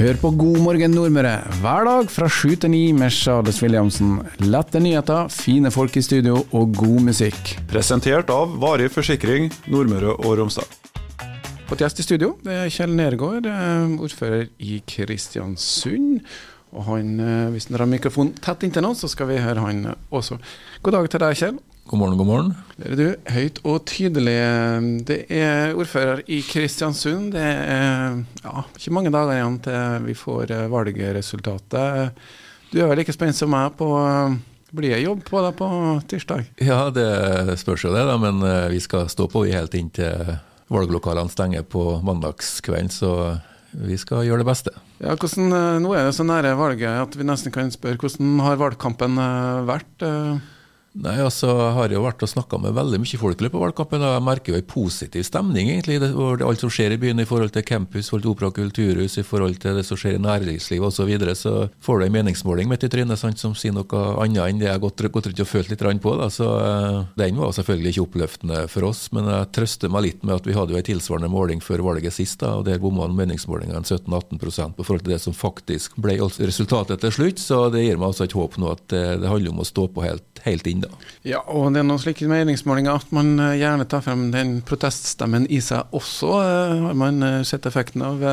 Hør 0.00 0.16
på 0.16 0.30
God 0.32 0.62
morgen 0.64 0.94
Nordmøre 0.96 1.34
hver 1.60 1.84
dag 1.84 2.06
fra 2.08 2.24
sju 2.32 2.54
til 2.56 2.70
ni 2.72 2.86
med 2.96 3.12
Charles 3.12 3.58
Williamsen. 3.60 4.14
Lette 4.40 4.80
nyheter, 4.80 5.28
fine 5.28 5.68
folk 5.68 5.98
i 6.00 6.02
studio 6.06 6.38
og 6.56 6.72
god 6.72 7.02
musikk. 7.10 7.50
Presentert 7.68 8.32
av 8.32 8.54
Varig 8.62 8.88
forsikring 8.94 9.50
Nordmøre 9.68 10.14
og 10.14 10.38
Romsdal. 10.40 10.70
Fått 11.68 11.84
gjest 11.84 12.00
i 12.00 12.06
studio. 12.06 12.30
Det 12.40 12.56
er 12.62 12.72
Kjell 12.72 12.96
Nergård, 12.96 13.44
eh, 13.44 13.92
ordfører 14.00 14.48
i 14.56 14.80
Kristiansund. 14.88 16.24
Og 16.72 16.84
han, 16.86 17.18
eh, 17.20 17.50
Hvis 17.50 17.66
dere 17.66 17.84
har 17.84 17.90
mikrofonen 17.90 18.34
tett 18.40 18.62
inntil 18.62 18.82
nå, 18.82 18.94
så 18.94 19.08
skal 19.10 19.26
vi 19.30 19.38
høre 19.42 19.60
han 19.60 19.94
også. 20.10 20.38
God 20.82 20.92
dag 20.92 21.10
til 21.10 21.20
deg, 21.20 21.36
Kjell. 21.36 21.58
God 21.90 21.98
morgen, 21.98 22.18
god 22.18 22.26
morgen. 22.26 22.56
Det 22.76 22.90
er 22.92 22.96
du, 22.96 23.16
høyt 23.34 23.58
og 23.66 23.80
tydelig. 23.90 24.36
Det 25.08 25.26
er 25.26 25.74
ordfører 25.74 26.22
i 26.30 26.38
Kristiansund. 26.46 27.32
Det 27.32 27.42
er 27.42 28.20
ja, 28.44 28.62
ikke 28.78 28.94
mange 28.94 29.10
dager 29.10 29.34
igjen 29.34 29.58
til 29.64 30.06
vi 30.06 30.14
får 30.14 30.54
eh, 30.54 30.68
valgresultatet. 30.70 32.22
Du 32.70 32.78
er 32.78 32.86
vel 32.86 33.02
like 33.02 33.12
spent 33.12 33.34
som 33.34 33.50
meg 33.50 33.74
på 33.74 33.90
blir 34.70 34.94
det 34.94 35.02
jobb 35.02 35.24
på 35.26 35.40
deg 35.42 35.56
på 35.58 35.68
tirsdag? 36.06 36.44
Ja, 36.62 36.84
det 36.94 37.58
spørs 37.58 37.82
jo 37.82 37.90
det, 37.90 38.04
da, 38.06 38.14
men 38.22 38.38
eh, 38.46 38.68
vi 38.70 38.78
skal 38.82 39.08
stå 39.10 39.26
på 39.30 39.48
helt 39.50 39.74
inntil 39.74 40.36
valglokalene 40.70 41.32
stenger 41.32 41.66
på 41.66 41.98
mandagskvelden. 42.06 42.92
Så 42.94 43.14
vi 43.72 43.98
skal 44.00 44.24
gjøre 44.26 44.42
det 44.42 44.48
beste. 44.48 44.72
Ja, 44.98 45.14
hvordan, 45.14 45.52
eh, 45.54 45.80
nå 45.82 45.92
er 45.94 46.08
det 46.08 46.16
så 46.16 46.26
nære 46.26 46.56
valget 46.58 47.02
at 47.04 47.18
vi 47.18 47.26
nesten 47.28 47.54
kan 47.54 47.70
spørre 47.70 48.00
hvordan 48.00 48.40
har 48.44 48.60
valgkampen 48.60 49.20
vært? 49.68 50.08
Nei, 50.98 51.20
altså, 51.22 51.46
Jeg 51.46 51.74
har 51.76 51.92
jo 51.94 52.00
vært 52.02 52.22
og 52.26 52.30
snakka 52.32 52.58
med 52.58 52.74
veldig 52.74 52.98
mye 52.98 53.18
folk 53.20 53.38
i 53.38 53.44
løpet 53.44 53.54
av 53.54 53.62
valgkampen, 53.62 54.02
og 54.02 54.14
jeg 54.16 54.22
merker 54.26 54.50
jo 54.50 54.58
en 54.58 54.66
positiv 54.72 55.22
stemning 55.22 55.68
egentlig, 55.70 56.00
over 56.10 56.42
alt 56.42 56.64
som 56.64 56.72
skjer 56.72 56.96
i 56.96 56.98
byen 56.98 57.22
i 57.22 57.26
forhold 57.28 57.52
til 57.54 57.62
campus, 57.62 58.08
forhold 58.10 58.24
til 58.24 58.32
opera 58.32 58.48
og 58.50 58.56
kulturhus, 58.56 59.14
i 59.20 59.22
forhold 59.26 59.60
til 59.62 59.78
det 59.78 59.84
som 59.86 60.00
skjer 60.00 60.18
i 60.18 60.22
næringslivet 60.24 60.88
osv. 60.88 60.98
Så, 61.00 61.06
videre. 61.06 61.34
så 61.38 61.52
får 61.80 62.00
du 62.00 62.04
en 62.04 62.16
meningsmåling 62.18 62.68
midt 62.68 62.82
i 62.84 62.90
trynet 62.90 63.20
sant, 63.22 63.38
som 63.38 63.54
sier 63.54 63.72
noe 63.72 64.00
annet 64.20 64.42
enn 64.42 64.58
det 64.60 64.66
jeg 64.66 64.74
har 64.74 64.82
gått 64.82 65.00
rundt 65.06 65.30
og 65.30 65.48
følt 65.48 65.70
litt 65.70 65.84
på. 66.02 66.16
Da. 66.18 66.26
Så 66.28 66.48
uh, 66.58 67.06
Den 67.16 67.38
var 67.38 67.54
selvfølgelig 67.54 67.94
ikke 67.94 68.04
oppløftende 68.08 68.66
for 68.68 68.90
oss, 68.90 69.06
men 69.14 69.30
jeg 69.30 69.48
trøster 69.56 69.94
meg 69.94 70.04
litt 70.08 70.26
med 70.26 70.40
at 70.40 70.50
vi 70.50 70.58
hadde 70.58 70.74
jo 70.74 70.82
en 70.82 70.88
tilsvarende 70.90 71.30
måling 71.30 71.62
før 71.62 71.86
valget 71.86 72.18
sist, 72.18 72.42
da, 72.42 72.56
og 72.58 72.66
der 72.66 72.82
bomma 72.82 73.06
meningsmålingene 73.06 73.86
17-18 73.86 74.74
på 74.74 74.84
forhold 74.84 75.06
til 75.06 75.14
det 75.14 75.22
som 75.22 75.36
faktisk 75.36 75.96
ble 76.02 76.18
resultatet 76.18 77.00
til 77.06 77.14
slutt. 77.14 77.40
Så 77.40 77.62
det 77.70 77.86
gir 77.86 77.96
meg 77.96 78.10
altså 78.10 78.26
et 78.26 78.36
håp 78.36 78.58
nå 78.58 78.74
at 78.74 78.84
det, 78.90 79.04
det 79.22 79.30
handler 79.30 79.54
om 79.54 79.62
å 79.62 79.70
stå 79.70 79.86
på 79.94 80.04
helt, 80.04 80.44
helt 80.44 80.66
inn 80.66 80.79
da. 80.84 80.90
Ja, 81.26 81.42
og 81.52 81.72
det 81.74 81.82
er 81.82 81.88
noen 81.88 82.00
slike 82.00 82.28
meningsmålinger 82.30 82.96
at 82.96 83.10
man 83.14 83.34
eh, 83.38 83.58
gjerne 83.60 83.86
tar 83.88 84.04
frem 84.04 84.30
den 84.32 84.60
proteststemmen 84.66 85.48
i 85.52 85.60
seg 85.64 85.92
også, 85.96 86.30
eh, 86.40 86.76
har 86.86 86.96
man 86.96 87.22
eh, 87.26 87.40
sett 87.46 87.68
effekten 87.68 88.04
av. 88.06 88.24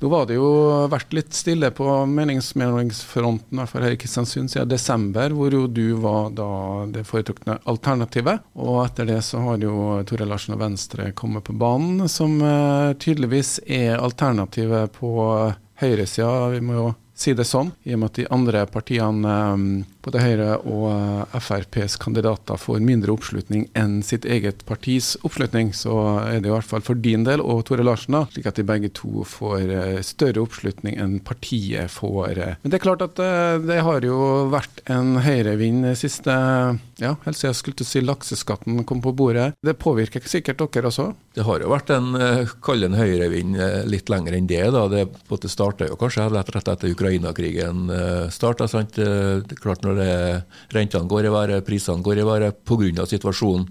Nå 0.00 0.10
var 0.10 0.26
det 0.28 0.36
jo 0.36 0.48
vært 0.90 1.14
litt 1.16 1.36
stille 1.36 1.70
på 1.72 1.86
meningsmålingsfronten, 2.10 3.54
i 3.54 3.60
hvert 3.60 3.72
fall 3.72 3.86
her 3.86 3.94
i 3.94 4.00
Kristiansund, 4.00 4.50
siden 4.52 4.68
desember, 4.68 5.32
hvor 5.36 5.54
jo 5.54 5.66
du 5.70 5.94
var 6.02 6.32
da 6.36 6.48
det 6.92 7.06
foretrukne 7.08 7.60
alternativet. 7.70 8.42
Og 8.58 8.82
etter 8.84 9.08
det 9.08 9.20
så 9.24 9.40
har 9.46 9.62
jo 9.64 10.02
Tore 10.08 10.26
Larsen 10.28 10.56
og 10.56 10.64
Venstre 10.64 11.12
kommet 11.16 11.46
på 11.46 11.56
banen, 11.56 12.04
som 12.10 12.36
tydeligvis 13.00 13.60
er 13.64 13.96
alternativet 13.96 14.92
på 14.98 15.14
høyresida. 15.80 16.50
Vi 16.52 16.60
må 16.66 16.76
jo 16.80 16.92
si 17.16 17.32
det 17.38 17.46
sånn, 17.48 17.72
i 17.86 17.94
og 17.94 18.02
med 18.02 18.12
at 18.12 18.20
de 18.20 18.30
andre 18.34 18.66
partiene 18.70 19.34
både 20.04 20.22
Høyre 20.22 20.50
og 20.68 20.86
eh, 20.92 21.36
FrPs 21.40 21.96
kandidater 22.02 22.58
får 22.60 22.82
mindre 22.84 23.14
oppslutning 23.14 23.66
enn 23.78 24.00
sitt 24.06 24.26
eget 24.28 24.64
partis 24.68 25.14
oppslutning, 25.24 25.72
så 25.76 25.96
er 26.22 26.42
det 26.42 26.50
i 26.50 26.54
hvert 26.54 26.68
fall 26.68 26.84
for 26.84 26.98
din 27.00 27.24
del 27.26 27.42
og 27.44 27.64
Tore 27.68 27.86
Larsen, 27.86 28.16
da, 28.16 28.24
slik 28.32 28.48
at 28.50 28.60
de 28.60 28.66
begge 28.68 28.92
to 28.96 29.24
får 29.28 29.64
eh, 29.64 30.00
større 30.06 30.44
oppslutning 30.44 30.98
enn 31.00 31.18
partiet 31.24 31.92
får. 31.92 32.40
Men 32.62 32.72
det 32.72 32.78
er 32.78 32.84
klart 32.84 33.04
at 33.04 33.20
eh, 33.22 33.56
det 33.64 33.80
har 33.86 34.06
jo 34.06 34.18
vært 34.52 34.82
en 34.92 35.18
høyrevind 35.24 35.90
siste 35.98 36.34
ja, 37.00 37.14
siden 37.24 37.48
jeg 37.48 37.58
skulle 37.58 37.78
til 37.80 37.86
å 37.86 37.90
si 37.90 38.04
lakseskatten 38.04 38.84
kom 38.88 39.02
på 39.04 39.14
bordet. 39.16 39.52
Det 39.64 39.76
påvirker 39.80 40.24
sikkert 40.28 40.62
dere 40.74 40.90
også? 40.90 41.10
Det 41.34 41.44
har 41.46 41.62
jo 41.62 41.72
vært 41.72 41.90
en 41.94 42.14
kall 42.62 42.86
en 42.86 42.94
høyrevind 42.94 43.56
litt 43.90 44.10
lenger 44.12 44.36
enn 44.36 44.48
det. 44.50 44.62
da. 44.74 44.84
Det 44.88 45.50
starta 45.50 45.88
jo 45.88 45.98
kanskje 45.98 46.28
rett 46.30 46.68
etter 46.70 46.92
Ukraina-krigen 46.94 47.88
starta. 48.32 48.68
Det 48.94 49.08
er 49.08 49.60
klart 49.60 49.82
når 49.86 49.93
rentene 50.74 51.08
går 51.08 51.26
i 51.26 51.32
været, 51.32 51.64
prisene 51.64 52.02
går 52.02 52.20
i 52.20 52.26
været 52.26 52.54
pga. 52.66 53.06
situasjonen 53.06 53.68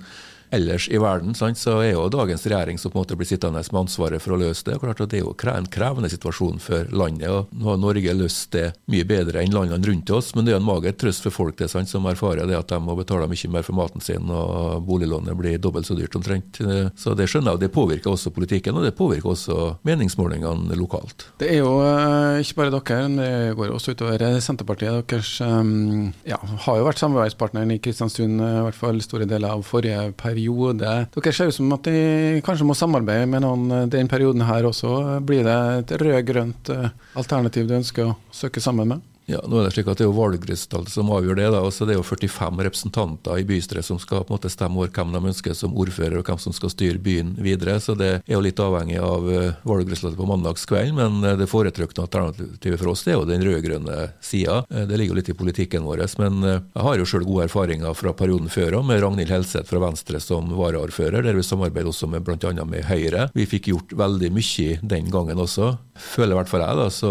ellers 0.54 0.88
i 0.90 1.00
verden, 1.02 1.34
sant, 1.38 1.58
så 1.58 1.80
er 1.82 1.94
jo 1.94 2.08
dagens 2.14 2.46
regjering 2.46 2.80
som 2.80 2.92
på 2.92 3.00
en 3.00 3.04
måte 3.04 3.18
blir 3.18 3.28
sittende 3.30 3.62
med 3.64 3.80
ansvaret 3.84 4.22
for 4.22 4.36
å 4.36 4.40
løse 4.40 4.66
det. 4.68 4.78
Klart 4.82 5.02
at 5.02 5.12
Det 5.14 5.20
er 5.20 5.26
jo 5.26 5.36
en 5.54 5.70
krevende 5.70 6.10
situasjon 6.12 6.60
for 6.62 6.90
landet. 6.92 7.30
og 7.30 7.50
Nå 7.52 7.70
har 7.70 7.78
Norge 7.82 8.14
løst 8.18 8.52
det 8.54 8.74
mye 8.92 9.06
bedre 9.06 9.42
enn 9.42 9.54
landene 9.54 9.88
rundt 9.88 10.10
oss, 10.10 10.34
men 10.36 10.46
det 10.46 10.54
er 10.54 10.62
en 10.62 10.68
mager 10.68 10.94
trøst 10.94 11.26
for 11.26 11.34
folk 11.34 11.58
det, 11.58 11.70
sant, 11.72 11.90
som 11.90 12.06
erfarer 12.10 12.48
det 12.48 12.58
at 12.58 12.70
de 12.70 12.80
må 12.82 12.96
betale 12.98 13.28
mye 13.30 13.52
mer 13.54 13.66
for 13.66 13.78
maten 13.78 14.02
sin, 14.02 14.30
og 14.30 14.84
boliglånet 14.88 15.38
blir 15.38 15.58
dobbelt 15.62 15.88
så 15.88 15.98
dyrt 15.98 16.16
omtrent. 16.16 16.62
Så 17.00 17.16
det 17.18 17.30
skjønner 17.30 17.54
jeg, 17.54 17.66
det 17.66 17.74
påvirker 17.74 18.14
også 18.14 18.34
politikken, 18.34 18.78
og 18.78 18.86
det 18.86 18.96
påvirker 18.98 19.34
også 19.34 19.60
meningsmålingene 19.88 20.78
lokalt. 20.80 21.28
Det 21.42 21.50
er 21.54 21.62
jo 21.62 21.78
uh, 21.82 22.42
ikke 22.42 22.62
bare 22.62 22.74
dere, 22.74 23.02
men 23.08 23.20
det 23.22 23.58
går 23.58 23.74
også 23.74 23.94
utover 23.98 24.26
Senterpartiet. 24.44 25.06
Deres 25.10 25.36
um, 25.42 26.12
ja, 26.28 26.40
har 26.66 26.80
jo 26.80 26.88
vært 26.88 27.02
samarbeidspartneren 27.02 27.74
i 27.76 27.80
Kristiansund 27.84 28.42
i 28.44 28.54
hvert 28.68 28.78
fall 28.78 29.02
store 29.04 29.28
deler 29.30 29.54
av 29.54 29.66
forrige 29.68 30.12
periode 30.20 30.43
periode. 30.44 31.08
Dere 31.14 31.34
ser 31.34 31.48
ut 31.48 31.56
som 31.56 31.72
at 31.74 31.84
de 31.88 32.42
kanskje 32.44 32.66
må 32.68 32.76
samarbeide 32.76 33.28
med 33.30 33.44
noen 33.44 33.72
eh, 33.72 33.88
den 33.88 34.08
perioden 34.08 34.44
her 34.48 34.66
også. 34.66 35.22
Blir 35.24 35.44
det 35.44 35.58
et 35.80 35.96
rød-grønt 36.02 36.70
eh, 36.70 36.92
alternativ 37.16 37.68
du 37.68 37.76
ønsker 37.80 38.12
å 38.12 38.18
søke 38.32 38.62
sammen 38.62 38.88
med? 38.88 39.02
Ja, 39.26 39.40
nå 39.48 39.60
er 39.62 39.70
Det 39.70 39.78
slik 39.78 39.88
at 39.88 40.00
det 40.02 40.04
er 40.04 40.10
jo 40.10 40.18
valgresultatet 40.18 40.92
som 40.92 41.08
avgjør 41.16 41.38
det. 41.40 41.46
da, 41.54 41.62
også 41.64 41.86
Det 41.88 41.94
er 41.96 42.00
jo 42.02 42.04
45 42.04 42.64
representanter 42.68 43.40
i 43.40 43.46
bystyret 43.48 43.86
som 43.88 44.00
skal 44.00 44.26
på 44.26 44.34
en 44.34 44.38
måte 44.38 44.52
stemme 44.52 44.76
over 44.82 44.90
hvem 44.92 45.14
de 45.14 45.22
ønsker 45.32 45.56
som 45.56 45.76
ordfører, 45.80 46.18
og 46.20 46.26
hvem 46.28 46.40
som 46.44 46.52
skal 46.56 46.70
styre 46.74 47.00
byen 47.00 47.36
videre. 47.40 47.80
så 47.80 47.96
Det 47.96 48.10
er 48.28 48.34
jo 48.36 48.42
litt 48.44 48.60
avhengig 48.60 49.00
av 49.00 49.30
eh, 49.32 49.54
valgresultatet 49.64 50.20
på 50.20 50.28
mandagskvelden. 50.28 50.96
Men 50.96 51.24
eh, 51.24 51.38
det 51.40 51.48
foretrukne 51.48 52.04
alternativet 52.04 52.80
for 52.82 52.92
oss 52.92 53.04
det 53.06 53.14
er 53.14 53.18
jo 53.22 53.30
den 53.30 53.46
rød-grønne 53.48 54.12
sida. 54.20 54.66
Eh, 54.70 54.84
det 54.92 54.98
ligger 55.00 55.16
jo 55.16 55.20
litt 55.22 55.32
i 55.32 55.38
politikken 55.40 55.88
vår. 55.88 56.04
Men 56.20 56.44
jeg 56.44 56.84
har 56.84 57.00
jo 57.00 57.08
sjøl 57.08 57.24
gode 57.24 57.48
erfaringer 57.48 57.96
fra 57.96 58.12
perioden 58.18 58.52
før 58.52 58.80
òg, 58.82 58.86
med 58.92 59.00
Ragnhild 59.04 59.32
Helseth 59.32 59.70
fra 59.72 59.80
Venstre 59.86 60.20
som 60.20 60.52
varaordfører, 60.52 61.24
der 61.24 61.38
vi 61.38 61.46
samarbeider 61.48 61.88
også 61.94 62.10
med 62.12 62.26
bl.a. 62.28 62.52
med 62.68 62.84
Høyre. 62.90 63.30
Vi 63.34 63.48
fikk 63.48 63.72
gjort 63.72 63.96
veldig 63.96 64.34
mye 64.36 64.78
den 64.84 65.08
gangen 65.14 65.40
også, 65.40 65.78
føler 65.96 66.36
i 66.36 66.40
hvert 66.42 66.52
fall 66.52 66.66
jeg. 66.66 66.76
da, 66.82 66.90
Så 66.92 67.10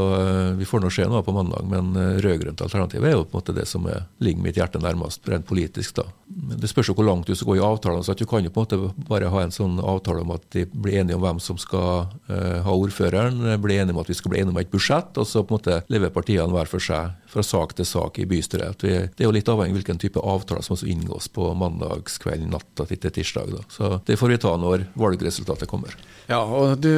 vi 0.59 0.69
får 0.69 0.83
nå 0.85 0.91
se 0.93 1.09
noe 1.09 1.25
på 1.25 1.33
mandag. 1.33 1.65
men 1.71 1.95
rød-grønt 2.25 2.63
alternativ 2.65 3.05
er 3.05 3.17
jo 3.17 3.25
på 3.25 3.37
en 3.37 3.41
måte 3.41 3.55
det 3.57 3.67
som 3.71 3.87
er, 3.91 4.07
ligger 4.23 4.45
mitt 4.45 4.59
hjerte 4.61 4.83
nærmest, 4.83 5.23
rent 5.29 5.47
politisk. 5.49 5.97
da. 6.01 6.07
Det 6.33 6.71
spørs 6.71 6.91
jo 6.91 6.97
hvor 6.97 7.07
langt 7.07 7.29
du 7.29 7.35
skal 7.37 7.53
gå 7.53 7.59
i 7.59 7.65
avtalene. 7.65 8.05
så 8.05 8.15
Du 8.15 8.25
kan 8.27 8.45
jo 8.45 8.51
på 8.51 8.63
en 8.63 8.67
måte 8.67 9.09
bare 9.09 9.31
ha 9.33 9.43
en 9.43 9.55
sånn 9.55 9.79
avtale 9.81 10.23
om 10.25 10.33
at 10.35 10.45
de 10.55 10.65
blir 10.73 11.01
enige 11.01 11.17
om 11.17 11.25
hvem 11.25 11.41
som 11.43 11.59
skal 11.61 12.09
uh, 12.31 12.61
ha 12.65 12.73
ordføreren, 12.73 13.41
blir 13.63 13.83
enige 13.83 13.97
om 13.97 14.03
at 14.03 14.11
vi 14.11 14.19
skal 14.19 14.33
bli 14.33 14.41
enige 14.41 14.55
om 14.55 14.63
et 14.63 14.73
budsjett, 14.73 15.17
og 15.19 15.29
så 15.29 15.43
på 15.43 15.55
en 15.55 15.61
måte 15.61 15.81
lever 15.93 16.15
partiene 16.15 16.53
hver 16.53 16.71
for 16.71 16.83
seg 16.83 17.19
fra 17.33 17.45
sak 17.47 17.75
til 17.79 17.89
sak 17.89 18.19
i 18.21 18.27
bystyret. 18.29 18.85
Vi, 18.85 18.93
det 19.09 19.25
er 19.25 19.29
jo 19.29 19.35
litt 19.35 19.49
avhengig 19.49 19.73
av 19.73 19.81
hvilken 19.81 20.01
type 20.03 20.21
avtaler 20.21 20.65
som 20.65 20.77
også 20.77 20.89
inngås 20.93 21.31
på 21.33 21.49
mandagskvelden, 21.59 22.51
natta 22.53 22.87
til 22.89 23.01
tirsdag. 23.09 23.55
Da. 23.57 23.63
Så 23.73 23.93
det 24.07 24.19
får 24.21 24.35
vi 24.35 24.41
ta 24.43 24.53
når 24.61 24.87
valgresultatet 24.99 25.71
kommer. 25.71 25.97
Ja, 26.31 26.43
og 26.45 26.79
du, 26.83 26.93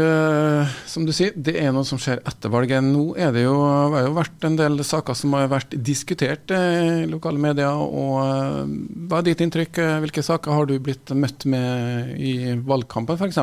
som 0.91 1.07
du 1.07 1.13
sier, 1.15 1.33
det 1.35 1.57
er 1.61 1.73
noe 1.75 1.87
som 1.89 2.01
skjer 2.03 2.21
etter 2.27 2.53
valget. 2.53 2.85
Nå 2.85 3.15
er 3.21 3.33
det 3.35 3.47
jo, 3.47 3.55
har 3.95 4.09
jo 4.09 4.17
vært 4.19 4.47
en 4.47 4.59
del 4.59 4.83
saker 4.85 5.17
som 5.19 5.37
har 5.39 5.49
vært 5.53 5.75
diskutert 5.75 6.53
eh, 6.55 7.05
i 7.05 7.09
lokale 7.11 7.41
medier. 7.41 7.73
og 7.73 8.19
eh, 8.25 8.75
Hva 9.09 9.21
er 9.21 9.24
ditt 9.27 9.43
inntrykk? 9.45 9.81
Hvilke 10.05 10.25
saker 10.25 10.55
har 10.57 10.69
du 10.71 10.77
blitt 10.83 11.13
møtt 11.17 11.47
med 11.51 12.15
i 12.21 12.55
valgkampen 12.67 13.19
f.eks.? 13.19 13.41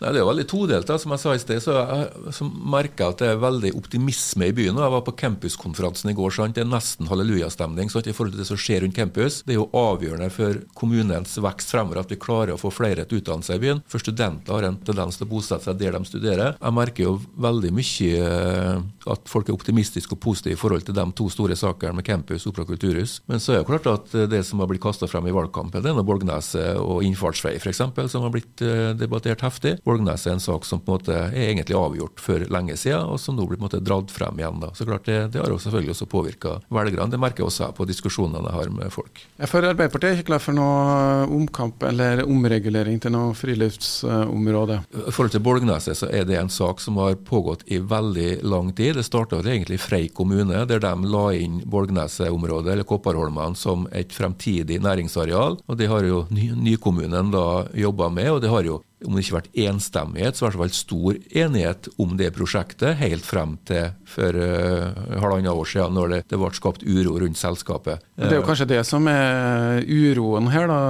Det 0.00 0.16
er 0.16 0.24
veldig 0.24 0.46
todelt. 0.48 0.90
Som 1.02 1.12
jeg 1.14 1.22
sa 1.22 1.34
i 1.36 1.40
sted, 1.42 1.60
så, 1.62 1.76
jeg, 1.76 2.34
så 2.36 2.46
merker 2.48 3.04
jeg 3.04 3.14
at 3.14 3.22
det 3.22 3.28
er 3.34 3.42
veldig 3.42 3.72
optimisme 3.76 4.48
i 4.48 4.54
byen. 4.56 4.80
Jeg 4.80 4.94
var 4.94 5.04
på 5.04 5.14
campuskonferansen 5.20 6.12
i 6.12 6.16
går. 6.16 6.32
Sant? 6.34 6.56
Det 6.56 6.64
er 6.64 6.70
nesten 6.70 7.10
hallelujastemning 7.10 7.90
i 7.90 8.14
forhold 8.16 8.34
til 8.34 8.40
det 8.40 8.48
som 8.48 8.60
skjer 8.60 8.84
rundt 8.84 8.96
campus. 8.96 9.42
Det 9.44 9.54
er 9.54 9.60
jo 9.60 9.68
avgjørende 9.76 10.30
for 10.32 10.62
kommunens 10.78 11.36
vekst 11.42 11.74
fremover 11.74 12.00
at 12.02 12.12
vi 12.12 12.20
klarer 12.20 12.54
å 12.54 12.60
få 12.60 12.72
flere 12.72 13.04
til 13.04 13.18
å 13.18 13.22
utdanne 13.24 13.46
seg 13.46 13.60
i 13.60 13.64
byen. 13.66 13.82
For 13.90 14.02
studenter 14.02 14.56
har 14.56 14.68
en 14.70 14.80
tendens 14.88 15.20
til 15.20 15.28
å 15.28 15.32
bosette 15.34 15.68
seg 15.68 15.80
der 15.82 15.98
de 15.98 16.02
studerer. 16.08 16.56
Jeg 16.56 16.76
merker 16.80 17.06
jo 17.06 17.14
veldig 17.40 17.74
mye 17.76 18.24
eh, 18.24 18.80
at 19.12 19.28
folk 19.30 19.50
er 19.50 19.58
optimistiske 19.58 20.16
og 20.16 20.22
positive 20.24 20.56
i 20.56 20.60
forhold 20.60 20.88
til 20.88 20.96
de 20.96 21.06
to 21.16 21.28
store 21.32 21.58
sakene 21.58 21.98
med 21.98 22.08
campus, 22.08 22.48
opera 22.48 22.64
og 22.64 22.72
kulturhus. 22.72 23.18
Men 23.28 23.42
så 23.42 23.58
er 23.58 23.60
det 23.60 23.68
klart 23.68 23.90
at 23.92 24.16
eh, 24.16 24.28
det 24.32 24.42
som 24.48 24.64
har 24.64 24.70
blitt 24.70 24.84
kasta 24.84 25.08
frem 25.10 25.28
i 25.28 25.36
valgkampen, 25.36 25.84
det 25.84 25.92
er 25.92 26.08
Borgneset 26.10 26.80
og 26.80 27.04
innfartsvei 27.04 27.58
f.eks., 27.60 27.84
som 28.10 28.24
har 28.24 28.32
blitt 28.32 28.64
eh, 28.64 28.90
debattert 28.96 29.44
heftig. 29.44 29.76
Bolgnes 29.90 30.26
er 30.26 30.36
en 30.36 30.42
sak 30.42 30.66
som 30.68 30.80
på 30.80 30.92
en 30.92 30.98
måte 31.00 31.16
er 31.16 31.48
egentlig 31.48 31.76
avgjort 31.78 32.22
for 32.22 32.46
lenge 32.52 32.76
siden, 32.78 33.08
og 33.10 33.18
som 33.20 33.36
nå 33.36 33.46
blir 33.48 33.58
på 33.58 33.64
en 33.64 33.68
måte 33.68 33.82
dratt 33.82 34.12
frem 34.14 34.38
igjen. 34.38 34.60
da. 34.62 34.70
Så 34.74 34.86
klart 34.86 35.04
Det, 35.10 35.18
det 35.34 35.40
har 35.40 35.50
jo 35.50 35.58
selvfølgelig 35.58 35.94
også 35.96 36.06
påvirka 36.10 36.56
velgerne. 36.70 37.10
Det 37.10 37.20
merker 37.20 37.42
jeg 37.42 37.50
også 37.50 37.70
på 37.74 37.86
diskusjonene 37.88 38.46
jeg 38.46 38.58
har 38.58 38.72
med 38.74 38.92
folk. 38.94 39.22
Jeg 39.40 39.50
for 39.50 39.66
Arbeiderpartiet 39.66 40.12
er 40.12 40.20
ikke 40.20 40.30
klar 40.30 40.42
for 40.44 40.56
noe 40.56 41.26
omkamp 41.40 41.82
eller 41.88 42.22
omregulering 42.26 43.00
til 43.02 43.14
noe 43.14 43.32
friluftsområde? 43.38 44.80
I 44.94 45.14
forhold 45.14 45.34
til 45.34 45.44
Bolgneset 45.44 45.98
så 45.98 46.10
er 46.12 46.28
det 46.28 46.38
en 46.38 46.52
sak 46.52 46.82
som 46.84 47.00
har 47.02 47.18
pågått 47.26 47.64
i 47.66 47.80
veldig 47.80 48.42
lang 48.46 48.70
tid. 48.76 48.96
Det 49.00 49.06
starta 49.08 49.40
egentlig 49.40 49.80
i 49.80 49.82
Frei 49.82 50.02
kommune, 50.08 50.64
der 50.70 50.82
de 50.84 50.94
la 51.10 51.24
inn 51.34 51.62
Bolgneset-området, 51.70 52.74
eller 52.74 52.88
Kopparholmene, 52.88 53.58
som 53.58 53.88
et 53.92 54.12
fremtidig 54.14 54.80
næringsareal. 54.84 55.58
Og 55.66 55.80
Det 55.80 55.88
har 55.88 56.04
jo 56.04 56.26
nykommunen 56.30 57.32
da 57.32 57.66
jobba 57.74 58.10
med, 58.12 58.30
og 58.30 58.40
det 58.44 58.52
har 58.52 58.66
jo 58.68 58.80
om 59.06 59.16
det 59.16 59.24
ikke 59.24 59.34
har 59.34 59.40
vært 59.40 59.60
enstemmighet, 59.66 60.36
så 60.36 60.44
i 60.44 60.48
hvert 60.48 60.60
fall 60.60 60.74
stor 60.76 61.18
enighet 61.42 61.88
om 62.00 62.16
det 62.20 62.32
prosjektet, 62.36 62.98
helt 63.00 63.26
frem 63.26 63.56
til 63.68 63.90
for 64.10 64.36
uh, 64.36 64.90
halvannet 65.22 65.52
år 65.52 65.68
siden, 65.68 65.96
når 65.96 66.12
det, 66.14 66.20
det, 66.32 66.40
ble 66.40 66.50
skapt 66.56 66.84
uro 66.84 67.16
rundt 67.22 67.38
selskapet. 67.38 68.04
Det 68.18 68.30
er 68.32 68.40
jo 68.40 68.46
kanskje 68.46 68.68
det 68.72 68.80
som 68.88 69.06
er 69.10 69.84
uroen 69.86 70.50
her, 70.52 70.66
da. 70.70 70.80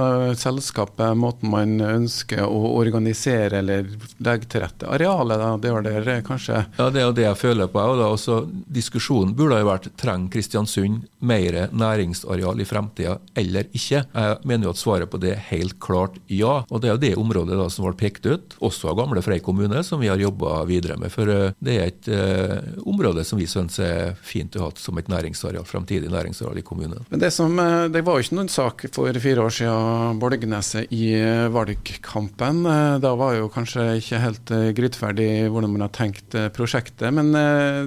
Selskapet, 0.41 1.13
måten 1.19 1.51
man 1.51 1.77
ønsker 1.85 2.43
å 2.47 2.73
organisere 2.79 3.61
eller 3.61 3.87
legge 4.23 4.49
til 4.51 4.65
rette 4.65 4.89
arealet, 4.89 5.37
da. 5.41 5.51
Det 5.61 5.75
var 5.75 5.85
der 5.85 6.25
kanskje 6.25 6.63
Ja, 6.77 6.89
det 6.89 7.03
er 7.03 7.07
jo 7.07 7.15
det 7.15 7.27
jeg 7.27 7.39
føler 7.39 7.69
på. 7.71 7.85
Da. 7.99 8.09
Også, 8.11 8.41
diskusjonen 8.49 9.35
burde 9.37 9.59
ha 9.59 9.67
vært 9.67 9.91
trenger 9.99 10.31
Kristiansund 10.31 11.05
mer 11.25 11.57
næringsareal 11.71 12.61
i 12.61 12.67
fremtida 12.67 13.17
eller 13.37 13.69
ikke. 13.71 14.03
Jeg 14.03 14.37
mener 14.47 14.67
jo 14.67 14.73
at 14.75 14.81
svaret 14.81 15.11
på 15.11 15.19
det 15.21 15.35
er 15.35 15.45
helt 15.51 15.77
klart 15.83 16.17
ja. 16.31 16.61
Og 16.69 16.81
det 16.81 16.89
er 16.89 16.95
jo 16.95 17.03
det 17.03 17.13
området 17.21 17.59
da 17.59 17.67
som 17.71 17.85
ble 17.87 17.95
pekt 18.01 18.25
ut, 18.25 18.55
også 18.65 18.91
av 18.91 18.97
gamle 19.01 19.21
Frei 19.21 19.37
kommune, 19.43 19.83
som 19.85 20.01
vi 20.01 20.09
har 20.09 20.19
jobba 20.21 20.63
videre 20.69 20.97
med. 20.99 21.11
For 21.13 21.29
eh, 21.29 21.53
det 21.61 21.77
er 21.77 21.89
et 21.91 22.09
eh, 22.09 22.81
område 22.89 23.23
som 23.27 23.39
vi 23.39 23.47
syns 23.49 23.77
er 23.83 24.15
fint 24.25 24.55
å 24.57 24.65
ha 24.65 24.71
som 24.79 24.97
et 24.97 25.09
næringsareal, 25.11 25.67
framtidig 25.67 26.09
næringsareal 26.11 26.57
i 26.57 26.65
kommunen. 26.65 27.05
Men 27.11 27.21
det, 27.21 27.31
som, 27.35 27.53
eh, 27.61 27.87
det 27.93 28.03
var 28.07 28.17
jo 28.17 28.25
ikke 28.25 28.39
noen 28.39 28.51
sak 28.51 28.85
for 28.95 29.21
fire 29.21 29.45
år 29.45 29.53
siden, 29.53 30.19
Bolgneset 30.21 30.91
i 30.95 31.13
valgkampen. 31.51 32.63
Da 33.03 33.11
var 33.17 33.35
jo 33.37 33.49
kanskje 33.53 33.85
ikke 33.99 34.21
helt 34.21 34.51
gryteferdig 34.77 35.29
hvordan 35.51 35.73
man 35.75 35.85
har 35.85 35.93
tenkt 35.95 36.35
prosjektet. 36.55 37.09
Men 37.13 37.31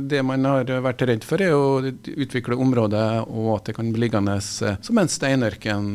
det 0.09 0.23
man 0.27 0.45
har 0.49 0.69
vært 0.85 1.05
redd 1.09 1.27
for, 1.27 1.43
er 1.43 1.55
å 1.55 1.81
utvikle 1.83 2.59
området, 2.61 3.05
og 3.27 3.51
at 3.57 3.71
det 3.71 3.77
kan 3.77 3.91
bli 3.95 4.05
liggende 4.07 4.37
som 4.45 5.01
en 5.01 5.11
steinørken 5.11 5.93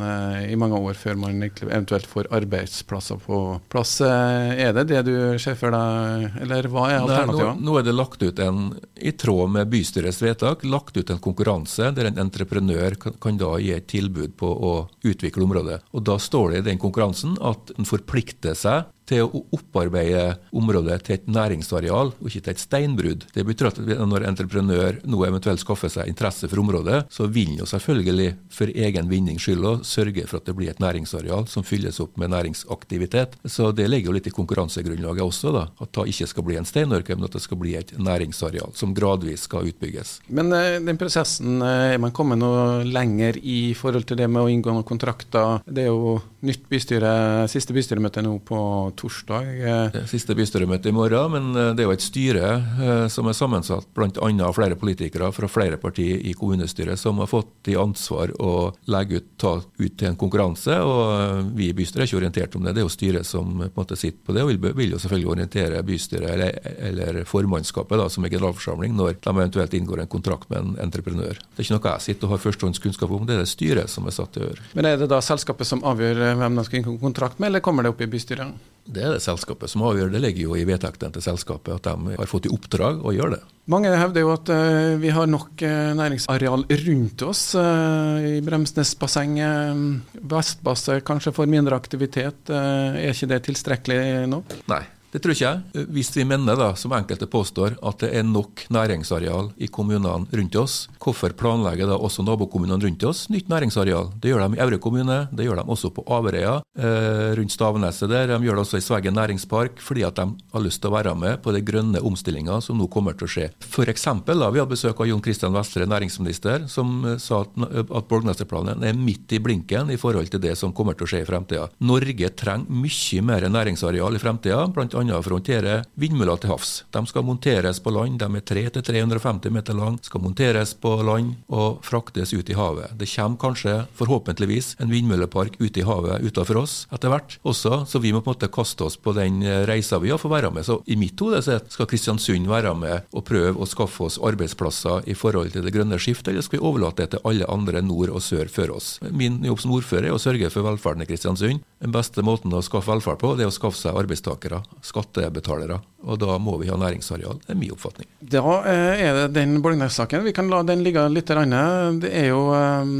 i 0.50 0.58
mange 0.60 0.80
år 0.80 0.98
før 0.98 1.18
man 1.20 1.44
eventuelt 1.48 2.08
får 2.10 2.30
arbeidsplasser 2.40 3.20
på 3.26 3.40
plass. 3.72 3.98
Eh, 4.10 4.62
er 4.66 4.74
det 4.76 4.86
det 4.90 5.00
du 5.06 5.14
ser 5.42 5.56
for 5.58 5.74
deg, 5.74 6.36
eller 6.44 6.68
hva 6.72 6.86
er 6.90 7.00
alternativet? 7.00 7.60
Nå, 7.60 7.66
nå, 7.68 7.76
er 7.78 7.86
det 7.86 7.94
lagt 7.96 8.22
ut 8.24 8.42
en, 8.44 8.62
i 8.96 9.12
tråd 9.16 9.54
med 9.56 9.70
bystyrets 9.72 10.20
vedtak, 10.22 10.64
lagt 10.66 10.96
ut 10.98 11.12
en 11.12 11.22
konkurranse 11.22 11.90
der 11.96 12.10
en 12.10 12.20
entreprenør 12.26 12.98
kan, 13.00 13.16
kan, 13.22 13.40
da 13.40 13.54
gi 13.62 13.72
et 13.76 13.88
tilbud 13.90 14.36
på 14.40 14.50
å 14.50 14.74
utvikle 15.06 15.46
området. 15.46 15.80
Og 15.94 16.04
Da 16.10 16.18
står 16.20 16.54
det 16.54 16.62
i 16.62 16.68
den 16.72 16.80
konkurransen 16.82 17.36
at 17.40 17.72
en 17.78 17.88
forplikter 17.88 18.58
seg 18.58 18.90
til 19.10 19.26
å 19.26 19.44
opparbeide 19.56 20.38
området 20.56 21.00
til 21.06 21.18
et 21.18 21.28
næringsareal, 21.30 22.14
og 22.14 22.30
ikke 22.30 22.46
til 22.46 22.54
et 22.54 22.62
steinbrudd. 22.62 23.26
Det 23.34 23.44
betyr 23.46 23.70
at 23.70 23.80
når 24.10 24.28
entreprenør 24.30 25.00
nå 25.10 25.24
eventuelt 25.26 25.62
skaffer 25.62 25.92
seg 25.92 26.10
interesse 26.10 26.48
for 26.50 26.62
området, 26.62 27.02
så 27.12 27.26
vil 27.30 27.56
han 27.58 27.68
selvfølgelig 27.70 28.30
for 28.54 28.70
egen 28.70 29.10
vinnings 29.10 29.44
skyld 29.44 29.84
sørge 29.86 30.26
for 30.28 30.40
at 30.40 30.48
det 30.48 30.54
blir 30.56 30.70
et 30.72 30.80
næringsareal 30.82 31.46
som 31.50 31.64
fylles 31.66 32.00
opp 32.02 32.16
med 32.20 32.32
næringsaktivitet. 32.32 33.36
Så 33.44 33.70
det 33.76 33.88
ligger 33.90 34.10
jo 34.10 34.16
litt 34.16 34.28
i 34.30 34.34
konkurransegrunnlaget 34.34 35.24
også, 35.24 35.52
da, 35.54 35.66
at 35.80 35.92
det 35.96 36.06
ikke 36.14 36.28
skal 36.30 36.46
bli 36.46 36.58
en 36.60 36.68
steinørke, 36.68 37.16
men 37.16 37.28
at 37.28 37.36
det 37.36 37.42
skal 37.44 37.60
bli 37.60 37.74
et 37.78 37.92
næringsareal 37.98 38.74
som 38.78 38.94
gradvis 38.96 39.46
skal 39.48 39.68
utbygges. 39.70 40.18
Men 40.28 40.52
uh, 40.54 40.78
den 40.84 41.00
prosessen, 41.00 41.60
uh, 41.64 41.90
er 41.94 42.00
man 42.02 42.14
kommet 42.16 42.40
noe 42.40 42.84
lenger 42.86 43.40
i 43.42 43.72
forhold 43.78 44.08
til 44.08 44.20
det 44.20 44.30
med 44.30 44.44
å 44.44 44.50
inngå 44.52 44.74
noen 44.74 44.86
kontrakter? 44.86 45.64
Det 45.66 45.86
er 45.86 45.90
jo 45.90 46.18
nytt 46.46 46.66
bystyre, 46.70 47.12
siste 47.52 47.74
bystyremøte 47.76 48.24
nå 48.24 48.38
på 48.46 48.60
torsdag. 49.00 49.48
Det 49.94 50.04
siste 50.10 50.34
bystyremøte 50.36 50.90
i 50.90 50.94
morgen, 50.94 51.32
men 51.32 51.48
eh, 51.56 51.72
det 51.76 51.84
er 51.84 51.88
jo 51.88 51.94
et 51.96 52.04
styre 52.04 52.46
eh, 52.56 53.04
som 53.12 53.28
er 53.30 53.36
sammensatt 53.36 53.88
bl.a. 53.96 54.50
flere 54.56 54.76
politikere 54.78 55.30
fra 55.34 55.48
flere 55.50 55.78
partier 55.80 56.20
i 56.26 56.34
kommunestyret 56.36 57.00
som 57.00 57.20
har 57.22 57.30
fått 57.30 57.70
i 57.72 57.76
ansvar 57.80 58.32
å 58.42 58.70
legge 58.90 59.20
ut, 59.20 59.28
ta 59.40 59.56
ut 59.60 59.96
til 59.96 60.10
en 60.10 60.18
konkurranse. 60.20 60.76
og 60.84 61.02
eh, 61.14 61.50
Vi 61.56 61.70
i 61.70 61.76
bystyret 61.76 62.04
er 62.04 62.10
ikke 62.10 62.20
orientert 62.20 62.56
om 62.58 62.66
det, 62.66 62.74
det 62.76 62.84
er 62.84 62.88
jo 62.88 62.94
styret 62.94 63.28
som 63.28 63.52
på 63.60 63.68
en 63.68 63.78
måte 63.80 63.98
sitter 63.98 64.20
på 64.26 64.36
det, 64.36 64.44
og 64.44 64.52
vil, 64.52 64.74
vil 64.82 64.96
jo 64.96 65.02
selvfølgelig 65.02 65.32
orientere 65.36 65.84
bystyret 65.86 66.30
eller, 66.34 66.58
eller 66.90 67.22
formannskapet, 67.28 67.96
da, 68.00 68.08
som 68.12 68.26
er 68.26 68.34
generalforsamling, 68.34 68.96
når 68.96 69.16
de 69.18 69.34
eventuelt 69.34 69.76
inngår 69.76 70.04
en 70.04 70.12
kontrakt 70.12 70.50
med 70.52 70.60
en 70.62 70.76
entreprenør. 70.88 71.40
Det 71.40 71.62
er 71.62 71.68
ikke 71.68 71.78
noe 71.78 71.94
jeg 71.94 72.06
sitter 72.08 72.28
og 72.28 72.36
har 72.36 72.44
førstehåndskunnskap 72.44 73.14
om, 73.16 73.24
det 73.28 73.36
er 73.36 73.44
det 73.44 73.50
styret 73.50 73.92
som 73.92 74.08
er 74.08 74.16
satt 74.16 74.34
til 74.34 74.44
å 74.44 74.50
gjøre. 74.50 74.68
Men 74.76 74.90
er 74.90 75.00
det 75.00 75.10
da 75.10 75.20
selskapet 75.24 75.68
som 75.68 75.84
avgjør 75.86 76.22
hvem 76.40 76.58
de 76.58 76.66
skal 76.66 76.82
inngå 76.82 76.98
kontrakt 77.02 77.40
med, 77.40 77.50
eller 77.50 77.64
kommer 77.64 77.86
det 77.86 77.94
opp 77.94 78.04
i 78.04 78.10
bystyret? 78.10 78.68
Det 78.84 79.02
er 79.04 79.14
det 79.14 79.22
selskapet 79.24 79.70
som 79.70 79.84
avgjør. 79.86 80.12
Det 80.12 80.20
ligger 80.24 80.48
jo 80.48 80.58
i 80.58 80.66
vedtektene 80.68 81.14
til 81.14 81.24
selskapet 81.24 81.76
at 81.76 81.88
de 81.88 82.16
har 82.18 82.30
fått 82.30 82.48
i 82.48 82.52
oppdrag 82.54 83.02
å 83.04 83.14
gjøre 83.14 83.38
det. 83.38 83.42
Mange 83.70 83.90
hevder 83.94 84.24
jo 84.24 84.32
at 84.34 84.50
uh, 84.50 84.96
vi 84.98 85.12
har 85.14 85.28
nok 85.30 85.62
uh, 85.62 85.92
næringsareal 85.98 86.64
rundt 86.84 87.26
oss. 87.26 87.44
Uh, 87.54 88.38
I 88.38 88.40
Bremsnesbassenget, 88.46 90.16
Vestbasset 90.32 91.04
kanskje 91.06 91.34
får 91.36 91.50
mindre 91.50 91.78
aktivitet. 91.78 92.50
er 92.50 93.12
ikke 93.12 93.30
det 93.30 93.44
tilstrekkelig 93.46 94.00
nå? 94.30 94.42
Nei. 94.72 94.82
Det 95.10 95.18
tror 95.22 95.34
ikke 95.34 95.46
jeg. 95.48 95.86
Hvis 95.90 96.12
vi 96.14 96.24
mener, 96.28 96.54
da, 96.58 96.70
som 96.78 96.92
enkelte 96.94 97.26
påstår, 97.30 97.74
at 97.82 98.02
det 98.04 98.12
er 98.14 98.26
nok 98.26 98.62
næringsareal 98.70 99.50
i 99.58 99.66
kommunene 99.66 100.28
rundt 100.30 100.58
oss, 100.60 100.76
hvorfor 101.02 101.34
planlegger 101.34 101.90
da 101.90 101.96
også 101.98 102.22
nabokommunene 102.26 102.78
rundt 102.84 103.06
oss 103.08 103.24
nytt 103.32 103.50
næringsareal? 103.50 104.12
Det 104.22 104.30
gjør 104.30 104.44
de 104.44 104.58
i 104.58 104.62
Aure 104.62 104.78
kommune, 104.82 105.18
det 105.34 105.46
gjør 105.48 105.62
de 105.62 105.66
også 105.74 105.90
på 105.96 106.04
Averøya, 106.06 106.60
eh, 106.78 107.30
rundt 107.38 107.54
Staveneset 107.54 108.10
der. 108.10 108.30
De 108.30 108.38
gjør 108.46 108.60
det 108.60 108.64
også 108.64 108.78
i 108.78 108.86
Sveggen 108.86 109.18
næringspark, 109.18 109.82
fordi 109.82 110.06
at 110.06 110.20
de 110.20 110.28
har 110.54 110.62
lyst 110.62 110.82
til 110.82 110.90
å 110.90 110.94
være 110.94 111.16
med 111.18 111.42
på 111.42 111.54
den 111.56 111.66
grønne 111.66 112.04
omstillinga 112.06 112.60
som 112.62 112.78
nå 112.78 112.86
kommer 112.92 113.18
til 113.18 113.26
å 113.26 113.32
skje. 113.34 113.48
For 113.66 113.90
eksempel, 113.90 114.38
da, 114.38 114.50
vi 114.54 114.62
hadde 114.62 114.74
besøk 114.76 115.02
av 115.02 115.10
Jon 115.10 115.24
Kristian 115.24 115.56
Vestre, 115.56 115.88
næringsminister, 115.90 116.68
som 116.70 117.02
eh, 117.04 117.18
sa 117.18 117.42
at, 117.42 117.58
at 117.82 118.08
Borgnesterplanen 118.10 118.86
er 118.86 118.94
midt 118.94 119.34
i 119.34 119.42
blinken 119.42 119.90
i 119.90 119.98
forhold 119.98 120.30
til 120.30 120.42
det 120.46 120.54
som 120.60 120.74
kommer 120.76 120.94
til 120.94 121.08
å 121.08 121.10
skje 121.10 121.24
i 121.24 121.28
fremtida. 121.28 121.66
Norge 121.82 122.30
trenger 122.38 122.70
mye 122.70 123.26
mer 123.26 123.50
næringsareal 123.50 124.14
i 124.14 124.22
fremtida. 124.22 124.62
Blant 125.00 125.24
for 125.24 125.34
å 125.34 125.38
håndtere 125.38 125.74
vindmøller 126.00 126.40
til 126.40 126.52
havs. 126.52 126.72
De 126.92 127.02
skal 127.08 127.24
monteres 127.26 127.80
på 127.80 127.92
land, 127.94 128.20
de 128.20 128.26
er 128.26 128.44
300-350 128.46 129.54
meter 129.54 129.76
lang, 129.76 129.98
skal 130.02 130.22
monteres 130.24 130.74
på 130.74 130.94
land 131.06 131.36
og 131.48 131.80
fraktes 131.86 132.34
ut 132.34 132.50
i 132.50 132.56
havet. 132.58 132.92
Det 132.98 133.08
kommer 133.14 133.40
kanskje, 133.40 133.76
forhåpentligvis, 133.98 134.76
en 134.80 134.90
vindmøllepark 134.92 135.58
ute 135.60 135.82
i 135.82 135.86
havet 135.86 136.24
utenfor 136.24 136.62
oss 136.62 136.86
etter 136.90 137.12
hvert 137.12 137.38
også, 137.46 137.84
så 137.86 138.00
vi 138.02 138.12
må 138.12 138.20
på 138.20 138.30
en 138.30 138.36
måte 138.36 138.50
kaste 138.52 138.84
oss 138.86 138.96
på 139.00 139.14
den 139.16 139.42
reisa 139.68 139.98
vi 140.00 140.10
har 140.12 140.20
for 140.20 140.30
å 140.30 140.36
være 140.36 140.52
med. 140.54 140.66
Så 140.66 140.80
i 140.86 140.98
mitt 141.00 141.18
hode 141.20 141.40
skal 141.42 141.88
Kristiansund 141.90 142.48
være 142.50 142.74
med 142.78 143.10
og 143.16 143.24
prøve 143.28 143.56
å 143.60 143.68
skaffe 143.68 144.06
oss 144.06 144.18
arbeidsplasser 144.22 145.08
i 145.10 145.16
forhold 145.18 145.54
til 145.54 145.64
det 145.66 145.74
grønne 145.74 145.98
skiftet, 146.00 146.32
eller 146.32 146.44
skal 146.44 146.58
vi 146.58 146.66
overlate 146.66 147.04
det 147.04 147.14
til 147.14 147.24
alle 147.28 147.48
andre 147.50 147.82
nord 147.84 148.12
og 148.12 148.24
sør 148.24 148.50
før 148.52 148.76
oss? 148.78 148.92
Min 149.10 149.40
jobb 149.46 149.62
som 149.62 149.74
ordfører 149.76 150.10
er 150.10 150.16
å 150.16 150.22
sørge 150.22 150.50
for 150.52 150.66
velferden 150.66 151.04
i 151.04 151.08
Kristiansund. 151.08 151.64
Den 151.80 151.94
beste 151.94 152.24
måten 152.26 152.52
å 152.52 152.62
skaffe 152.64 152.90
velferd 152.92 153.20
på, 153.22 153.32
det 153.38 153.46
er 153.46 153.52
å 153.52 153.54
skaffe 153.54 153.78
seg 153.80 153.96
arbeidstakere 153.96 154.62
skattebetalere. 154.90 155.80
Og 156.00 156.16
da 156.16 156.36
må 156.40 156.54
vi 156.60 156.70
ha 156.70 156.76
næringsareal. 156.80 157.42
Det 157.42 157.52
er 157.52 157.58
min 157.60 157.72
oppfatning. 157.74 158.08
Da 158.32 158.40
eh, 158.68 159.02
er 159.04 159.16
det 159.18 159.24
den 159.36 159.58
Bolgnes-saken. 159.60 160.22
Vi 160.24 160.32
kan 160.36 160.48
la 160.48 160.62
den 160.64 160.80
ligge 160.84 161.02
litt. 161.12 161.28
Det 161.28 162.08
er 162.08 162.30
jo, 162.30 162.40
eh, 162.56 162.92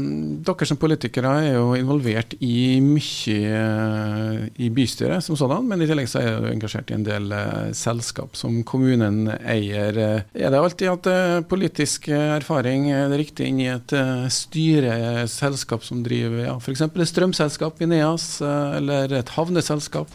Dere 0.45 0.67
som 0.69 0.77
politikere 0.81 1.31
er 1.47 1.55
jo 1.55 1.71
involvert 1.77 2.35
i 2.45 2.77
mye 2.85 3.55
eh, 3.57 4.43
i 4.61 4.69
bystyret 4.73 5.25
som 5.25 5.37
sådan, 5.39 5.65
men 5.67 5.81
i 5.81 5.87
tillegg 5.89 6.09
så 6.11 6.21
er 6.21 6.37
du 6.43 6.49
engasjert 6.51 6.91
i 6.93 6.97
en 6.99 7.07
del 7.07 7.33
selskap 7.77 8.37
som 8.37 8.61
kommunen 8.67 9.31
eier. 9.39 9.97
Er 9.97 10.53
det 10.53 10.59
alltid 10.59 10.91
at 10.91 11.49
politisk 11.49 12.11
erfaring 12.13 12.91
er 12.93 13.09
det 13.09 13.21
riktig 13.23 13.49
inn 13.49 13.63
i 13.63 13.71
et 13.71 13.95
styreselskap 14.33 15.85
som 15.87 16.05
driver 16.05 16.45
ja, 16.45 16.55
f.eks. 16.61 16.85
et 16.85 17.09
strømselskap, 17.09 17.81
Vineas, 17.81 18.27
eller 18.45 19.17
et 19.17 19.33
havneselskap? 19.37 20.13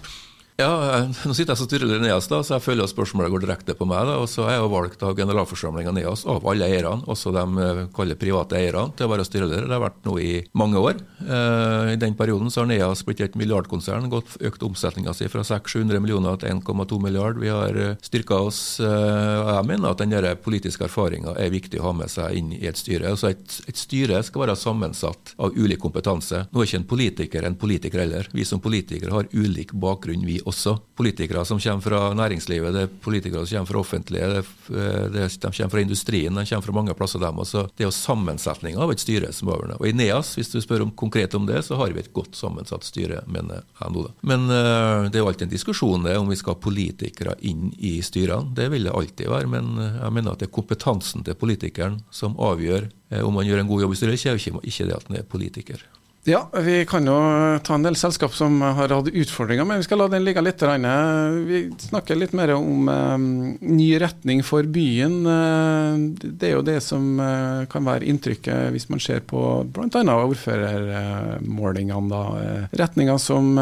Ja, 0.57 1.05
Nå 1.29 1.35
sitter 1.37 1.53
jeg 1.53 1.61
som 1.61 1.67
styreleder 1.69 2.01
i 2.01 2.07
NEAS, 2.07 2.31
da, 2.33 2.39
så 2.41 2.55
jeg 2.55 2.63
føler 2.65 2.87
at 2.87 2.93
spørsmålet 2.95 3.29
går 3.29 3.43
direkte 3.43 3.75
på 3.77 3.85
meg. 3.85 4.07
da, 4.09 4.15
og 4.23 4.29
Så 4.33 4.47
er 4.47 4.55
jeg 4.55 4.63
jo 4.63 4.71
valgt 4.73 5.03
av 5.05 5.13
generalforsamlinga 5.19 5.93
NEAS, 5.93 6.23
av 6.33 6.47
alle 6.49 6.65
eierne, 6.65 7.05
også 7.13 7.29
de 7.37 7.43
eh, 7.61 7.81
kaller 7.93 8.17
private 8.17 8.57
eierne, 8.57 8.95
til 8.97 9.05
å 9.05 9.11
være 9.13 9.27
styreleder. 9.29 9.67
Det 9.69 9.77
har 9.77 9.83
vært 9.83 10.09
nå 10.09 10.15
i 10.17 10.31
mange 10.57 10.81
år. 10.81 11.03
Eh, 11.21 11.91
I 11.93 11.99
den 12.01 12.17
perioden 12.17 12.49
så 12.49 12.63
har 12.63 12.71
NEAS 12.71 13.03
blitt 13.05 13.21
et 13.27 13.37
milliardkonsern, 13.37 14.09
gått 14.09 14.39
økt 14.49 14.65
omsetninga 14.65 15.13
si 15.19 15.29
fra 15.29 15.45
600-700 15.45 16.01
millioner 16.01 16.41
til 16.41 16.55
1,2 16.55 17.03
milliard. 17.05 17.37
Vi 17.45 17.53
har 17.53 17.77
eh, 17.77 18.01
styrka 18.09 18.41
oss. 18.49 18.63
Eh, 18.81 19.53
Jeg 19.59 19.69
mener 19.69 19.93
at 19.93 20.01
den 20.01 20.17
politiske 20.41 20.89
erfaringa 20.89 21.37
er 21.37 21.53
viktig 21.53 21.83
å 21.83 21.91
ha 21.91 21.95
med 22.01 22.09
seg 22.09 22.33
inn 22.41 22.55
i 22.57 22.65
et 22.65 22.81
styre. 22.81 23.13
Altså 23.13 23.35
et, 23.35 23.59
et 23.69 23.77
styre 23.77 24.25
skal 24.25 24.47
være 24.47 24.57
sammensatt 24.57 25.37
av 25.37 25.53
ulik 25.53 25.85
kompetanse. 25.85 26.47
Nå 26.49 26.65
er 26.65 26.73
ikke 26.73 26.81
en 26.81 26.91
politiker 26.97 27.45
en 27.45 27.61
politiker 27.61 28.07
heller. 28.07 28.33
Vi 28.33 28.49
som 28.49 28.65
politikere 28.65 29.13
har 29.13 29.29
ulik 29.37 29.77
bakgrunn, 29.77 30.25
vi 30.25 30.41
også. 30.47 30.76
Politikere 30.97 31.45
som 31.49 31.61
kommer 31.61 31.85
fra 31.85 32.00
næringslivet, 32.17 32.75
det 32.75 32.83
er 32.87 32.93
politikere 33.03 33.47
som 33.47 33.59
kommer 33.59 33.71
fra 33.71 33.83
offentlige, 33.83 34.29
det, 34.33 34.45
det, 35.15 35.26
de 35.43 35.50
kommer 35.50 35.73
fra 35.75 35.83
industrien, 35.83 36.38
de 36.38 36.47
kommer 36.49 36.67
fra 36.67 36.76
mange 36.76 36.95
plasser. 36.95 37.21
dem 37.21 37.38
også. 37.38 37.67
Det 37.76 37.85
er 37.85 37.88
jo 37.88 37.97
sammensetninga 37.97 38.83
av 38.83 38.93
et 38.93 39.03
styre 39.03 39.33
som 39.33 39.49
er 39.49 39.57
avgjørende. 39.57 39.79
Og 39.81 39.88
i 39.88 39.95
NEAS, 39.97 40.35
hvis 40.37 40.53
du 40.53 40.61
spør 40.61 40.87
om, 40.87 40.93
konkret 40.93 41.35
om 41.35 41.47
det, 41.49 41.62
så 41.65 41.79
har 41.81 41.95
vi 41.95 42.03
et 42.03 42.12
godt 42.12 42.37
sammensatt 42.37 42.85
styre, 42.85 43.23
mener 43.26 43.62
jeg 43.81 43.95
nå. 43.95 44.07
Men 44.23 44.47
uh, 44.50 45.09
det 45.09 45.19
er 45.19 45.25
jo 45.25 45.31
alltid 45.31 45.49
en 45.49 45.55
diskusjon 45.55 46.07
det 46.07 46.17
om 46.21 46.29
vi 46.31 46.38
skal 46.38 46.55
ha 46.55 46.62
politikere 46.62 47.37
inn 47.41 47.73
i 47.79 47.99
styrene. 48.05 48.55
Det 48.57 48.69
vil 48.73 48.88
det 48.88 48.95
alltid 48.95 49.33
være. 49.33 49.50
Men 49.50 49.75
jeg 49.81 50.12
mener 50.12 50.33
at 50.33 50.43
det 50.43 50.50
er 50.50 50.57
kompetansen 50.57 51.26
til 51.26 51.38
politikeren 51.38 52.00
som 52.11 52.37
avgjør 52.38 52.91
om 53.23 53.37
man 53.38 53.47
gjør 53.47 53.62
en 53.62 53.69
god 53.71 53.85
jobb 53.85 53.93
i 53.95 53.99
styret, 54.00 54.19
ikke, 54.19 54.61
ikke 54.67 54.88
det 54.88 54.97
at 54.97 55.07
han 55.07 55.21
er 55.21 55.29
politiker. 55.31 55.83
Ja, 56.26 56.49
vi 56.59 56.87
kan 56.87 57.06
jo 57.06 57.14
ta 57.62 57.76
en 57.76 57.85
del 57.87 57.95
selskap 57.95 58.33
som 58.35 58.59
har 58.61 58.90
hatt 58.90 59.09
utfordringer, 59.12 59.64
men 59.64 59.78
vi 59.78 59.85
skal 59.87 59.99
la 60.02 60.09
den 60.11 60.25
ligge 60.26 60.42
litt. 60.42 60.62
Vi 61.47 61.71
snakker 61.85 62.18
litt 62.18 62.33
mer 62.35 62.50
om 62.56 62.88
um, 62.90 63.54
ny 63.62 63.95
retning 64.02 64.42
for 64.42 64.66
byen. 64.66 65.23
Det 66.18 66.50
er 66.50 66.56
jo 66.56 66.66
det 66.66 66.80
som 66.83 67.21
uh, 67.23 67.62
kan 67.71 67.87
være 67.87 68.11
inntrykket 68.11 68.75
hvis 68.75 68.90
man 68.90 68.99
ser 69.02 69.21
på 69.23 69.62
bl.a. 69.71 70.02
ordførermålingene. 70.02 72.11
Da. 72.11 72.23
Retninger 72.83 73.18
som 73.23 73.54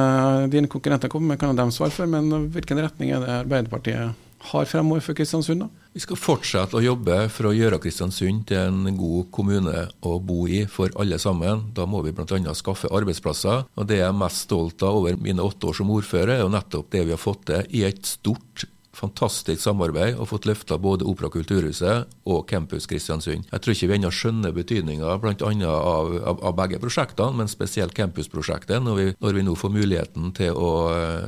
dine 0.48 0.68
konkurrenter 0.72 1.12
kommer 1.12 1.34
med, 1.34 1.40
kan 1.44 1.60
de 1.60 1.68
svare 1.68 1.92
for, 1.92 2.08
men 2.08 2.48
hvilken 2.54 2.80
retning 2.80 3.12
er 3.12 3.20
det 3.20 3.42
Arbeiderpartiet 3.44 4.23
har 4.50 4.68
fremover 4.68 5.02
for 5.04 5.16
Kristiansund? 5.16 5.64
da? 5.64 5.68
Vi 5.94 6.02
skal 6.02 6.18
fortsette 6.18 6.76
å 6.76 6.82
jobbe 6.82 7.16
for 7.32 7.48
å 7.48 7.54
gjøre 7.54 7.78
Kristiansund 7.82 8.46
til 8.50 8.60
en 8.60 8.98
god 8.98 9.30
kommune 9.34 9.86
å 10.04 10.18
bo 10.18 10.44
i 10.50 10.64
for 10.70 10.92
alle 11.00 11.20
sammen. 11.22 11.68
Da 11.76 11.86
må 11.86 12.02
vi 12.04 12.12
bl.a. 12.16 12.54
skaffe 12.58 12.90
arbeidsplasser. 12.90 13.64
Og 13.78 13.88
Det 13.88 14.00
jeg 14.00 14.08
er 14.08 14.20
mest 14.24 14.48
stolt 14.48 14.82
av 14.82 15.00
over 15.00 15.16
mine 15.16 15.44
åtte 15.44 15.70
år 15.70 15.78
som 15.80 15.92
ordfører, 15.94 16.36
er 16.36 16.44
jo 16.44 16.52
nettopp 16.52 16.90
det 16.92 17.04
vi 17.06 17.14
har 17.14 17.22
fått 17.22 17.46
til 17.50 17.76
i 17.78 17.84
et 17.88 18.02
stort 18.08 18.66
fantastisk 18.96 19.62
samarbeid 19.62 20.18
og 20.18 20.30
fått 20.30 20.48
løfta 20.48 20.78
både 20.80 21.06
Opera 21.08 21.30
Kulturhuset 21.32 22.10
og 22.30 22.44
Campus 22.50 22.88
Kristiansund. 22.90 23.48
Jeg 23.50 23.64
tror 23.64 23.74
ikke 23.74 23.90
vi 23.90 23.98
ennå 23.98 24.12
skjønner 24.14 24.54
betydninga 24.56 25.16
bl.a. 25.22 25.34
Av, 25.74 26.12
av, 26.30 26.42
av 26.50 26.56
begge 26.58 26.80
prosjektene, 26.82 27.36
men 27.38 27.50
spesielt 27.50 27.94
campusprosjektet, 27.96 28.82
når 28.82 29.14
når 29.20 29.38
vi 29.38 29.44
nå 29.46 29.54
får 29.58 29.72
muligheten 29.72 30.30
til, 30.36 30.54
å, 30.54 30.70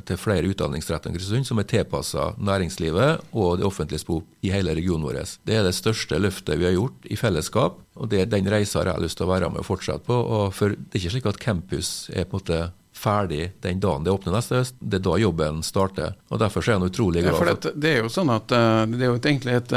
til 0.07 0.19
flere 0.21 0.51
utdanningsretninger 0.51 1.17
i 1.17 1.23
Kristiansund 1.23 1.49
som 1.49 1.61
er 1.61 1.69
tilpassa 1.71 2.31
næringslivet 2.39 3.33
og 3.33 3.61
det 3.61 3.67
offentlige 3.69 4.07
behov 4.07 4.25
i 4.47 4.53
hele 4.55 4.75
regionen 4.77 5.07
vår. 5.07 5.21
Det 5.47 5.59
er 5.59 5.67
det 5.67 5.75
største 5.77 6.21
løftet 6.21 6.61
vi 6.61 6.69
har 6.69 6.77
gjort 6.77 7.09
i 7.09 7.19
fellesskap, 7.19 7.81
og 7.97 8.11
det, 8.13 8.27
den 8.33 8.49
reisa 8.53 8.85
har 8.85 9.01
lyst 9.03 9.19
til 9.21 9.27
å 9.27 9.33
være 9.33 9.51
med 9.53 9.65
og 9.65 9.69
fortsette 9.69 10.05
på. 10.07 10.17
Og 10.17 10.51
for 10.55 10.77
Det 10.77 10.99
er 10.99 11.03
ikke 11.03 11.15
slik 11.17 11.31
at 11.31 11.41
campus 11.43 12.11
er 12.13 12.29
på 12.29 12.37
en 12.37 12.43
måte 12.43 12.61
ferdig 12.97 13.51
den 13.65 13.81
dagen 13.81 14.05
det 14.07 14.13
åpner 14.15 14.37
neste 14.37 14.61
høst. 14.61 14.77
Det 14.81 15.01
er 15.01 15.05
da 15.07 15.17
jobben 15.21 15.63
starter. 15.67 16.17
og 16.31 16.41
Derfor 16.41 16.65
er 16.65 16.79
han 16.79 16.87
utrolig 16.89 17.23
glad. 17.25 17.37
For 17.39 17.51
det, 17.51 17.73
det, 17.77 17.93
er 17.93 18.05
jo 18.05 18.13
sånn 18.13 18.33
at 18.33 18.53
eh, 18.57 18.83
det 18.93 19.05
er 19.05 19.13
jo 19.13 19.19
egentlig 19.19 19.57
et, 19.61 19.75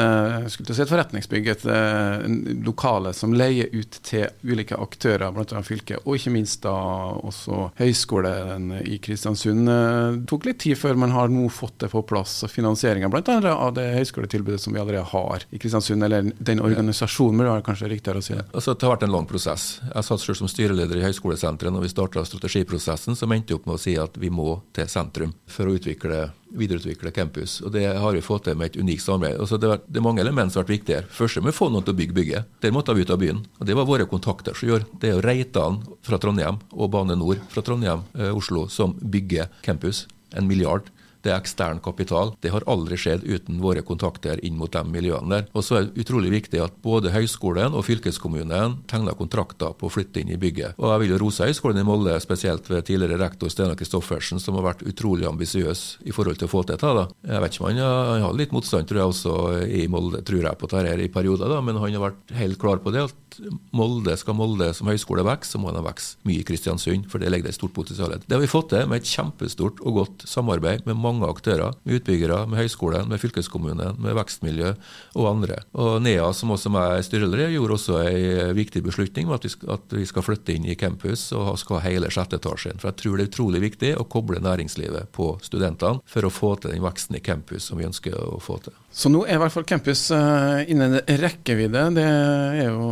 skulle 0.54 0.76
si 0.78 0.84
et 0.86 0.92
forretningsbygg, 0.92 1.50
et, 1.54 1.66
et 1.66 1.74
eh, 1.76 2.38
lokale 2.66 3.14
som 3.18 3.36
leier 3.36 3.72
ut 3.76 4.00
til 4.06 4.28
ulike 4.48 4.78
aktører, 4.80 5.30
bl.a. 5.36 5.64
fylket, 5.66 6.04
og 6.06 6.18
ikke 6.18 6.34
minst 6.34 6.64
da 6.66 6.76
også 7.20 7.70
Høgskolen 7.80 8.72
i 8.84 9.00
Kristiansund. 9.04 9.70
Det 9.70 10.28
tok 10.30 10.48
litt 10.48 10.62
tid 10.64 10.80
før 10.80 11.00
man 11.00 11.14
har 11.16 11.32
nå 11.32 11.48
fått 11.54 11.80
det 11.84 11.92
på 11.92 12.04
plass, 12.08 12.42
finansieringa 12.50 13.12
bl.a. 13.12 13.40
av 13.52 13.74
det 13.78 13.88
høyskoletilbudet 13.98 14.62
som 14.64 14.76
vi 14.76 14.82
allerede 14.82 15.08
har 15.12 15.46
i 15.50 15.62
Kristiansund, 15.62 16.04
eller 16.06 16.32
den 16.38 16.64
organisasjonen, 16.64 17.38
men 17.38 17.48
det 17.48 17.56
er 17.58 17.68
kanskje 17.68 17.92
riktigere 17.92 18.24
å 18.24 18.26
si 18.26 18.36
det. 18.38 18.48
Altså, 18.54 18.74
det 18.74 18.88
har 18.88 18.96
vært 18.96 19.08
en 19.08 19.16
lang 19.16 19.28
prosess. 19.30 19.68
Jeg 19.86 20.08
satt 20.08 20.24
selv 20.24 20.40
som 20.42 20.52
styreleder 20.52 21.00
i 21.00 21.06
Høgskolesenteret 21.08 21.74
når 21.74 21.86
vi 21.86 21.92
starta 21.94 22.24
strategiprosessen 22.28 23.09
som 23.16 23.32
endte 23.32 23.56
opp 23.56 23.66
med 23.68 23.78
å 23.78 23.82
si 23.82 23.96
at 24.00 24.18
vi 24.20 24.32
må 24.34 24.60
til 24.76 24.90
sentrum 24.92 25.32
for 25.50 25.70
å 25.70 25.76
utvikle, 25.78 26.30
videreutvikle 26.60 27.14
campus. 27.16 27.60
Og 27.62 27.74
Det 27.76 27.86
har 27.88 28.14
vi 28.16 28.24
fått 28.26 28.48
til 28.48 28.58
med 28.60 28.72
et 28.72 28.80
unikt 28.82 29.06
samarbeid. 29.06 29.40
Altså 29.40 29.58
det, 29.62 29.72
var, 29.72 29.82
det, 29.86 29.98
er 30.00 30.06
mange 30.06 30.22
elementer 30.22 30.54
som 30.54 30.62
har 30.62 30.68
vært 30.68 30.78
viktigere. 30.78 31.10
Først 31.16 31.42
må 31.42 31.52
vi 31.52 31.58
få 31.60 31.70
noen 31.72 31.88
til 31.88 31.96
å 31.96 32.00
bygge 32.00 32.18
bygget. 32.20 32.54
Der 32.62 32.76
måtte 32.76 32.96
vi 32.98 33.06
ut 33.06 33.16
av 33.16 33.22
byen. 33.24 33.44
Og 33.60 33.70
Det 33.70 33.78
var 33.80 33.90
våre 33.90 34.10
kontakter 34.10 34.58
som 34.58 34.72
gjør. 34.72 34.86
Det 35.00 35.12
er 35.12 35.18
jo 35.18 35.26
Reitan 35.26 35.82
fra 36.06 36.22
Trondheim 36.22 36.62
og 36.72 36.94
Bane 36.94 37.18
Nor 37.20 37.42
fra 37.54 37.66
Trondheim, 37.66 38.06
eh, 38.18 38.34
Oslo, 38.36 38.68
som 38.68 38.98
bygger 39.00 39.50
campus. 39.66 40.08
En 40.34 40.48
milliard. 40.48 40.92
Det 41.24 41.34
er 41.34 41.40
ekstern 41.40 41.82
kapital. 41.84 42.34
Det 42.42 42.52
har 42.54 42.66
aldri 42.70 42.98
skjedd 43.00 43.26
uten 43.28 43.60
våre 43.64 43.84
kontakter 43.86 44.40
inn 44.46 44.58
mot 44.60 44.72
de 44.72 44.84
miljøene 44.88 45.30
der. 45.34 45.48
Og 45.54 45.66
så 45.66 45.80
er 45.80 45.88
det 45.88 46.06
utrolig 46.06 46.32
viktig 46.34 46.62
at 46.64 46.78
både 46.84 47.14
høyskolen 47.14 47.76
og 47.76 47.86
fylkeskommunen 47.88 48.80
tegner 48.90 49.18
kontrakter 49.20 49.76
på 49.78 49.90
å 49.90 49.94
flytte 49.94 50.24
inn 50.24 50.32
i 50.34 50.40
bygget. 50.40 50.80
Og 50.80 50.94
jeg 50.94 51.04
vil 51.04 51.14
jo 51.16 51.22
rose 51.26 51.48
Høgskolen 51.50 51.82
i 51.82 51.88
Molde, 51.88 52.16
spesielt 52.24 52.68
ved 52.70 52.86
tidligere 52.88 53.20
rektor 53.22 53.52
Steinar 53.52 53.78
Kristoffersen, 53.80 54.42
som 54.44 54.58
har 54.60 54.68
vært 54.72 54.86
utrolig 54.88 55.28
ambisiøs 55.30 55.84
i 56.08 56.16
forhold 56.16 56.40
til 56.40 56.50
å 56.50 56.52
få 56.52 56.64
til 56.66 56.78
dette. 56.78 57.08
Jeg 57.28 57.44
vet 57.44 57.56
ikke 57.56 57.66
om 57.66 57.70
han 57.72 58.24
har, 58.24 58.38
litt 58.38 58.56
motstand, 58.56 58.88
tror 58.90 59.02
jeg 59.02 59.14
også, 59.14 59.36
i 59.66 59.86
Molde, 59.92 60.24
tror 60.28 60.46
jeg, 60.46 60.60
på 60.60 60.70
dette 60.72 60.98
i 61.04 61.12
perioder, 61.12 61.52
da, 61.52 61.60
men 61.66 61.80
han 61.82 61.96
har 61.98 62.06
vært 62.10 62.36
helt 62.40 62.60
klar 62.62 62.84
på 62.84 62.94
det. 62.96 63.08
at 63.10 63.29
Molde 63.76 64.16
skal 64.20 64.38
Molde 64.38 64.72
som 64.76 64.90
høyskole 64.90 65.24
vokse, 65.26 65.54
så 65.54 65.62
må 65.62 65.74
den 65.74 65.86
vokse 65.86 66.20
mye 66.28 66.42
i 66.42 66.46
Kristiansund, 66.48 67.08
for 67.12 67.22
det 67.22 67.32
ligger 67.32 67.50
det 67.50 67.54
et 67.54 67.60
stort 67.60 67.76
potensial 67.76 68.16
Det 68.20 68.36
har 68.36 68.42
vi 68.42 68.50
fått 68.52 68.72
til 68.74 68.88
med 68.90 69.02
et 69.02 69.10
kjempestort 69.10 69.82
og 69.84 70.00
godt 70.02 70.26
samarbeid 70.30 70.86
med 70.90 71.00
mange 71.00 71.28
aktører. 71.30 71.76
Med 71.84 72.00
utbyggere, 72.00 72.46
med 72.50 72.62
høyskolen, 72.62 73.10
med 73.10 73.22
fylkeskommunen, 73.22 74.00
med 74.02 74.18
vekstmiljø 74.18 74.74
og 75.16 75.30
andre. 75.30 75.62
Og 75.74 76.02
NEA, 76.04 76.28
som 76.34 76.54
også 76.56 76.72
er 76.80 77.06
styreleder, 77.06 77.54
gjorde 77.54 77.78
også 77.78 78.00
en 78.10 78.56
viktig 78.58 78.84
beslutning 78.86 79.30
om 79.30 79.36
at 79.38 79.46
vi, 79.46 79.54
skal, 79.54 79.74
at 79.78 79.96
vi 79.96 80.06
skal 80.10 80.26
flytte 80.26 80.56
inn 80.56 80.68
i 80.70 80.78
campus 80.80 81.30
og 81.36 81.56
skal 81.62 81.80
ha 81.80 81.86
hele 81.88 82.12
sjette 82.14 82.40
etasjen. 82.40 82.80
For 82.82 82.92
jeg 82.92 83.02
tror 83.04 83.18
det 83.18 83.28
er 83.28 83.32
utrolig 83.34 83.64
viktig 83.64 83.94
å 84.00 84.08
koble 84.10 84.42
næringslivet 84.44 85.12
på 85.16 85.32
studentene 85.46 86.04
for 86.10 86.26
å 86.26 86.34
få 86.34 86.56
til 86.60 86.76
den 86.76 86.86
veksten 86.86 87.20
i 87.20 87.24
campus 87.24 87.70
som 87.70 87.80
vi 87.80 87.88
ønsker 87.90 88.16
å 88.16 88.40
få 88.44 88.60
til. 88.66 88.76
Så 88.92 89.12
nå 89.12 89.22
er 89.28 89.38
i 89.38 89.42
hvert 89.42 89.54
fall 89.54 89.68
campus 89.70 90.08
uh, 90.12 90.62
innen 90.70 90.98
rekkevidde. 91.22 91.84
Det 91.96 92.06
er 92.06 92.72
jo 92.72 92.90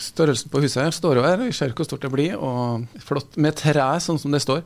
Størrelsen 0.00 0.50
på 0.52 0.62
huset 0.64 0.82
her 0.82 0.94
står 0.94 1.20
jo 1.20 1.24
her, 1.26 1.40
vi 1.40 1.54
ser 1.54 1.74
hvor 1.74 1.86
stort 1.88 2.04
det 2.04 2.12
blir. 2.12 2.36
Og 2.38 2.84
flott 3.04 3.38
med 3.40 3.56
tre, 3.58 3.86
sånn 4.02 4.20
som 4.20 4.34
det 4.34 4.42
står. 4.44 4.64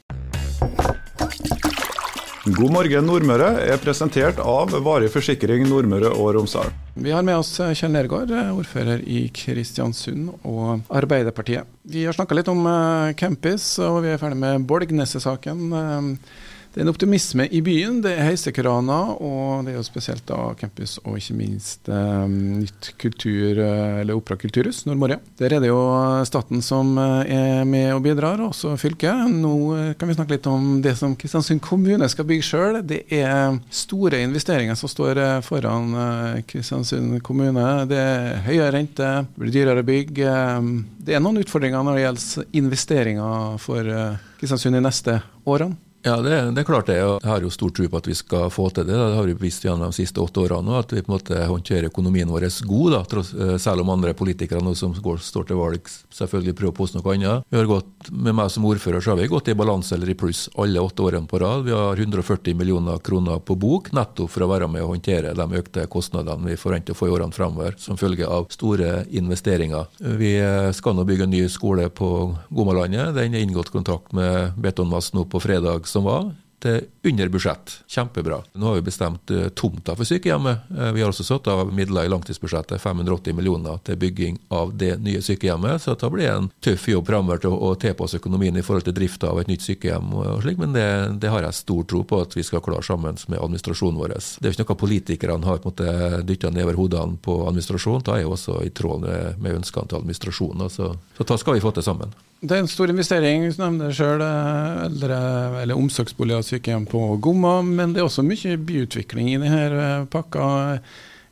God 2.49 2.73
morgen 2.73 3.05
Nordmøre 3.05 3.49
er 3.67 3.81
presentert 3.83 4.39
av 4.41 4.73
Varig 4.85 5.11
forsikring 5.13 5.67
Nordmøre 5.69 6.15
og 6.15 6.31
Romsdal. 6.39 6.71
Vi 6.97 7.13
har 7.13 7.25
med 7.27 7.37
oss 7.37 7.51
eh, 7.61 7.75
Kjell 7.77 7.93
Nergård, 7.93 8.33
eh, 8.33 8.53
ordfører 8.57 9.03
i 9.05 9.27
Kristiansund 9.35 10.31
og 10.49 10.87
Arbeiderpartiet. 10.89 11.69
Vi 11.85 12.07
har 12.09 12.17
snakka 12.17 12.39
litt 12.39 12.49
om 12.49 12.65
campus, 13.21 13.75
og 13.85 14.01
vi 14.07 14.15
er 14.15 14.23
ferdig 14.23 14.41
med 14.41 14.65
Bolgneset-saken. 14.71 16.17
Det 16.69 16.83
er 16.83 16.85
en 16.85 16.93
optimisme 16.93 17.47
i 17.49 17.63
byen. 17.65 18.03
Det 18.05 18.11
er 18.13 18.27
heisekraner, 18.29 19.15
og 19.25 19.65
det 19.65 19.73
er 19.73 19.79
jo 19.79 19.85
spesielt 19.87 20.27
da 20.29 20.53
campus 20.59 20.99
og 21.01 21.17
ikke 21.17 21.37
minst 21.39 21.89
eh, 21.89 22.27
nytt 22.29 22.91
kultur, 23.01 23.59
eller 23.59 24.17
opera 24.17 24.37
kulturhus, 24.39 24.83
Nordmøre. 24.87 25.17
Der 25.41 25.57
er 25.57 25.65
det 25.65 25.71
jo 25.71 25.81
staten 26.29 26.61
som 26.65 26.93
eh, 27.01 27.33
er 27.35 27.65
med 27.69 27.95
og 27.95 28.03
bidrar, 28.05 28.43
også 28.45 28.75
fylket. 28.81 29.33
Nå 29.33 29.55
eh, 29.79 29.95
kan 29.99 30.13
vi 30.13 30.19
snakke 30.19 30.37
litt 30.37 30.51
om 30.51 30.79
det 30.85 30.93
som 31.01 31.17
Kristiansund 31.19 31.65
kommune 31.65 32.11
skal 32.13 32.29
bygge 32.29 32.47
sjøl. 32.51 32.81
Det 32.85 33.01
er 33.17 33.57
store 33.73 34.21
investeringer 34.29 34.77
som 34.79 34.93
står 34.93 35.23
foran 35.49 35.97
Kristiansund 36.47 37.17
kommune. 37.25 37.67
Det 37.89 37.99
er 37.99 38.45
høyere 38.45 38.71
rente, 38.77 39.11
det 39.25 39.41
blir 39.41 39.57
dyrere 39.57 39.87
bygg. 39.89 40.15
Det 41.09 41.17
er 41.17 41.25
noen 41.25 41.41
utfordringer 41.41 41.83
når 41.83 41.97
det 41.97 42.07
gjelder 42.07 42.57
investeringer 42.63 43.61
for 43.65 43.93
Kristiansund 44.39 44.77
de 44.77 44.85
neste 44.85 45.21
årene. 45.49 45.88
Ja, 46.09 46.17
det, 46.25 46.51
det, 46.57 46.65
klart 46.65 46.87
det. 46.87 46.97
Jeg 46.97 47.29
har 47.29 47.43
jo 47.45 47.51
stor 47.53 47.73
tro 47.77 47.85
på 47.91 47.99
at 48.01 48.07
vi 48.09 48.15
skal 48.17 48.49
få 48.53 48.71
til 48.73 48.87
det. 48.89 48.97
Det 48.97 49.17
har 49.19 49.27
vi 49.29 49.35
vist 49.43 49.65
gjennom 49.67 49.91
de 49.91 49.97
siste 49.97 50.23
åtte 50.23 50.41
årene. 50.41 50.79
At 50.81 50.93
vi 50.95 51.03
på 51.05 51.13
en 51.13 51.17
måte 51.19 51.41
håndterer 51.51 51.91
økonomien 51.91 52.31
vår 52.33 52.47
god, 52.65 52.95
da, 52.95 53.01
tross, 53.05 53.35
eh, 53.35 53.57
selv 53.61 53.85
om 53.85 53.93
andre 53.93 54.15
politikere 54.17 54.63
nå 54.65 54.73
som 54.79 54.95
går, 54.95 55.21
står 55.21 55.51
til 55.51 55.61
valg 55.61 55.91
selvfølgelig 56.15 56.55
prøver 56.57 56.73
å 56.73 56.79
poste 56.79 56.97
noe 56.97 57.15
annet. 57.15 57.45
Vi 57.51 57.61
har 57.61 57.69
gått, 57.69 57.87
Med 58.09 58.35
meg 58.35 58.49
som 58.51 58.65
ordfører 58.65 59.03
så 59.05 59.11
har 59.11 59.19
vi 59.19 59.29
gått 59.29 59.49
i 59.49 59.55
balanse 59.55 59.93
eller 59.95 60.09
i 60.09 60.15
pluss 60.17 60.49
alle 60.57 60.81
åtte 60.81 61.03
årene 61.05 61.29
på 61.29 61.39
rad. 61.43 61.65
Vi 61.67 61.75
har 61.77 61.97
140 61.97 62.55
millioner 62.57 62.99
kroner 63.05 63.39
på 63.39 63.57
bok 63.59 63.91
nettopp 63.93 64.31
for 64.33 64.47
å 64.47 64.49
være 64.49 64.69
med 64.71 64.83
å 64.83 64.89
håndtere 64.89 65.35
de 65.37 65.59
økte 65.61 65.85
kostnadene 65.93 66.49
vi 66.49 66.57
forventer 66.57 66.97
å 66.97 66.99
få 66.99 67.09
i 67.09 67.13
årene 67.13 67.37
fremover 67.37 67.77
som 67.77 67.99
følge 68.01 68.27
av 68.27 68.49
store 68.55 69.05
investeringer. 69.11 69.91
Vi 69.99 70.33
eh, 70.41 70.71
skal 70.73 70.97
nå 70.97 71.05
bygge 71.05 71.29
en 71.29 71.35
ny 71.35 71.43
skole 71.53 71.91
på 71.91 72.09
Gomalandet. 72.49 73.13
Den 73.19 73.37
er 73.37 73.45
inngått 73.45 73.75
kontakt 73.75 74.15
med 74.17 74.57
Betonmass 74.57 75.13
nå 75.13 75.27
på 75.29 75.43
fredag 75.43 75.85
som 75.99 76.07
var, 76.07 76.31
til 76.59 76.85
under 77.07 77.29
budsjett. 77.29 77.73
Kjempebra. 77.87 78.43
Nå 78.53 78.67
har 78.67 78.75
vi 78.75 78.83
bestemt 78.83 79.31
uh, 79.31 79.49
tomta 79.49 79.95
for 79.97 80.07
sykehjemmet. 80.07 80.71
Uh, 80.75 80.91
vi 80.93 81.03
har 81.03 81.13
også 81.13 81.25
satt 81.27 81.47
av 81.51 81.71
midler 81.75 82.07
i 82.07 82.11
langtidsbudsjettet, 82.11 82.81
580 82.83 83.37
millioner, 83.39 83.79
til 83.87 83.99
bygging 83.99 84.41
av 84.55 84.75
det 84.79 84.97
nye 85.03 85.23
sykehjemmet. 85.23 85.83
Så 85.83 85.95
det 85.95 86.11
blir 86.11 86.27
det 86.27 86.35
en 86.35 86.51
tøff 86.65 86.89
jobb 86.91 87.07
framover 87.07 87.43
til 87.43 87.55
å, 87.55 87.73
tilpasse 87.79 88.19
økonomien 88.19 88.59
i 88.59 88.65
forhold 88.67 88.89
til 88.89 88.97
drifta 88.99 89.31
av 89.31 89.43
et 89.43 89.51
nytt 89.51 89.67
sykehjem. 89.67 90.13
og 90.19 90.43
slik, 90.43 90.59
Men 90.59 90.75
det, 90.75 90.87
det, 91.23 91.31
har 91.31 91.47
jeg 91.47 91.61
stor 91.61 91.87
tro 91.91 92.03
på 92.03 92.23
at 92.27 92.35
vi 92.37 92.47
skal 92.47 92.65
klare 92.65 92.83
sammen 92.83 93.19
med 93.29 93.39
administrasjonen 93.39 94.01
vår. 94.01 94.17
Det 94.19 94.49
er 94.49 94.51
jo 94.51 94.57
ikke 94.59 94.67
noe 94.67 94.83
politikerne 94.83 95.51
har 95.51 95.63
på 95.63 95.75
dytta 96.27 96.51
nedover 96.51 96.79
hodene 96.79 97.23
på 97.23 97.41
administrasjon. 97.47 98.03
da 98.03 98.19
er 98.19 98.27
jo 98.27 98.35
også 98.35 98.63
i 98.67 98.75
tråd 98.75 99.07
med 99.39 99.61
ønskene 99.61 99.87
til 99.87 100.03
administrasjonen. 100.03 100.67
Altså. 100.67 100.97
Så 101.17 101.29
da 101.29 101.39
skal 101.39 101.55
vi 101.55 101.63
få 101.63 101.71
til 101.77 101.87
sammen. 101.87 102.15
Det 102.39 102.55
er 102.55 102.61
en 102.63 102.71
stor 102.71 102.87
investering, 102.93 103.49
som 103.51 103.65
nevner 103.75 103.95
sjøl, 103.99 104.23
eller 104.23 105.75
omsorgsboliger 105.75 106.39
og 106.39 106.47
sykehjem 106.47 106.85
på 106.87 107.01
Gomma. 107.19 107.57
Men 107.67 107.91
det 107.95 107.99
er 107.99 108.07
også 108.07 108.23
mye 108.23 108.55
byutvikling 108.63 109.33
i 109.33 109.41
denne 109.43 110.07
pakka. 110.13 110.45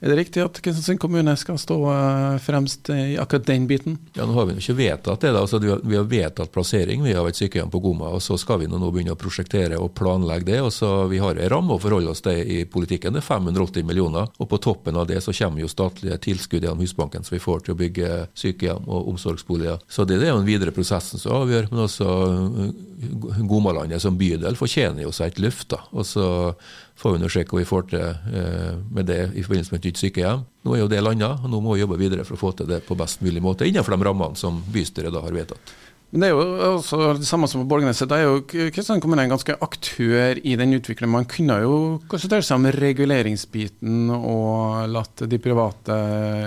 Er 0.01 0.13
det 0.13 0.17
riktig 0.19 0.43
at 0.45 0.59
Kristiansund 0.61 1.01
kommune 1.01 1.33
skal 1.41 1.57
stå 1.59 1.77
eh, 1.89 2.39
fremst 2.45 2.91
i 2.93 3.17
akkurat 3.17 3.47
den 3.49 3.65
biten? 3.67 3.97
Ja, 4.13 4.27
Nå 4.29 4.35
har 4.37 4.45
vi 4.47 4.57
jo 4.57 4.61
ikke 4.61 4.77
vedtatt 4.77 5.23
det. 5.25 5.31
da, 5.33 5.41
altså, 5.41 5.59
Vi 5.59 5.97
har 5.97 6.05
vedtatt 6.05 6.53
plassering 6.53 7.03
vi 7.03 7.15
har 7.17 7.25
et 7.29 7.39
sykehjem 7.39 7.71
på 7.73 7.81
Gomma. 7.81 8.11
og 8.13 8.21
Så 8.23 8.37
skal 8.39 8.61
vi 8.61 8.69
nå 8.69 8.79
begynne 8.93 9.15
å 9.17 9.21
prosjektere 9.21 9.79
og 9.81 9.95
planlegge 9.97 10.51
det. 10.51 10.61
og 10.61 10.73
så 10.73 11.09
Vi 11.09 11.19
har 11.19 11.35
en 11.41 11.49
ramme 11.49 11.75
å 11.75 11.81
forholde 11.81 12.13
oss 12.13 12.21
til 12.21 12.45
i 12.45 12.65
politikken. 12.69 13.17
Det 13.17 13.23
er 13.25 13.29
580 13.29 13.85
millioner. 13.89 14.29
og 14.39 14.49
På 14.49 14.61
toppen 14.61 14.97
av 14.97 15.07
det 15.07 15.23
så 15.25 15.33
kommer 15.33 15.61
jo 15.61 15.69
statlige 15.73 16.19
tilskudd 16.29 16.63
gjennom 16.63 16.85
Husbanken 16.85 17.25
som 17.25 17.35
vi 17.37 17.41
får 17.41 17.65
til 17.65 17.75
å 17.75 17.81
bygge 17.81 18.29
sykehjem 18.37 18.85
og 18.87 19.09
omsorgsboliger. 19.15 19.81
Så 19.89 20.05
Det, 20.05 20.21
det 20.21 20.29
er 20.29 20.35
jo 20.35 20.43
den 20.43 20.53
videre 20.53 20.77
prosessen 20.77 21.19
som 21.19 21.41
avgjør. 21.41 21.71
Men 21.73 21.87
også 21.89 22.11
eh, 22.37 23.43
Gomalandet 23.49 24.03
som 24.03 24.17
bydel 24.17 24.57
fortjener 24.57 25.03
jo 25.05 25.13
seg 25.13 25.33
et 25.33 25.39
løft. 25.41 25.69
da, 25.73 25.81
og 25.93 26.05
så 26.05 26.55
får 26.97 27.13
vi 27.13 27.23
nå 27.23 27.29
hva 27.29 27.59
vi 27.61 27.69
får 27.69 27.89
til 27.93 28.05
eh, 28.07 28.77
med 28.93 29.09
det 29.11 29.21
i 29.35 29.45
forbindelse 29.45 29.75
med 29.75 29.83
et 29.83 29.91
nytt 29.91 30.01
sykehjem. 30.01 30.45
Nå 30.67 30.75
er 30.75 30.83
jo 30.83 30.91
det 30.91 31.03
landa, 31.03 31.35
og 31.43 31.51
nå 31.53 31.61
må 31.63 31.75
vi 31.75 31.83
jobbe 31.83 32.01
videre 32.01 32.25
for 32.25 32.39
å 32.39 32.41
få 32.41 32.53
til 32.57 32.71
det 32.71 32.83
på 32.87 32.97
best 32.99 33.21
mulig 33.25 33.43
måte 33.45 33.69
innenfor 33.69 33.97
de 33.97 34.09
rammene 34.09 34.41
som 34.41 34.63
bystyret 34.73 35.15
da 35.15 35.23
har 35.25 35.37
vedtatt. 35.37 35.75
Men 36.15 36.23
det 36.23 36.29
er 36.29 36.37
jo 36.37 36.75
også 36.77 36.99
det 37.19 37.27
samme 37.27 37.49
som 37.51 37.65
på 37.65 37.69
Borgneset. 37.73 38.07
Da 38.07 38.21
er 38.21 38.29
jo 38.29 38.43
Kristiansand 38.47 39.03
kommune 39.03 39.25
en 39.27 39.33
ganske 39.33 39.57
aktør 39.65 40.39
i 40.39 40.53
den 40.59 40.77
utviklingen. 40.77 41.13
Man 41.17 41.27
kunne 41.27 41.57
jo 41.65 41.79
konsentrert 42.07 42.47
seg 42.47 42.61
om 42.61 42.69
reguleringsbiten 42.77 44.13
og 44.15 44.87
latt 44.93 45.25
de 45.27 45.41
private 45.43 45.97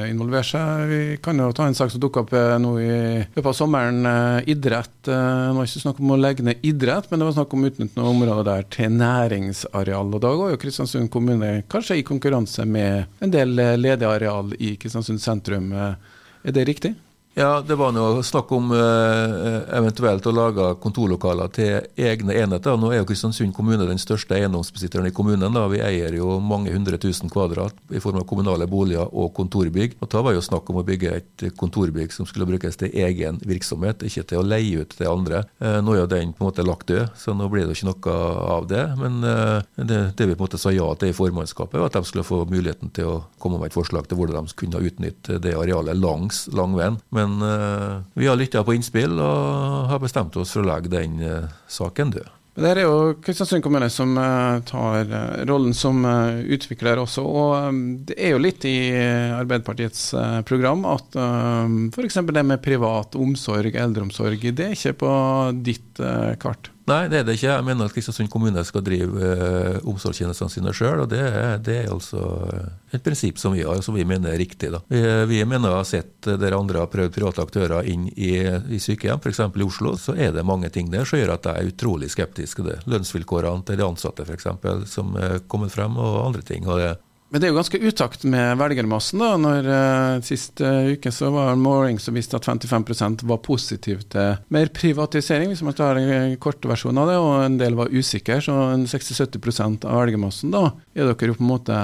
involvere 0.08 0.48
seg. 0.48 0.86
Vi 0.94 1.02
kan 1.24 1.42
jo 1.44 1.50
ta 1.56 1.68
en 1.68 1.76
sak 1.76 1.92
som 1.92 2.02
dukka 2.02 2.24
opp 2.24 2.32
eh, 2.40 2.56
nå 2.64 2.72
i 2.80 2.94
løpet 3.26 3.50
av 3.52 3.58
sommeren. 3.58 4.00
Eh, 4.08 4.54
idrett. 4.56 4.94
Det 5.10 5.18
eh, 5.18 5.52
var 5.58 5.68
ikke 5.68 5.84
snakk 5.84 6.00
om 6.06 6.16
å 6.16 6.22
legge 6.22 6.48
ned 6.48 6.64
idrett, 6.64 7.12
men 7.12 7.20
det 7.20 7.28
var 7.28 7.38
snakk 7.42 7.58
om 7.58 7.68
å 7.68 7.74
utnytte 7.74 8.00
noen 8.00 8.16
områder 8.16 8.48
der 8.48 8.66
til 8.78 8.96
næringsareal. 8.96 10.16
Og 10.16 10.24
da 10.24 10.34
går 10.40 10.56
jo 10.56 10.64
Kristiansund 10.64 11.12
kommune 11.12 11.52
kanskje 11.70 12.00
i 12.00 12.08
konkurranse 12.08 12.64
med 12.64 13.12
en 13.20 13.36
del 13.36 13.60
ledig 13.60 14.08
areal 14.08 14.56
i 14.56 14.78
Kristiansund 14.80 15.20
sentrum. 15.20 15.74
Er 15.76 16.56
det 16.56 16.68
riktig? 16.72 16.96
Ja, 17.38 17.62
Det 17.62 17.76
var 17.76 17.92
noe 17.94 18.24
snakk 18.26 18.50
om 18.52 18.72
eh, 18.74 19.60
eventuelt 19.78 20.26
å 20.26 20.32
lage 20.34 20.66
kontorlokaler 20.82 21.52
til 21.54 21.86
egne 21.96 22.34
enheter. 22.42 22.74
Nå 22.76 22.90
er 22.90 23.00
jo 23.00 23.06
Kristiansund 23.08 23.54
kommune 23.54 23.86
den 23.86 24.02
største 24.02 24.34
eiendomsbesitteren 24.36 25.08
i 25.08 25.14
kommunen. 25.16 25.54
da. 25.54 25.68
Vi 25.70 25.80
eier 25.80 26.18
jo 26.18 26.40
mange 26.42 26.74
hundre 26.74 26.98
tusen 26.98 27.30
kvadrat 27.30 27.78
i 27.94 28.02
form 28.02 28.18
av 28.20 28.26
kommunale 28.28 28.66
boliger 28.68 29.14
og 29.14 29.32
kontorbygg. 29.38 30.00
Og 30.02 30.10
Da 30.10 30.24
var 30.26 30.34
jo 30.34 30.42
snakk 30.42 30.70
om 30.70 30.82
å 30.82 30.84
bygge 30.84 31.14
et 31.16 31.46
kontorbygg 31.56 32.12
som 32.12 32.26
skulle 32.26 32.50
brukes 32.50 32.76
til 32.82 32.90
egen 32.90 33.38
virksomhet, 33.46 34.02
ikke 34.04 34.26
til 34.26 34.42
å 34.42 34.48
leie 34.50 34.82
ut 34.82 34.98
til 34.98 35.08
andre. 35.08 35.44
Eh, 35.62 35.80
nå 35.86 35.96
er 35.96 36.02
jo 36.02 36.12
den 36.12 36.34
på 36.34 36.44
en 36.44 36.50
måte 36.50 36.66
lagt 36.66 36.90
død, 36.90 37.14
så 37.16 37.38
nå 37.38 37.48
blir 37.48 37.70
det 37.70 37.78
jo 37.78 37.86
ikke 37.86 37.92
noe 37.94 38.18
av 38.58 38.68
det. 38.68 38.84
Men 38.98 39.24
eh, 39.24 39.62
det, 39.78 40.02
det, 40.18 40.26
vi 40.26 40.34
på 40.34 40.44
en 40.44 40.48
måte 40.50 40.60
sa 40.60 40.74
ja 40.74 40.90
til 40.98 41.14
i 41.14 41.16
formannskapet, 41.16 41.78
var 41.78 41.94
at 41.94 42.02
de 42.02 42.04
skulle 42.10 42.26
få 42.26 42.42
muligheten 42.50 42.90
til 42.90 43.14
å 43.14 43.18
komme 43.38 43.62
med 43.62 43.70
et 43.70 43.78
forslag 43.78 44.10
til 44.10 44.18
hvordan 44.18 44.50
de 44.50 44.60
kunne 44.60 44.82
utnytte 44.82 45.38
det 45.40 45.54
arealet 45.56 45.96
langs 45.96 46.48
Langveien. 46.50 46.98
Men 47.20 47.42
uh, 47.42 48.02
vi 48.14 48.28
har 48.28 48.40
lytta 48.40 48.64
på 48.64 48.76
innspill 48.78 49.20
og 49.20 49.88
har 49.92 50.02
bestemt 50.02 50.36
oss 50.40 50.56
for 50.56 50.64
å 50.64 50.70
legge 50.70 50.92
den 50.92 51.20
uh, 51.24 51.48
saken 51.68 52.14
død. 52.16 52.36
Det 52.60 52.72
er 52.74 52.82
jo 52.84 53.14
Kristiansund 53.24 53.64
kommune 53.64 53.88
som 53.94 54.18
uh, 54.20 54.60
tar 54.68 55.08
rollen 55.48 55.76
som 55.78 56.02
utvikler 56.04 57.00
også. 57.00 57.24
og 57.24 57.78
Det 58.10 58.18
er 58.18 58.34
jo 58.34 58.42
litt 58.42 58.66
i 58.68 58.78
Arbeiderpartiets 59.38 60.10
program 60.50 60.84
at 60.90 61.16
uh, 61.20 61.70
f.eks. 61.94 62.20
det 62.28 62.46
med 62.46 62.64
privat 62.64 63.16
omsorg, 63.20 63.76
eldreomsorg, 63.76 64.50
det 64.52 64.68
er 64.68 64.76
ikke 64.76 64.98
på 65.06 65.14
ditt 65.64 66.04
kart? 66.42 66.72
Nei, 66.90 67.04
det 67.12 67.20
er 67.22 67.26
det 67.28 67.36
ikke. 67.38 67.52
Jeg 67.52 67.66
mener 67.68 67.90
at 67.90 67.94
Kristiansund 67.94 68.32
kommune 68.34 68.64
skal 68.66 68.84
drive 68.86 69.26
eh, 69.26 69.80
omsorgstjenestene 69.90 70.54
sine 70.54 70.74
sjøl. 70.76 71.04
Det, 71.10 71.22
det, 71.66 71.76
er 71.84 71.92
altså 71.94 72.24
et 72.92 73.04
prinsipp 73.06 73.38
som 73.42 73.54
vi 73.54 73.66
har, 73.68 73.82
som 73.86 73.98
vi 73.98 74.06
mener 74.08 74.34
er 74.34 74.42
riktig. 74.42 74.72
Da. 74.74 74.82
Vi, 74.90 75.02
vi 75.30 75.42
mener 75.50 75.76
ha 75.78 75.84
sett 75.88 76.26
der 76.26 76.58
andre 76.58 76.84
har 76.84 76.92
prøvd 76.92 77.14
private 77.14 77.46
aktører 77.46 77.90
inn 77.90 78.08
i, 78.16 78.32
i 78.42 78.82
sykehjem, 78.82 79.22
f.eks. 79.22 79.44
i 79.46 79.68
Oslo, 79.68 79.94
så 80.02 80.16
er 80.18 80.34
det 80.36 80.48
mange 80.48 80.72
ting 80.74 80.90
der 80.94 81.06
som 81.06 81.22
gjør 81.22 81.36
at 81.36 81.52
jeg 81.52 81.62
er 81.62 81.74
utrolig 81.74 82.10
skeptisk 82.14 82.62
til 82.62 82.72
det. 82.72 82.80
Lønnsvilkårene 82.90 83.68
til 83.68 83.80
de 83.80 83.86
ansatte 83.86 84.26
f.eks. 84.26 84.50
som 84.90 85.14
er 85.20 85.40
kommet 85.52 85.76
frem, 85.76 86.00
og 86.00 86.24
andre 86.26 86.46
ting. 86.46 86.68
og 86.68 86.82
det 86.82 86.96
men 87.30 87.42
det 87.42 87.46
er 87.46 87.52
jo 87.52 87.60
ganske 87.60 87.80
utakt 87.86 88.24
med 88.26 88.58
velgermassen. 88.58 89.22
da, 89.22 89.36
når 89.38 89.68
uh, 89.70 90.22
Sist 90.26 90.64
uh, 90.66 90.90
uke 90.90 91.12
så 91.14 91.30
var 91.34 91.52
en 91.54 91.62
måling 91.62 92.00
som 92.02 92.18
viste 92.18 92.34
at 92.40 92.48
55 92.48 93.22
var 93.30 93.42
positiv 93.46 94.02
til 94.10 94.40
mer 94.50 94.72
privatisering, 94.74 95.54
hvis 95.54 95.62
man 95.66 95.78
tar 95.78 96.02
en 96.02 96.34
kort 96.42 96.66
versjon 96.66 96.98
av 96.98 97.12
det, 97.12 97.20
og 97.22 97.34
en 97.44 97.60
del 97.62 97.78
var 97.78 97.94
usikre. 97.94 98.40
Så 98.42 98.56
60-70% 98.82 99.86
av 99.86 100.02
velgermassen 100.02 100.56
da, 100.56 100.72
er 100.98 101.12
dere 101.12 101.30
jo 101.30 101.38
på 101.38 101.46
en 101.46 101.52
måte 101.54 101.80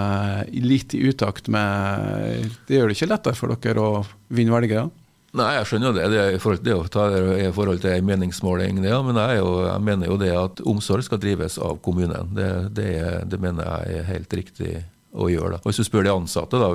litt 0.66 0.98
i 0.98 1.04
utakt 1.12 1.52
med 1.54 2.50
Det 2.66 2.80
gjør 2.80 2.90
det 2.90 2.98
ikke 2.98 3.12
lettere 3.14 3.38
for 3.38 3.54
dere 3.54 3.86
å 3.86 4.06
vinne 4.34 4.56
velgere? 4.56 4.90
Nei, 5.36 5.52
jeg 5.58 5.68
skjønner 5.68 5.90
jo 5.90 5.96
det. 5.98 6.10
Det 6.10 6.20
er 6.24 6.34
i 6.34 6.42
forhold 6.42 6.64
til, 6.64 7.12
det 7.12 7.38
det 7.44 7.54
forhold 7.54 7.82
til 7.84 7.92
en 7.92 8.08
meningsmåling. 8.08 8.82
Det, 8.82 8.98
men 9.06 9.20
jeg, 9.20 9.40
jo, 9.44 9.54
jeg, 9.68 9.86
mener 9.92 10.10
jo 10.10 10.18
det 10.22 10.34
at 10.40 10.66
omsorg 10.66 11.06
skal 11.06 11.22
drives 11.22 11.60
av 11.60 11.78
kommunen. 11.86 12.34
Det, 12.34 12.52
det, 12.78 12.92
det 13.30 13.42
mener 13.44 13.68
jeg 13.68 14.00
er 14.00 14.12
helt 14.14 14.38
riktig 14.40 14.74
å 15.16 15.30
gjøre. 15.32 15.56
Da. 15.56 15.62
Og 15.64 15.72
Hvis 15.72 15.82
du 15.82 15.88
spør 15.88 16.06
de 16.06 16.14
ansatte 16.14 16.60
da, 16.62 16.70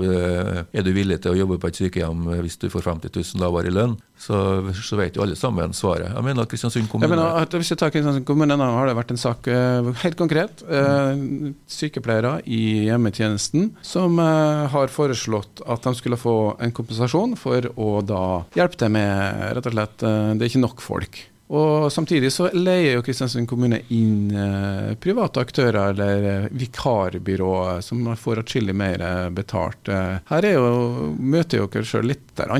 er 0.72 0.86
du 0.86 0.92
villig 0.96 1.20
til 1.22 1.34
å 1.34 1.40
jobbe 1.42 1.60
på 1.60 1.70
et 1.70 1.80
sykehjem 1.80 2.26
hvis 2.40 2.58
du 2.60 2.68
får 2.72 2.86
50 2.86 3.12
000 3.12 3.42
lavere 3.42 3.70
i 3.70 3.74
lønn, 3.74 3.96
så, 4.20 4.36
så, 4.76 4.98
vet 5.00 5.16
jo 5.16 5.24
alle 5.24 5.36
sammen 5.38 5.72
svaret. 5.76 6.10
Jeg 6.12 6.26
mener 6.26 6.48
Kristiansund 6.48 6.90
kommune 6.92 7.08
mener 7.08 7.38
at 7.40 7.54
Hvis 7.56 7.72
jeg 7.72 7.80
tar 7.80 7.92
Kristiansund 7.94 8.26
kommune, 8.28 8.56
da 8.60 8.68
har 8.76 8.90
det 8.90 8.96
vært 8.98 9.14
en 9.14 9.20
sak 9.20 9.48
eh, 9.48 9.90
helt 10.02 10.18
konkret. 10.20 10.64
Mm. 10.66 11.54
Sykepleiere 11.70 12.38
i 12.44 12.90
hjemmetjenesten 12.90 13.70
som 13.86 14.20
eh, 14.20 14.66
har 14.74 14.92
foreslått 14.92 15.64
at 15.64 15.88
de 15.88 15.94
skulle 15.96 16.20
få 16.20 16.36
en 16.60 16.74
kompensasjon 16.76 17.36
for 17.40 17.70
å 17.80 17.90
da 18.04 18.24
hjelpe 18.56 18.80
til 18.80 18.92
med 18.92 19.50
rett 19.56 19.70
og 19.70 19.76
slett 19.76 20.00
Det 20.00 20.44
er 20.44 20.48
ikke 20.50 20.66
nok 20.66 20.84
folk. 20.84 21.20
Og 21.50 21.90
Samtidig 21.92 22.30
så 22.30 22.46
leier 22.54 22.94
jo 22.94 23.02
Kristiansund 23.02 23.48
kommune 23.50 23.80
inn 23.90 24.30
eh, 24.30 24.92
private 25.02 25.42
aktører 25.42 25.90
eller 25.90 26.26
eh, 26.30 26.46
vikarbyråer 26.54 27.80
som 27.82 28.06
får 28.16 28.44
atskillig 28.44 28.76
mer 28.78 29.02
eh, 29.02 29.26
betalt. 29.34 29.90
Her 30.30 30.46
er 30.46 30.54
jo, 30.54 31.10
møter 31.18 31.64
jo 31.64 31.66
dere 31.72 31.90
sjøl 31.90 32.06
litt 32.12 32.30
der, 32.38 32.54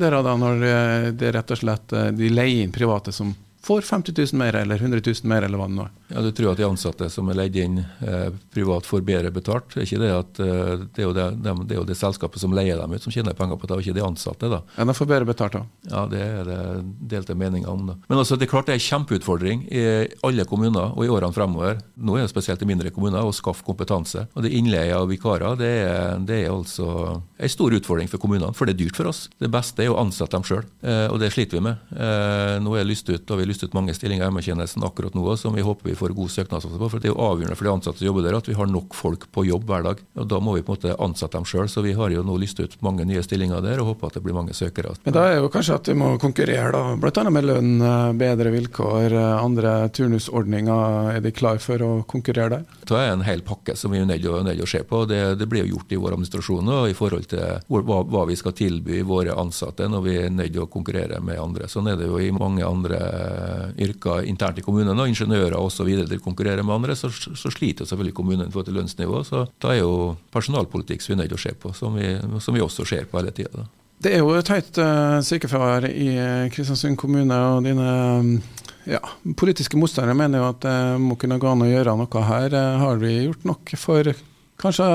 dere 0.00 0.24
da, 0.26 0.34
når 0.40 0.66
det 1.18 1.32
rett 1.36 1.54
og 1.54 1.62
slett 1.62 1.94
de 2.18 2.32
leier 2.34 2.64
inn 2.64 2.74
private 2.74 3.14
som 3.14 3.30
får 3.62 3.80
50 3.86 4.14
000 4.18 4.38
mer 4.38 4.56
eller 4.58 4.76
100 4.76 5.00
000 5.06 5.14
mer, 5.30 5.42
eller 5.46 5.60
hva 5.60 5.68
det 5.70 5.76
nå 5.76 5.84
er. 5.86 5.92
Ja, 6.12 6.22
Du 6.22 6.30
tror 6.34 6.52
at 6.52 6.60
de 6.60 6.66
ansatte 6.66 7.08
som 7.10 7.28
er 7.30 7.38
leid 7.38 7.56
inn 7.56 7.78
eh, 7.80 8.30
privat, 8.54 8.86
får 8.86 9.04
bedre 9.06 9.30
betalt? 9.34 9.70
Det 9.74 9.82
er 9.82 9.88
ikke 9.88 10.02
det 10.02 10.10
at 10.16 10.40
eh, 10.42 10.72
det, 10.82 11.02
er 11.02 11.06
jo 11.06 11.14
det, 11.16 11.26
det, 11.42 11.52
er 11.76 11.80
jo 11.80 11.86
det, 11.88 11.96
selskapet 11.98 12.42
som 12.42 12.54
leier 12.56 12.80
dem 12.80 12.92
ut, 12.92 13.02
som 13.04 13.14
tjener 13.14 13.36
penger 13.38 13.60
på 13.60 13.70
det, 13.70 13.76
og 13.78 13.84
ikke 13.84 13.96
de 13.98 14.04
ansatte? 14.06 14.50
da. 14.50 14.62
Ja, 14.76 14.86
De 14.88 14.96
får 14.98 15.10
bedre 15.12 15.28
betalt, 15.30 15.58
da. 15.58 15.62
Ja, 15.92 16.04
det 16.10 16.22
er 16.22 16.48
det 16.48 16.58
delte 17.14 17.36
meninger 17.38 17.70
om. 17.70 17.86
da. 17.92 17.96
Men 18.08 18.22
altså, 18.22 18.36
det 18.36 18.48
er 18.48 18.52
klart 18.52 18.68
det 18.68 18.76
er 18.76 18.80
en 18.82 18.86
kjempeutfordring 18.88 19.64
i 19.70 19.84
alle 20.26 20.46
kommuner 20.48 20.96
og 20.96 21.06
i 21.06 21.12
årene 21.12 21.34
fremover. 21.36 21.80
Nå 21.96 22.18
er 22.18 22.26
det 22.26 22.32
spesielt 22.34 22.62
i 22.62 22.68
mindre 22.68 22.90
kommuner 22.94 23.22
å 23.22 23.34
skaffe 23.36 23.64
kompetanse. 23.66 24.26
Og 24.34 24.44
det 24.44 24.52
Innleie 24.52 24.94
av 24.96 25.08
vikarer 25.08 25.56
det 25.58 25.70
er, 25.86 26.18
det 26.26 26.42
er 26.42 26.52
altså 26.52 26.88
en 27.42 27.50
stor 27.50 27.74
utfordring 27.74 28.10
for 28.10 28.22
kommunene, 28.22 28.52
for 28.56 28.68
det 28.68 28.76
er 28.76 28.82
dyrt 28.84 28.98
for 28.98 29.10
oss. 29.10 29.24
Det 29.40 29.50
beste 29.52 29.84
er 29.84 29.92
å 29.92 29.98
ansette 30.02 30.36
dem 30.36 30.44
sjøl, 30.46 30.66
eh, 30.82 31.06
og 31.10 31.18
det 31.22 31.32
sliter 31.34 31.58
vi 31.58 31.64
med. 31.66 31.80
Eh, 31.94 32.58
nå 32.62 32.76
er 32.78 32.86
lyst 32.88 33.08
ut, 33.10 33.30
og 33.30 33.40
vi 33.40 33.48
lyst 33.52 33.64
ut 33.66 33.76
mange 33.76 33.94
stillinger 33.96 34.24
i 34.24 34.28
hjemmetjenesten 34.28 34.84
akkurat 34.86 35.14
nå 35.16 35.36
som 35.36 35.54
vi 35.54 35.64
håper 35.64 35.92
vi 35.92 35.96
får 35.98 36.16
god 36.16 36.32
søknadsmasse 36.32 36.80
på. 36.80 36.90
for 36.90 36.98
Det 36.98 37.10
er 37.10 37.14
jo 37.14 37.22
avgjørende 37.28 37.58
for 37.58 37.68
de 37.68 37.74
ansatte 37.76 38.02
som 38.02 38.08
jobber 38.08 38.26
der 38.26 38.38
at 38.38 38.48
vi 38.48 38.56
har 38.58 38.66
nok 38.66 38.96
folk 38.96 39.28
på 39.32 39.46
jobb 39.46 39.68
hver 39.68 39.86
dag. 39.86 40.02
og 40.16 40.28
Da 40.28 40.40
må 40.40 40.56
vi 40.56 40.64
på 40.64 40.74
en 40.74 40.78
måte 40.78 40.96
ansette 40.98 41.36
dem 41.36 41.46
sjøl. 41.48 41.68
Så 41.68 41.82
vi 41.84 41.94
har 41.96 42.10
jo 42.10 42.24
nå 42.26 42.36
lyst 42.40 42.60
ut 42.60 42.76
mange 42.82 43.04
nye 43.08 43.22
stillinger 43.22 43.62
der 43.62 43.80
og 43.82 43.92
håper 43.92 44.08
at 44.10 44.18
det 44.18 44.24
blir 44.24 44.36
mange 44.36 44.56
søkere. 44.56 44.94
Men 45.04 45.16
da 45.16 45.26
er 45.30 45.40
jo 45.40 45.50
kanskje 45.52 45.78
at 45.78 45.88
vi 45.88 45.96
må 45.98 46.14
konkurrere, 46.22 46.72
da. 46.72 46.96
Bl.a. 46.96 47.30
med 47.30 47.46
lønn, 47.48 47.72
eh, 47.80 48.12
bedre 48.18 48.52
vilkår, 48.54 49.12
eh, 49.12 49.44
andre 49.44 49.88
turnusordninger. 49.94 51.16
Er 51.16 51.20
de 51.20 51.32
klar 51.32 51.60
for 51.62 51.78
å 51.78 51.92
konkurrere 52.08 52.56
der? 52.56 52.64
Det 52.88 52.98
er 52.98 53.12
en 53.12 53.26
hel 53.26 53.42
pakke 53.46 53.76
som 53.76 53.92
vi 53.92 54.00
er 54.02 54.06
nødt 54.06 54.22
til 54.22 54.62
å 54.62 54.68
se 54.68 54.82
på. 54.84 55.04
Det, 55.08 55.38
det 55.38 55.48
blir 55.48 55.66
jo 55.66 55.76
gjort 55.76 55.92
i 55.92 56.00
vår 56.00 56.16
administrasjon 56.16 56.72
og 56.72 56.90
i 56.90 56.96
forhold 56.96 57.28
til 57.30 57.60
hva, 57.68 58.02
hva, 58.02 58.24
vi 58.28 58.36
skal 58.38 58.54
tilby 58.56 59.02
våre 59.06 59.34
ansatte 59.38 59.88
når 59.90 60.02
vi 60.06 60.16
er 60.20 60.30
nødt 60.30 60.52
til 60.52 60.64
å 60.64 60.70
konkurrere 60.70 61.20
med 61.24 61.40
andre. 61.40 61.68
Sånn 61.70 61.90
er 61.90 61.98
det 62.00 62.08
jo 62.10 62.20
i 62.20 62.30
mange 62.34 62.66
andre 62.66 63.00
yrker 63.82 64.26
internt 64.28 64.58
i 64.60 64.64
kommunen, 64.64 64.98
og 64.98 65.10
ingeniører 65.10 65.58
osv. 65.58 65.88
til 65.88 66.18
å 66.18 66.24
konkurrere 66.24 66.64
med 66.64 66.74
andre, 66.76 66.96
så, 66.98 67.10
så 67.10 67.52
sliter 67.52 67.88
selvfølgelig 67.88 68.16
kommunen 68.16 68.48
i 68.48 68.52
forhold 68.52 68.70
til 68.70 68.78
lønnsnivå. 68.80 69.22
Så 69.28 69.44
da 69.62 69.74
er 69.74 69.82
jo 69.82 70.16
personalpolitikk 70.34 71.04
som 71.04 71.12
vi 71.12 71.18
er 71.18 71.22
nødt 71.22 71.32
til 71.34 71.40
å 71.40 71.44
se 71.44 71.54
på, 71.58 71.72
som 71.76 71.96
vi, 71.98 72.16
som 72.44 72.56
vi 72.56 72.64
også 72.64 72.86
ser 72.88 73.08
på 73.10 73.20
hele 73.20 73.34
tida. 73.36 73.66
Det 74.02 74.16
er 74.16 74.24
jo 74.24 74.32
et 74.34 74.50
høyt 74.50 74.78
uh, 74.82 75.20
sykefravær 75.22 75.86
i 75.86 76.08
eh, 76.18 76.48
Kristiansund 76.50 76.98
kommune, 76.98 77.36
og 77.52 77.62
dine 77.62 78.40
ja, 78.90 78.98
politiske 79.38 79.78
motstandere 79.78 80.18
mener 80.18 80.42
jo 80.42 80.48
at 80.48 80.64
det 80.64 80.78
må 80.98 81.14
kunne 81.20 81.38
gå 81.38 81.52
an 81.52 81.62
å 81.62 81.70
gjøre 81.70 81.94
noe 82.00 82.24
her. 82.26 82.56
Har 82.82 82.98
vi 82.98 83.12
gjort 83.28 83.46
nok 83.46 83.74
for 83.78 84.10
kanskje 84.62 84.88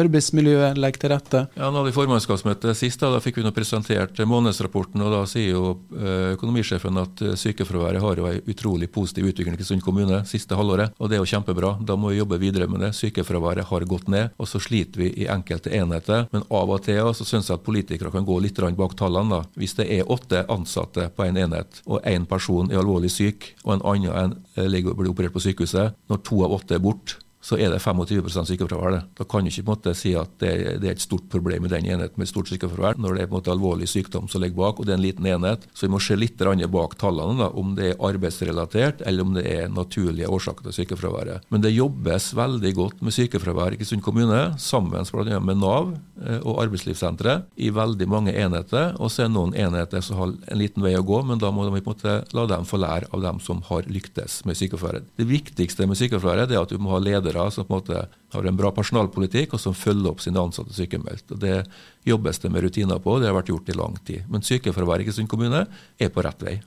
arbeidsmiljøet 0.00 0.78
legger 0.80 1.02
til 1.02 1.12
rette? 1.12 1.42
Ja, 1.56 1.70
nå 1.70 1.80
hadde 1.80 1.90
vi 1.90 1.96
formannskapsmøte 1.96 2.74
sist. 2.78 3.00
Da, 3.02 3.10
da 3.14 3.20
fikk 3.22 3.40
vi 3.40 3.46
nå 3.46 3.52
presentert 3.56 4.18
månedsrapporten. 4.28 5.02
og 5.04 5.12
Da 5.14 5.22
sier 5.30 5.54
jo 5.54 5.64
eh, 5.96 6.34
økonomisjefen 6.36 7.00
at 7.02 7.22
eh, 7.24 7.34
sykefraværet 7.38 8.04
har 8.04 8.20
jo 8.20 8.28
en 8.30 8.52
utrolig 8.52 8.90
positiv 8.92 9.30
utvikling 9.30 9.56
i 9.56 9.60
Kristiansund 9.60 9.84
kommune 9.86 10.22
siste 10.28 10.58
halvåret. 10.58 10.94
og 10.98 11.10
Det 11.10 11.18
er 11.18 11.24
jo 11.24 11.30
kjempebra. 11.32 11.74
Da 11.86 11.98
må 11.98 12.12
vi 12.12 12.20
jobbe 12.20 12.40
videre 12.42 12.68
med 12.70 12.84
det. 12.84 12.92
Sykefraværet 12.98 13.68
har 13.70 13.88
gått 13.88 14.08
ned, 14.12 14.32
og 14.38 14.50
så 14.50 14.60
sliter 14.62 15.04
vi 15.04 15.12
i 15.24 15.28
enkelte 15.32 15.72
enheter. 15.76 16.26
Men 16.32 16.46
av 16.50 16.72
og 16.72 16.84
til 16.86 17.02
så 17.16 17.26
syns 17.26 17.50
jeg 17.50 17.58
at 17.58 17.66
politikere 17.66 18.12
kan 18.14 18.26
gå 18.26 18.38
litt 18.42 18.56
bak 18.76 18.96
tallene. 18.96 19.30
da. 19.30 19.42
Hvis 19.56 19.76
det 19.78 19.88
er 19.92 20.10
åtte 20.10 20.44
ansatte 20.52 21.10
på 21.14 21.24
en 21.26 21.36
enhet, 21.36 21.82
og 21.86 22.02
én 22.04 22.26
person 22.26 22.70
er 22.70 22.80
alvorlig 22.80 23.10
syk, 23.12 23.52
og 23.64 23.76
en 23.76 23.86
annen 23.92 24.36
ligger 24.56 24.92
og 24.92 25.00
blir 25.00 25.12
operert 25.12 25.34
på 25.34 25.44
sykehuset, 25.44 25.94
når 26.10 26.22
to 26.24 26.42
av 26.44 26.56
åtte 26.56 26.76
er 26.76 26.82
borte, 26.82 27.20
så 27.46 27.58
er 27.62 27.70
det 27.70 27.78
25 27.78 28.46
sykefravær. 28.48 29.04
Da 29.14 29.24
kan 29.28 29.46
du 29.46 29.52
ikke 29.52 29.68
måte 29.68 29.94
si 29.94 30.16
at 30.18 30.32
det, 30.42 30.80
det, 30.82 30.88
er 30.88 30.96
et 30.96 31.04
stort 31.04 31.28
problem 31.30 31.66
i 31.66 31.70
den 31.70 31.86
enheten 31.86 32.18
med 32.18 32.30
stort 32.30 32.50
sykefravær, 32.50 32.98
når 32.98 33.14
det 33.14 33.26
er 33.26 33.30
måte 33.30 33.52
alvorlig 33.52 33.86
sykdom 33.90 34.26
som 34.30 34.42
ligger 34.42 34.58
bak, 34.58 34.80
og 34.80 34.88
det 34.88 34.96
er 34.96 34.98
en 34.98 35.04
liten 35.04 35.28
enhet. 35.30 35.68
Så 35.72 35.86
vi 35.86 35.92
må 35.94 36.00
se 36.02 36.18
litt 36.18 36.34
bak 36.36 36.96
tallene, 36.98 37.38
da, 37.38 37.50
om 37.54 37.76
det 37.78 37.92
er 37.92 38.02
arbeidsrelatert 38.02 39.04
eller 39.06 39.22
om 39.22 39.36
det 39.36 39.44
er 39.46 39.70
naturlige 39.70 40.30
årsaker 40.32 40.66
til 40.66 40.80
sykefraværet. 40.80 41.46
Men 41.54 41.62
det 41.62 41.74
jobbes 41.76 42.32
veldig 42.36 42.72
godt 42.74 43.04
med 43.06 43.14
sykefravær 43.14 43.76
i 43.76 43.78
Kristiansund 43.80 44.02
kommune, 44.06 44.42
sammen 44.58 45.06
med 45.46 45.60
Nav 45.62 45.94
eh, 46.24 46.40
og 46.42 46.64
Arbeidslivssenteret, 46.64 47.46
i 47.56 47.70
veldig 47.70 48.08
mange 48.10 48.34
enheter. 48.34 48.96
Og 48.98 49.12
så 49.12 49.22
er 49.22 49.30
det 49.30 49.36
noen 49.36 49.54
enheter 49.54 50.02
som 50.02 50.18
har 50.18 50.34
en 50.34 50.60
liten 50.60 50.82
vei 50.82 50.96
å 50.98 51.04
gå, 51.06 51.22
men 51.28 51.38
da 51.42 51.52
må 51.54 51.68
vi 51.70 51.78
på 51.78 51.94
en 51.94 51.94
måte 51.94 52.18
la 52.34 52.48
dem 52.50 52.66
få 52.66 52.82
lære 52.82 53.12
av 53.14 53.22
dem 53.22 53.40
som 53.44 53.62
har 53.70 53.86
lyktes 53.86 54.42
med 54.48 54.58
sykefraværet. 54.58 55.06
Det 55.16 55.28
viktigste 55.30 55.86
med 55.86 56.00
sykefraværet 56.00 56.50
er 56.50 56.62
at 56.62 56.74
du 56.74 56.82
må 56.82 56.96
ha 56.96 57.02
ledere 57.02 57.35
ledere 57.36 57.54
som 57.54 57.66
på 57.66 57.74
en 57.74 57.80
måte 57.80 58.06
har 58.32 58.44
en 58.46 58.56
bra 58.56 58.72
personalpolitikk, 58.74 59.54
og 59.54 59.60
som 59.60 59.74
følger 59.74 60.10
opp 60.10 60.22
sine 60.24 60.40
ansatte 60.40 60.74
sykemeldt. 60.76 61.36
Det 61.40 61.64
jobbes 62.04 62.38
det 62.38 62.52
med 62.52 62.64
rutiner 62.64 63.02
på, 63.02 63.18
det 63.20 63.30
har 63.30 63.36
vært 63.36 63.52
gjort 63.52 63.68
i 63.68 63.76
lang 63.76 63.98
tid. 64.04 64.24
Men 64.28 64.42
sykefraværet 64.42 65.04
i 65.04 65.10
Kristiansund 65.10 65.30
kommune 65.30 65.66
er 65.98 66.10
på 66.10 66.24
rett 66.24 66.42
vei. 66.42 66.60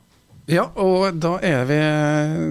Ja, 0.50 0.64
og 0.82 1.20
da 1.22 1.36
er 1.46 1.68
vi, 1.70 1.78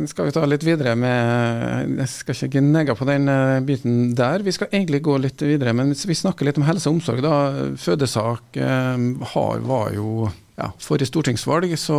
skal 0.07 0.29
vi 0.29 0.33
ta 0.37 0.45
litt 0.47 0.63
videre 0.63 0.93
med 0.95 1.97
Jeg 1.99 2.11
skal 2.13 2.37
ikke 2.37 2.61
gnegge 2.61 2.95
på 2.95 3.09
den 3.09 3.27
eh, 3.27 3.59
biten 3.67 4.13
der. 4.15 4.45
Vi 4.47 4.55
skal 4.55 4.71
egentlig 4.71 5.01
gå 5.03 5.17
litt 5.19 5.43
videre, 5.43 5.75
men 5.75 5.91
vi 5.91 6.15
snakker 6.15 6.47
litt 6.47 6.61
om 6.61 6.67
helse 6.69 6.87
og 6.87 7.01
omsorg. 7.01 7.25
da. 7.27 7.73
Fødesak 7.75 8.61
eh, 8.63 9.09
var 9.35 9.91
jo 9.97 10.29
ja, 10.59 10.73
forrige 10.83 11.07
stortingsvalg 11.07 11.73
så 11.79 11.97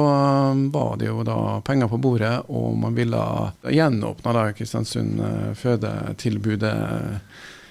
um, 0.52 0.66
var 0.74 0.98
det 1.00 1.08
jo 1.08 1.24
da 1.28 1.60
penger 1.66 1.88
på 1.92 2.00
bordet, 2.04 2.34
og 2.52 2.76
man 2.80 2.98
ville 2.98 3.22
gjenåpne 3.64 4.36
da 4.36 4.46
Kristiansund 4.56 5.22
uh, 5.24 5.52
fødetilbudet. 5.56 6.76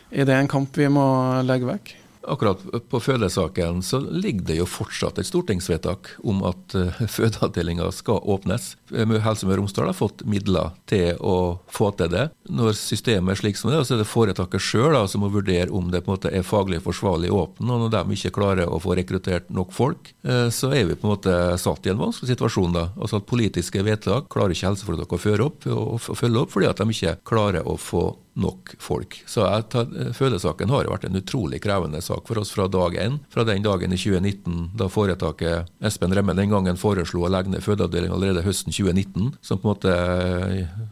Er 0.09 0.29
det 0.29 0.37
en 0.39 0.49
kamp 0.49 0.77
vi 0.81 0.89
må 0.93 1.05
legge 1.45 1.69
vekk? 1.69 1.95
Akkurat 2.29 2.61
på 2.91 3.01
fødesaken 3.01 3.83
så 3.83 4.01
ligger 4.01 4.47
det 4.51 4.59
jo 4.59 4.67
fortsatt 4.69 5.19
et 5.21 5.29
stortingsvedtak 5.29 6.11
om 6.29 6.43
at 6.49 6.77
uh, 6.77 7.01
fødeavdelinga 7.17 7.89
skal 7.95 8.21
åpnes. 8.29 8.75
Helse 8.93 9.49
Møre 9.49 9.59
og 9.59 9.63
Romsdal 9.63 9.89
har 9.91 9.97
fått 9.97 10.25
midler 10.29 10.75
til 10.91 11.17
å 11.25 11.59
få 11.73 11.91
til 11.99 12.13
det. 12.13 12.29
Når 12.53 12.77
systemet 12.79 13.35
er 13.35 13.41
slik 13.43 13.61
som 13.61 13.73
det 13.73 13.79
er, 13.79 13.87
så 13.89 13.97
er 13.97 14.03
det 14.03 14.11
foretaket 14.11 14.65
sjøl 14.65 14.99
som 15.09 15.25
må 15.25 15.33
vurdere 15.33 15.73
om 15.75 15.91
det 15.93 16.03
på 16.05 16.13
en 16.13 16.17
måte 16.17 16.33
er 16.33 16.47
faglig 16.47 16.83
forsvarlig 16.85 17.33
åpent. 17.35 17.65
Og 17.65 17.85
når 17.85 17.93
de 17.97 18.19
ikke 18.19 18.35
klarer 18.39 18.69
å 18.69 18.81
få 18.83 18.97
rekruttert 18.99 19.51
nok 19.55 19.75
folk, 19.77 20.13
uh, 20.29 20.49
så 20.55 20.73
er 20.77 20.89
vi 20.89 20.99
på 20.99 21.09
en 21.09 21.15
måte 21.17 21.37
satt 21.61 21.89
i 21.89 21.95
en 21.95 22.01
vanskelig 22.01 22.35
situasjon. 22.35 22.77
da. 22.77 22.89
Altså 22.99 23.23
at 23.23 23.29
Politiske 23.29 23.83
vedtak 23.85 24.31
klarer 24.33 24.55
ikke 24.55 24.71
helseforetaket 24.71 25.19
å 25.19 25.23
føre 25.23 25.49
opp 25.51 25.69
og 25.69 26.01
følge 26.17 26.45
opp, 26.45 26.55
fordi 26.55 26.71
at 26.71 26.81
de 26.81 26.95
ikke 26.95 27.19
klarer 27.29 27.67
å 27.69 27.77
få 27.81 28.09
nok 28.39 28.75
folk. 28.83 29.19
Så 29.27 29.45
tar, 29.71 29.89
Fødesaken 30.15 30.71
har 30.71 30.89
vært 30.91 31.09
en 31.09 31.19
utrolig 31.19 31.61
krevende 31.65 32.01
sak 32.05 32.29
for 32.29 32.41
oss 32.41 32.53
fra 32.55 32.69
dag 32.71 32.97
én. 33.01 33.19
Fra 33.33 33.45
den 33.47 33.65
dagen 33.65 33.93
i 33.95 33.99
2019 33.99 34.71
da 34.79 34.89
foretaket 34.93 35.71
Espen 35.85 36.15
Remme 36.15 36.37
den 36.39 36.53
gangen 36.53 36.79
foreslo 36.81 37.25
å 37.27 37.33
legge 37.33 37.53
ned 37.53 37.65
fødeavdelingen 37.65 38.15
allerede 38.15 38.45
høsten 38.47 38.75
2019. 38.75 39.33
Som 39.43 39.63
på 39.63 39.69
en 39.69 39.75
måte, 39.75 39.95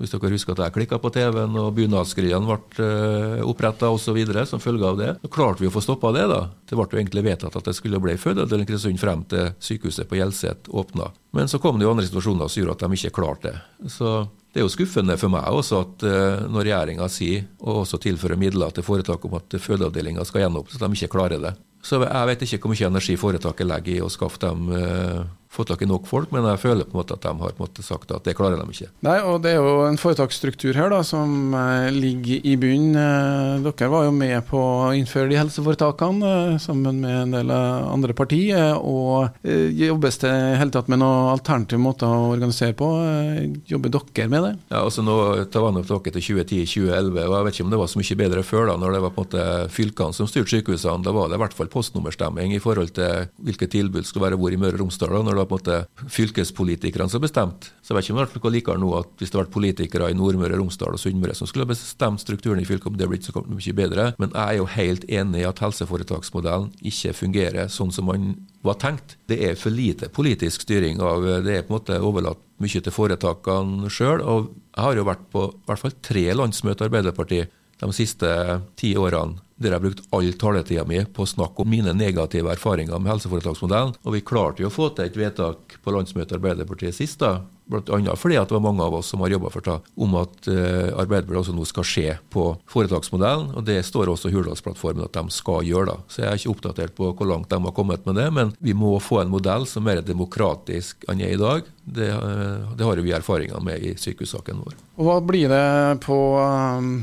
Hvis 0.01 0.13
dere 0.13 0.33
husker 0.35 0.57
at 0.57 0.65
jeg 0.67 0.77
klikka 0.77 0.99
på 1.03 1.13
TV-en 1.15 1.57
og 1.61 1.75
bunadskriene 1.77 2.47
ble 2.47 2.87
eh, 2.87 3.45
oppretta 3.47 3.91
osv. 3.95 4.19
som 4.47 4.63
følge 4.63 4.87
av 4.87 4.99
det, 4.99 5.13
så 5.23 5.33
klarte 5.33 5.63
vi 5.63 5.71
å 5.71 5.75
få 5.75 5.85
stoppa 5.85 6.13
det. 6.13 6.27
da. 6.33 6.41
Det 6.67 6.77
ble 6.77 6.89
jo 6.91 7.01
egentlig 7.01 7.27
vedtatt 7.27 7.57
at 7.57 7.71
det 7.71 7.77
skulle 7.79 8.03
bli 8.03 8.19
fødeavdeling 8.19 8.67
Kristiansund 8.67 9.01
frem 9.01 9.23
til 9.31 9.53
sykehuset 9.61 10.09
på 10.09 10.19
Hjelset 10.19 10.69
åpna. 10.69 11.13
Men 11.37 11.49
så 11.49 11.61
kom 11.63 11.79
det 11.79 11.87
jo 11.87 11.93
andre 11.93 12.07
situasjoner 12.07 12.49
som 12.49 12.63
gjorde 12.63 12.77
at 12.77 12.85
de 12.85 12.99
ikke 12.99 13.17
klarte 13.17 13.53
det. 13.53 13.91
Så 13.93 14.27
det 14.57 14.63
er 14.63 14.65
jo 14.65 14.73
skuffende 14.73 15.19
for 15.21 15.29
meg 15.29 15.53
også 15.53 15.79
at 15.85 16.05
uh, 16.09 16.45
når 16.49 16.65
regjeringa 16.65 17.07
sier, 17.13 17.43
og 17.61 17.83
også 17.83 17.99
tilfører 18.01 18.41
midler 18.41 18.73
til 18.73 18.87
foretaket 18.87 19.29
om 19.29 19.35
at 19.37 19.57
fødeavdelinga 19.61 20.25
skal 20.25 20.47
gjenåpnes, 20.47 20.79
at 20.81 20.87
de 20.87 20.97
ikke 20.97 21.13
klarer 21.13 21.43
det. 21.43 21.53
Så 21.85 21.99
jeg 22.01 22.29
vet 22.31 22.45
ikke 22.47 22.59
hvor 22.63 22.73
mye 22.73 22.89
energi 22.89 23.19
foretaket 23.21 23.69
legger 23.69 23.99
i 23.99 24.01
å 24.01 24.09
skaffe 24.09 24.41
dem 24.47 24.71
uh, 24.73 25.27
fått 25.53 25.71
tak 25.71 25.83
i 25.83 25.89
nok 25.89 26.07
folk, 26.09 26.33
men 26.35 26.47
jeg 26.51 26.61
føler 26.63 26.87
på 26.87 26.97
en 26.97 27.01
måte 27.01 27.17
at 27.17 27.25
de 27.25 27.33
har 27.33 27.55
på 27.55 27.63
en 27.63 27.65
måte 27.65 27.85
sagt 27.85 28.13
at 28.15 28.27
det 28.27 28.37
klarer 28.39 28.61
de 28.61 28.73
ikke. 28.73 28.91
Nei, 29.07 29.17
og 29.25 29.43
Det 29.47 29.53
er 29.55 29.61
jo 29.61 29.87
en 29.87 29.99
foretaksstruktur 30.01 30.77
her 30.77 30.91
da, 30.93 31.03
som 31.07 31.55
eh, 31.55 31.89
ligger 31.95 32.47
i 32.47 32.57
bunnen. 32.61 32.97
Eh, 32.97 33.63
dere 33.67 33.91
var 33.93 34.07
jo 34.09 34.15
med 34.17 34.37
på 34.49 34.59
å 34.59 34.93
innføre 34.97 35.31
de 35.31 35.39
helseforetakene 35.39 36.33
eh, 36.55 36.59
sammen 36.63 37.01
med 37.05 37.17
en 37.23 37.37
del 37.37 37.53
andre 37.55 38.17
partier. 38.17 38.75
og 38.77 39.37
Jobbes 39.47 40.21
det 40.23 40.33
hele 40.61 40.73
tatt 40.75 40.91
med 40.91 41.01
noen 41.01 41.33
alternative 41.35 41.81
måter 41.81 42.11
å 42.11 42.33
organisere 42.35 42.77
på? 42.77 42.89
Jobber 43.69 43.95
dere 43.95 44.29
med 44.33 44.45
det? 44.45 44.53
Ja, 44.73 44.83
altså 44.83 45.05
nå 45.07 45.17
tar 45.53 45.67
vi 45.67 45.85
tilbake 45.87 46.15
til 46.17 46.25
2010-2011, 46.43 47.23
og 47.27 47.37
jeg 47.37 47.47
vet 47.47 47.57
ikke 47.57 47.67
om 47.67 47.75
det 47.75 47.81
var 47.83 47.93
så 47.93 48.03
mye 48.03 48.21
bedre 48.23 48.45
før, 48.47 48.67
da, 48.71 48.77
når 48.81 48.97
det 48.97 49.03
var 49.05 49.15
på 49.15 49.23
en 49.23 49.29
måte 49.29 49.47
fylkene 49.77 50.17
som 50.17 50.31
styrte 50.31 50.57
sykehusene. 50.57 51.05
Da 51.07 51.15
var 51.15 51.31
det 51.31 51.39
i 51.39 51.43
hvert 51.45 51.57
fall 51.57 51.71
postnummerstemming 51.73 52.57
i 52.57 52.63
forhold 52.63 52.95
til 52.97 53.31
hvilke 53.47 53.71
tilbud 53.71 54.09
skulle 54.09 54.29
være 54.29 54.41
hvor 54.41 54.55
i 54.55 54.61
Møre 54.61 54.79
og 54.79 54.87
Romsdal. 54.87 55.15
når 55.27 55.36
det 55.37 55.45
var 55.45 55.51
på 55.51 55.59
en 55.59 55.63
måte 55.63 56.09
fylkespolitikerne 56.13 57.13
som 57.13 57.23
bestemte. 57.23 57.71
Så 57.83 57.93
jeg 57.93 57.99
vet 57.99 58.09
ikke 58.09 58.17
om 58.17 58.43
noe 58.47 58.55
liker 58.55 58.81
nå 58.81 58.91
at 58.99 59.13
hvis 59.21 59.31
det 59.31 59.39
hadde 59.39 59.45
vært 59.47 59.55
politikere 59.55 60.11
i 60.11 60.17
Nordmøre, 60.17 60.59
Romsdal 60.59 60.97
og 60.97 61.03
Sunnmøre 61.03 61.37
som 61.39 61.49
skulle 61.51 61.69
bestemt 61.69 62.23
strukturen 62.23 62.63
i 62.63 62.67
fylket, 62.69 62.89
om 62.91 62.99
det 62.99 63.09
blitt 63.11 63.29
så 63.29 63.45
mye 63.47 63.77
bedre. 63.77 64.09
Men 64.23 64.33
jeg 64.33 64.43
er 64.43 64.59
jo 64.61 64.69
helt 64.77 65.07
enig 65.09 65.43
i 65.43 65.49
at 65.49 65.63
helseforetaksmodellen 65.63 66.73
ikke 66.91 67.15
fungerer 67.17 67.73
sånn 67.73 67.95
som 67.95 68.09
man 68.11 68.33
var 68.67 68.81
tenkt. 68.83 69.17
Det 69.31 69.39
er 69.47 69.61
for 69.61 69.75
lite 69.75 70.11
politisk 70.13 70.67
styring 70.67 71.01
av 71.05 71.25
Det 71.47 71.55
er 71.55 71.67
på 71.67 71.75
en 71.75 71.79
måte 71.79 72.01
overlatt 72.03 72.43
mye 72.63 72.83
til 72.83 72.95
foretakene 72.95 73.91
sjøl. 73.93 74.23
Og 74.25 74.51
jeg 74.73 74.85
har 74.89 74.99
jo 74.99 75.09
vært 75.09 75.27
på 75.33 75.49
i 75.53 75.65
hvert 75.69 75.85
fall 75.85 75.99
tre 76.05 76.27
landsmøter 76.35 76.89
Arbeiderpartiet 76.89 77.53
de 77.77 77.93
siste 77.93 78.29
ti 78.81 78.95
årene 78.97 79.43
der 79.57 79.73
jeg 79.73 79.79
har 79.79 79.85
brukt 79.87 80.07
all 80.13 80.33
taletida 80.37 80.85
mi 80.89 81.01
på 81.17 81.25
å 81.25 81.31
snakke 81.31 81.65
om 81.65 81.71
mine 81.73 81.95
negative 81.97 82.53
erfaringer 82.53 83.01
med 83.01 83.15
helseforetaksmodellen. 83.15 83.95
Og 84.05 84.17
vi 84.17 84.25
klarte 84.25 84.63
jo 84.63 84.69
å 84.69 84.75
få 84.75 84.91
til 84.93 85.09
et 85.09 85.17
vedtak 85.17 85.79
på 85.83 85.95
landsmøtet 85.95 86.37
Arbeiderpartiet 86.37 86.97
sist, 86.97 87.23
da, 87.23 87.41
bl.a. 87.67 88.17
fordi 88.21 88.37
at 88.37 88.51
det 88.51 88.57
var 88.59 88.67
mange 88.67 88.85
av 88.85 88.95
oss 88.99 89.09
som 89.11 89.25
har 89.25 89.33
jobba 89.33 89.51
for 89.55 89.65
det, 89.65 89.79
om 89.97 90.19
at 90.21 90.51
uh, 90.51 90.93
Arbeiderpartiet 91.01 91.41
også 91.41 91.57
nå 91.57 91.67
skal 91.69 91.89
se 91.89 92.07
på 92.37 92.47
foretaksmodellen. 92.69 93.55
og 93.57 93.67
Det 93.67 93.81
står 93.87 94.13
også 94.13 94.31
i 94.31 94.37
Hurdalsplattformen 94.37 95.09
at 95.09 95.17
de 95.17 95.35
skal 95.35 95.65
gjøre 95.65 95.95
det. 95.95 95.99
Så 96.13 96.23
jeg 96.23 96.31
er 96.31 96.41
ikke 96.43 96.53
oppdatert 96.53 96.97
på 96.99 97.11
hvor 97.17 97.33
langt 97.33 97.49
de 97.51 97.61
har 97.65 97.77
kommet 97.77 98.05
med 98.05 98.21
det, 98.21 98.29
men 98.37 98.53
vi 98.61 98.77
må 98.77 98.93
få 99.01 99.23
en 99.25 99.33
modell 99.33 99.65
som 99.69 99.87
er 99.87 99.97
mer 99.97 100.05
demokratisk 100.05 101.07
enn 101.09 101.25
er 101.25 101.33
i 101.33 101.41
dag. 101.41 101.69
Det, 101.81 102.13
uh, 102.13 102.75
det 102.77 102.85
har 102.85 103.01
vi 103.01 103.17
erfaringer 103.17 103.65
med 103.65 103.81
i 103.81 103.97
sykehussaken 103.97 104.67
vår. 104.67 104.83
Og 105.01 105.07
Hva 105.09 105.23
blir 105.25 105.49
det 105.49 106.03
på 106.05 106.19
um 106.43 106.99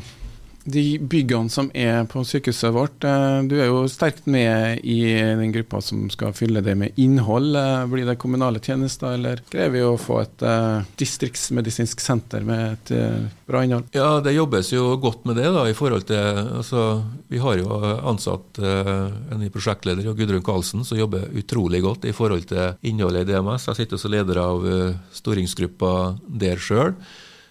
de 0.63 0.99
byggene 0.99 1.51
som 1.51 1.67
er 1.75 2.05
på 2.07 2.21
sykehuset 2.23 2.71
vårt, 2.73 3.03
eh, 3.03 3.39
du 3.49 3.57
er 3.59 3.67
jo 3.67 3.83
sterkt 3.91 4.25
med 4.31 4.79
i 4.87 5.11
den 5.11 5.51
gruppa 5.51 5.81
som 5.83 6.05
skal 6.13 6.31
fylle 6.35 6.63
det 6.63 6.75
med 6.79 6.99
innhold. 6.99 7.55
Eh, 7.55 7.85
blir 7.91 8.07
det 8.07 8.15
kommunale 8.21 8.61
tjenester, 8.63 9.17
eller 9.17 9.41
greier 9.51 9.73
vi 9.73 9.81
å 9.83 9.97
få 9.99 10.21
et 10.21 10.45
uh, 10.45 10.85
distriktsmedisinsk 10.99 11.99
senter 11.99 12.45
med 12.47 12.77
et 12.77 13.29
bra 13.47 13.63
innhold? 13.65 13.89
Ja, 13.95 14.21
det 14.23 14.35
jobbes 14.35 14.71
jo 14.73 14.95
godt 15.01 15.25
med 15.27 15.37
det. 15.41 15.49
da, 15.51 15.65
i 15.67 15.75
forhold 15.75 16.07
til, 16.07 16.39
altså, 16.59 17.03
Vi 17.27 17.41
har 17.41 17.57
jo 17.57 17.73
ansatt 18.05 18.59
en 18.59 19.39
ny 19.39 19.49
prosjektleder, 19.49 20.13
Gudrun 20.13 20.43
Karlsen, 20.45 20.85
som 20.85 20.97
jobber 20.97 21.27
utrolig 21.33 21.81
godt 21.81 22.05
i 22.05 22.13
forhold 22.13 22.45
til 22.47 22.77
innholdet 22.81 23.25
i 23.27 23.33
DMS. 23.33 23.67
Jeg 23.67 23.81
sitter 23.81 23.97
som 23.97 24.13
leder 24.13 24.37
av 24.37 24.65
storingsgruppa 25.11 25.93
der 26.27 26.61
sjøl. 26.61 26.93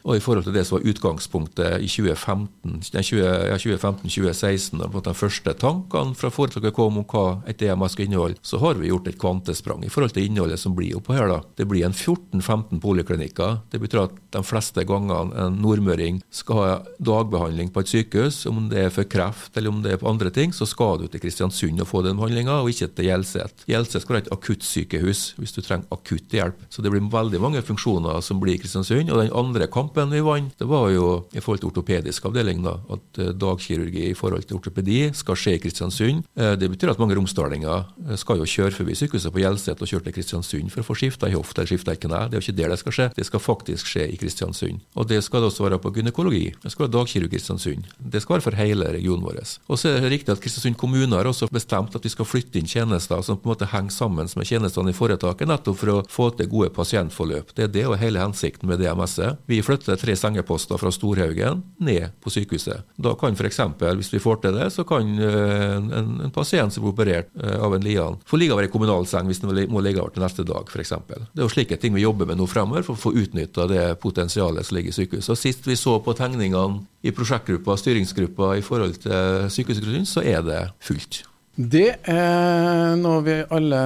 Og 0.02 0.16
i 0.16 0.22
forhold 0.22 0.44
til 0.46 0.54
det 0.56 0.64
som 0.66 0.78
var 0.78 0.88
utgangspunktet 0.90 1.82
i 1.84 1.86
2015-2016, 1.90 4.80
da 4.80 4.86
de 5.06 5.14
første 5.14 5.52
tankene 5.60 6.14
fra 6.18 6.30
foretaket 6.32 6.74
kom 6.74 6.98
om 6.98 7.06
hva 7.06 7.40
et 7.50 7.62
EMS 7.62 7.92
skal 7.94 8.06
inneholde, 8.08 8.38
så 8.42 8.56
har 8.62 8.74
vi 8.80 8.90
gjort 8.90 9.08
et 9.10 9.20
kvantesprang 9.22 9.80
i 9.86 9.92
forhold 9.92 10.12
til 10.16 10.26
innholdet 10.26 10.60
som 10.60 10.76
blir 10.76 10.96
oppå 10.98 11.10
her. 11.14 11.26
da. 11.30 11.38
Det 11.56 11.66
blir 11.70 11.84
en 11.86 11.94
14-15 11.94 12.80
poliklinikker. 12.82 13.50
Det 13.70 13.78
betyr 13.82 14.06
at 14.06 14.14
de 14.34 14.42
fleste 14.46 14.80
gangene 14.88 15.34
en 15.38 15.60
nordmøring 15.62 16.14
skal 16.34 16.56
ha 16.58 16.70
dagbehandling 16.98 17.68
på 17.72 17.80
et 17.80 17.90
sykehus, 17.92 18.36
om 18.50 18.56
det 18.72 18.80
er 18.86 18.94
for 18.94 19.04
kreft 19.06 19.56
eller 19.56 19.70
om 19.70 19.82
det 19.84 19.90
er 19.92 20.02
på 20.02 20.10
andre 20.10 20.30
ting, 20.34 20.50
så 20.52 20.64
skal 20.66 20.98
du 20.98 21.06
til 21.06 21.20
Kristiansund 21.22 21.80
og 21.82 21.90
få 21.90 21.98
den 22.02 22.16
behandlinga, 22.18 22.54
og 22.62 22.68
ikke 22.72 22.88
til 22.96 23.06
Hjelset. 23.10 23.54
Hjelset 23.70 24.00
skal 24.02 24.14
ha 24.16 24.20
et 24.24 24.34
akuttsykehus 24.34 25.20
hvis 25.38 25.54
du 25.54 25.60
trenger 25.62 25.86
akutt 25.94 26.28
hjelp. 26.34 26.58
Så 26.72 26.78
det 26.82 26.90
blir 26.90 27.12
veldig 27.12 27.40
mange 27.42 27.62
funksjoner 27.62 28.20
som 28.24 28.40
blir 28.42 28.54
i 28.56 28.60
Kristiansund. 28.62 29.10
og 29.12 29.18
den 29.22 29.36
andre 29.36 29.66
kampen 29.70 29.91
kampen 29.92 30.10
vi 30.10 30.20
vant, 30.20 30.58
det 30.58 30.64
var 30.64 30.88
jo 30.90 31.26
i 31.32 31.40
forhold 31.40 31.60
til 31.60 31.68
ortopedisk 31.68 32.24
avdeling, 32.28 32.62
da, 32.64 32.78
at 32.94 33.18
eh, 33.20 33.32
dagkirurgi 33.36 34.06
i 34.08 34.16
forhold 34.16 34.46
til 34.48 34.56
ortopedi 34.56 35.10
skal 35.14 35.36
skje 35.36 35.56
i 35.56 35.60
Kristiansund. 35.60 36.24
Eh, 36.34 36.54
det 36.56 36.70
betyr 36.72 36.92
at 36.92 37.00
mange 37.02 37.16
romsdalinger 37.18 37.84
eh, 38.08 38.16
skal 38.16 38.40
jo 38.40 38.48
kjøre 38.48 38.72
forbi 38.78 38.96
sykehuset 38.96 39.32
på 39.34 39.42
Hjelset 39.42 39.82
og 39.82 39.90
kjøre 39.90 40.06
til 40.06 40.16
Kristiansund 40.16 40.72
for 40.72 40.80
å 40.80 40.86
få 40.86 40.96
skifta 40.96 41.28
i 41.28 41.36
hofte 41.36 41.60
eller 41.60 41.72
skifta 41.74 41.92
i 41.92 42.00
kne. 42.00 42.22
Det 42.30 42.38
er 42.38 42.40
jo 42.40 42.46
ikke 42.46 42.58
der 42.62 42.72
det 42.72 42.78
skal 42.80 42.96
skje, 42.96 43.08
det 43.18 43.26
skal 43.28 43.44
faktisk 43.44 43.90
skje 43.92 44.06
i 44.08 44.16
Kristiansund. 44.20 44.80
Og 44.96 45.10
det 45.10 45.20
skal 45.26 45.44
det 45.44 45.50
også 45.52 45.66
være 45.66 45.80
på 45.82 45.92
gynekologi. 45.98 46.46
Det 46.62 46.72
skal 46.72 46.86
være 46.86 46.94
dagkirurgi 46.96 47.28
i 47.28 47.34
Kristiansund. 47.36 47.92
Det 47.98 48.24
skal 48.24 48.38
være 48.38 48.46
for 48.48 48.60
hele 48.62 48.88
regionen 48.96 49.26
vår. 49.26 49.42
Og 49.68 49.80
så 49.80 49.92
er 49.92 50.00
det 50.04 50.12
riktig 50.12 50.32
at 50.34 50.40
Kristiansund 50.44 50.80
kommune 50.80 51.16
har 51.16 51.28
også 51.28 51.50
bestemt 51.52 51.94
at 51.96 52.04
vi 52.04 52.12
skal 52.12 52.28
flytte 52.28 52.60
inn 52.60 52.68
tjenester 52.68 53.20
som 53.24 53.36
på 53.36 53.48
en 53.48 53.54
måte 53.54 53.68
henger 53.68 53.92
sammen 53.92 54.28
med 54.38 54.48
tjenestene 54.48 54.92
i 54.92 54.96
foretaket, 54.96 55.48
nettopp 55.48 55.78
for 55.80 55.92
å 55.92 56.00
få 56.12 56.30
til 56.36 56.48
gode 56.52 56.72
pasientforløp. 56.76 57.52
Det 57.56 57.66
er 57.66 57.72
det 57.72 57.86
og 57.88 57.98
hele 58.00 58.22
hensikten 58.22 58.70
med 58.70 58.80
DMS-et. 58.80 59.40
Tre 59.86 60.14
sengeposter 60.18 60.80
fra 60.80 60.92
Storhaugen 60.94 61.62
ned 61.82 62.14
på 62.22 62.32
sykehuset. 62.32 62.84
Da 62.96 63.14
kan 63.18 63.36
f.eks., 63.36 63.60
hvis 63.98 64.12
vi 64.14 64.20
får 64.22 64.42
til 64.42 64.56
det, 64.58 64.68
så 64.74 64.84
kan 64.88 65.10
eh, 65.18 65.76
en, 65.78 66.12
en 66.26 66.34
pasient 66.34 66.74
som 66.74 66.84
blir 66.84 66.94
operert 66.94 67.30
eh, 67.40 67.56
av 67.58 67.76
en 67.76 67.84
Lian, 67.84 68.18
få 68.28 68.40
ligge 68.40 68.56
over 68.56 68.68
i 68.68 68.72
kommunalseng 68.72 69.30
hvis 69.30 69.42
den 69.42 69.52
må 69.72 69.82
ligge 69.84 70.02
over 70.02 70.14
til 70.14 70.24
neste 70.24 70.46
dag, 70.48 70.70
f.eks. 70.70 70.94
Det 71.08 71.40
er 71.40 71.44
jo 71.44 71.50
slike 71.52 71.80
ting 71.82 71.96
vi 71.96 72.04
jobber 72.06 72.28
med 72.28 72.40
nå 72.40 72.48
fremover 72.50 72.86
for 72.86 72.98
å 72.98 73.02
få 73.08 73.14
utnytta 73.24 73.68
det 73.70 73.86
potensialet 74.02 74.68
som 74.68 74.78
ligger 74.78 74.94
i 74.94 74.98
sykehuset. 75.00 75.34
Og 75.34 75.42
Sist 75.42 75.66
vi 75.68 75.78
så 75.78 75.98
på 76.04 76.14
tegningene 76.18 76.84
i 77.02 77.14
prosjektgruppa, 77.14 77.76
styringsgruppa 77.80 78.54
i 78.60 78.64
forhold 78.64 79.02
til 79.02 79.50
sykehusgrunn, 79.52 80.06
så 80.08 80.22
er 80.22 80.42
det 80.46 80.62
fullt. 80.84 81.24
Det 81.52 81.98
er 82.08 82.94
noe 82.96 83.18
vi 83.26 83.34
alle 83.52 83.80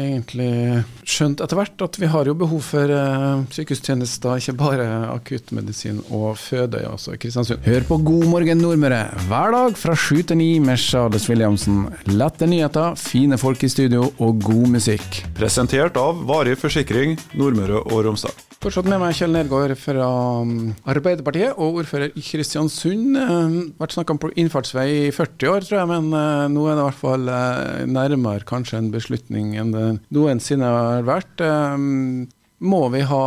egentlig 0.00 0.80
skjønte 1.04 1.44
etter 1.44 1.58
hvert, 1.58 1.82
at 1.84 1.98
vi 2.00 2.08
har 2.08 2.24
jo 2.24 2.32
behov 2.40 2.62
for 2.64 2.88
uh, 2.88 3.42
sykehustjenester, 3.52 4.40
ikke 4.40 4.54
bare 4.56 4.86
akuttmedisin 5.12 5.98
og 6.08 6.38
føde, 6.40 6.80
altså 6.88 7.18
Kristiansund. 7.20 7.60
Hør 7.68 7.84
på 7.90 7.98
God 8.06 8.24
morgen 8.32 8.64
Nordmøre 8.64 9.02
hver 9.26 9.52
dag 9.52 9.76
fra 9.76 9.96
sju 9.98 10.22
til 10.24 10.40
ni 10.40 10.56
med 10.64 10.80
Charles 10.80 11.28
Williamsen. 11.28 11.84
Lette 12.08 12.48
nyheter, 12.48 12.96
fine 12.96 13.36
folk 13.36 13.60
i 13.60 13.70
studio 13.72 14.08
og 14.16 14.40
god 14.48 14.72
musikk. 14.78 15.20
Presentert 15.36 16.00
av 16.00 16.24
Varig 16.32 16.56
forsikring 16.64 17.18
Nordmøre 17.36 17.84
og 17.84 18.06
Romsdal. 18.08 18.51
Fortsatt 18.62 18.86
med 18.86 19.00
meg 19.02 19.16
Kjell 19.18 19.32
Nergård 19.34 19.72
fra 19.74 20.04
um, 20.46 20.68
Arbeiderpartiet 20.86 21.56
og 21.58 21.80
ordfører 21.80 22.12
i 22.14 22.22
Kristiansund. 22.22 23.16
Um, 23.18 23.56
vært 23.80 23.96
snakka 23.96 24.14
om 24.14 24.36
innfartsvei 24.38 24.84
i 25.00 25.08
40 25.10 25.50
år, 25.50 25.66
tror 25.66 25.80
jeg, 25.80 25.88
men 25.90 26.12
uh, 26.14 26.44
nå 26.46 26.68
er 26.70 26.78
det 26.78 26.84
i 26.84 26.86
hvert 26.86 27.00
fall 27.00 27.26
uh, 27.26 27.80
nærmere 27.90 28.46
kanskje 28.46 28.78
en 28.78 28.92
beslutning 28.94 29.56
enn 29.58 29.74
det 29.74 29.88
noensinne 30.14 30.68
har 30.70 31.02
vært. 31.08 31.42
Um, 31.42 32.28
må 32.62 32.84
vi 32.94 33.00
ha 33.02 33.24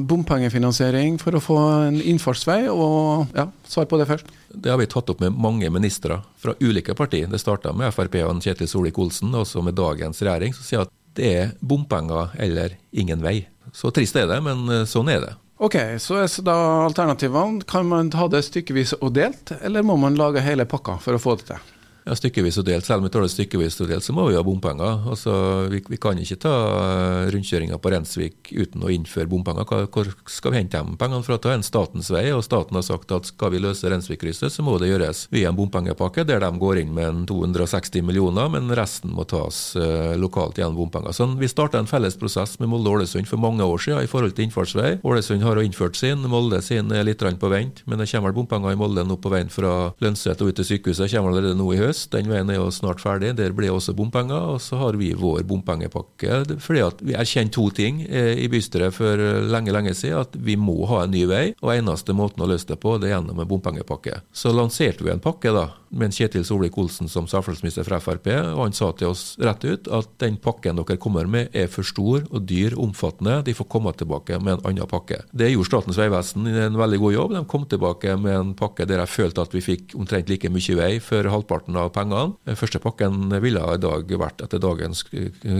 bompengefinansiering 0.00 1.18
for 1.20 1.36
å 1.36 1.42
få 1.44 1.58
en 1.90 1.98
innfartsvei? 2.00 2.62
Og 2.72 3.36
ja, 3.36 3.50
svar 3.68 3.84
på 3.90 4.00
det 4.00 4.08
først. 4.08 4.32
Det 4.48 4.72
har 4.72 4.80
vi 4.80 4.88
tatt 4.88 5.12
opp 5.12 5.20
med 5.20 5.36
mange 5.36 5.68
ministre 5.68 6.22
fra 6.40 6.56
ulike 6.64 6.96
partier. 6.96 7.28
Det 7.28 7.42
starta 7.42 7.76
med 7.76 7.92
Frp 7.92 8.16
og 8.24 8.40
Kjetil 8.40 8.72
Solvik-Olsen, 8.72 9.36
og 9.36 9.44
så 9.44 9.60
med 9.60 9.76
dagens 9.76 10.24
regjering, 10.24 10.56
som 10.56 10.64
sier 10.64 10.88
at 10.88 10.94
det 11.18 11.30
er 11.42 11.54
bompenger 11.60 12.34
eller 12.38 12.76
ingen 12.92 13.22
vei. 13.24 13.48
Så 13.72 13.92
trist 13.94 14.16
er 14.18 14.28
det, 14.30 14.40
men 14.44 14.66
eh, 14.70 14.86
sånn 14.88 15.10
er 15.12 15.24
det. 15.24 15.34
Ok, 15.60 15.76
Så 16.00 16.16
er 16.16 16.30
da 16.46 16.56
alternativene. 16.86 17.62
Kan 17.68 17.90
man 17.90 18.08
ta 18.10 18.28
det 18.32 18.40
stykkevis 18.46 18.94
og 19.00 19.12
delt, 19.18 19.52
eller 19.60 19.84
må 19.84 19.98
man 20.00 20.16
lage 20.16 20.40
hele 20.40 20.64
pakka 20.64 20.96
for 21.04 21.18
å 21.18 21.20
få 21.20 21.36
det 21.36 21.50
til? 21.50 21.66
Ja, 22.10 22.16
stykkevis 22.18 22.56
og 22.58 22.64
delt. 22.66 22.82
Selv 22.82 23.04
om 23.04 23.06
vi 23.06 23.10
tar 23.14 23.22
det 23.22 23.30
stykkevis 23.30 23.76
og 23.84 23.86
delt, 23.92 24.02
så 24.02 24.10
må 24.10 24.24
vi 24.26 24.34
ha 24.34 24.42
bompenger. 24.42 25.04
Altså, 25.12 25.32
vi, 25.70 25.78
vi, 25.92 25.98
kan 26.02 26.18
ikke 26.18 26.40
ta 26.42 26.54
eh, 26.74 27.28
rundkjøringa 27.30 27.76
på 27.78 27.92
Rensvik 27.94 28.50
uten 28.50 28.82
å 28.82 28.90
innføre 28.90 29.30
bompenger. 29.30 29.68
Hvor 29.94 30.10
skal 30.26 30.50
vi 30.50 30.58
hente 30.58 30.80
de 30.80 30.96
pengene 30.98 31.22
fra? 31.22 31.38
Det 31.38 31.52
er 31.52 31.60
en 31.60 31.62
statens 31.62 32.10
vei, 32.10 32.24
og 32.34 32.42
staten 32.42 32.74
har 32.74 32.82
sagt 32.82 33.14
at 33.14 33.30
skal 33.30 33.52
vi 33.54 33.60
løse 33.62 33.86
Rensvik-krysset, 33.92 34.50
så 34.50 34.64
må 34.66 34.74
det 34.82 34.88
gjøres 34.90 35.28
via 35.30 35.52
en 35.52 35.58
bompengepakke 35.60 36.24
der 36.26 36.42
de 36.42 36.50
går 36.58 36.80
inn 36.82 36.90
med 36.96 37.20
260 37.30 38.02
millioner, 38.08 38.50
men 38.50 38.74
resten 38.74 39.14
må 39.14 39.22
tas 39.30 39.60
uh, 39.78 40.18
lokalt 40.18 40.58
gjennom 40.58 40.80
bompenger. 40.80 41.14
Sånn, 41.14 41.38
vi 41.38 41.46
starta 41.52 41.78
en 41.78 41.90
felles 41.90 42.18
prosess 42.18 42.56
med 42.58 42.72
Molde 42.72 42.90
og 42.90 43.04
Ålesund 43.04 43.30
for 43.30 43.38
mange 43.38 43.62
år 43.62 43.86
siden 43.86 44.02
i 44.02 44.10
forhold 44.10 44.34
til 44.34 44.48
innfartsvei. 44.48 44.96
Ålesund 45.06 45.46
har 45.46 45.62
innført 45.62 46.00
sin, 46.00 46.26
Molde 46.26 46.58
sin 46.66 46.90
er 46.90 47.06
litt 47.06 47.22
på 47.22 47.52
vent, 47.52 47.84
men 47.86 48.02
det 48.02 48.10
kommer 48.10 48.34
bompenger 48.34 48.74
i 48.74 48.82
Molde 48.82 49.06
nå 49.06 49.20
på 49.22 49.30
veien 49.30 49.52
fra 49.52 49.92
Lønset 50.02 50.42
og 50.42 50.50
ut 50.50 50.58
til 50.58 50.72
sykehuset. 50.72 51.12
kommer 51.12 51.36
allerede 51.36 51.58
nå 51.58 51.70
i 51.76 51.78
høst 51.78 51.99
høst. 52.00 52.12
Den 52.12 52.30
veien 52.30 52.50
er 52.50 52.58
jo 52.58 52.70
snart 52.70 53.00
ferdig. 53.00 53.36
Der 53.36 53.52
blir 53.52 53.72
også 53.72 53.94
bompenger. 53.94 54.54
Og 54.54 54.60
så 54.60 54.76
har 54.76 54.96
vi 54.96 55.12
vår 55.14 55.44
bompengepakke. 55.44 56.58
Fordi 56.60 56.80
at 56.80 57.00
vi 57.02 57.14
erkjente 57.14 57.54
to 57.54 57.70
ting 57.70 58.02
eh, 58.08 58.38
i 58.38 58.48
bystyret 58.48 58.94
for 58.94 59.16
lenge, 59.16 59.72
lenge 59.72 59.94
siden. 59.94 60.20
At 60.20 60.36
vi 60.36 60.56
må 60.56 60.86
ha 60.86 61.04
en 61.04 61.14
ny 61.14 61.26
vei. 61.26 61.44
Og 61.60 61.74
eneste 61.74 62.12
måten 62.16 62.42
å 62.42 62.48
løse 62.50 62.68
det 62.68 62.80
på, 62.80 62.98
det 62.98 63.10
er 63.10 63.18
gjennom 63.18 63.40
en 63.40 63.48
bompengepakke. 63.48 64.22
Så 64.32 64.52
lanserte 64.54 65.04
vi 65.04 65.12
en 65.12 65.22
pakke 65.22 65.52
da, 65.54 65.68
med 65.90 66.14
Kjetil 66.14 66.44
Solvik-Olsen 66.46 67.08
som 67.10 67.26
samferdselsminister 67.30 67.86
fra 67.86 67.98
Frp. 68.02 68.28
Og 68.54 68.62
han 68.62 68.76
sa 68.76 68.90
til 68.96 69.10
oss 69.10 69.34
rett 69.42 69.64
ut 69.66 69.90
at 69.90 70.10
den 70.22 70.38
pakken 70.42 70.78
dere 70.78 70.98
kommer 71.00 71.28
med 71.30 71.50
er 71.56 71.70
for 71.72 71.86
stor 71.86 72.24
og 72.30 72.46
dyr, 72.48 72.76
omfattende. 72.80 73.40
De 73.46 73.54
får 73.56 73.68
komme 73.70 73.92
tilbake 73.98 74.38
med 74.42 74.58
en 74.58 74.70
annen 74.70 74.90
pakke. 74.90 75.22
Det 75.32 75.50
gjorde 75.50 75.70
Statens 75.70 75.98
vegvesen 76.00 76.46
en 76.50 76.78
veldig 76.78 77.00
god 77.02 77.14
jobb. 77.14 77.34
De 77.36 77.44
kom 77.50 77.66
tilbake 77.70 78.16
med 78.20 78.36
en 78.36 78.52
pakke 78.58 78.86
der 78.88 79.02
jeg 79.02 79.12
følte 79.12 79.44
at 79.44 79.54
vi 79.54 79.64
fikk 79.64 79.96
omtrent 79.98 80.30
like 80.30 80.50
mye 80.50 80.78
vei 80.78 80.90
for 81.04 81.26
halvparten 81.34 81.78
av 81.78 81.92
pengene. 81.94 82.36
Den 82.46 82.58
første 82.58 82.82
pakken 82.82 83.34
ville 83.42 83.62
i 83.74 83.82
dag 83.82 84.14
vært 84.20 84.44
etter 84.46 84.62
dagens 84.62 85.04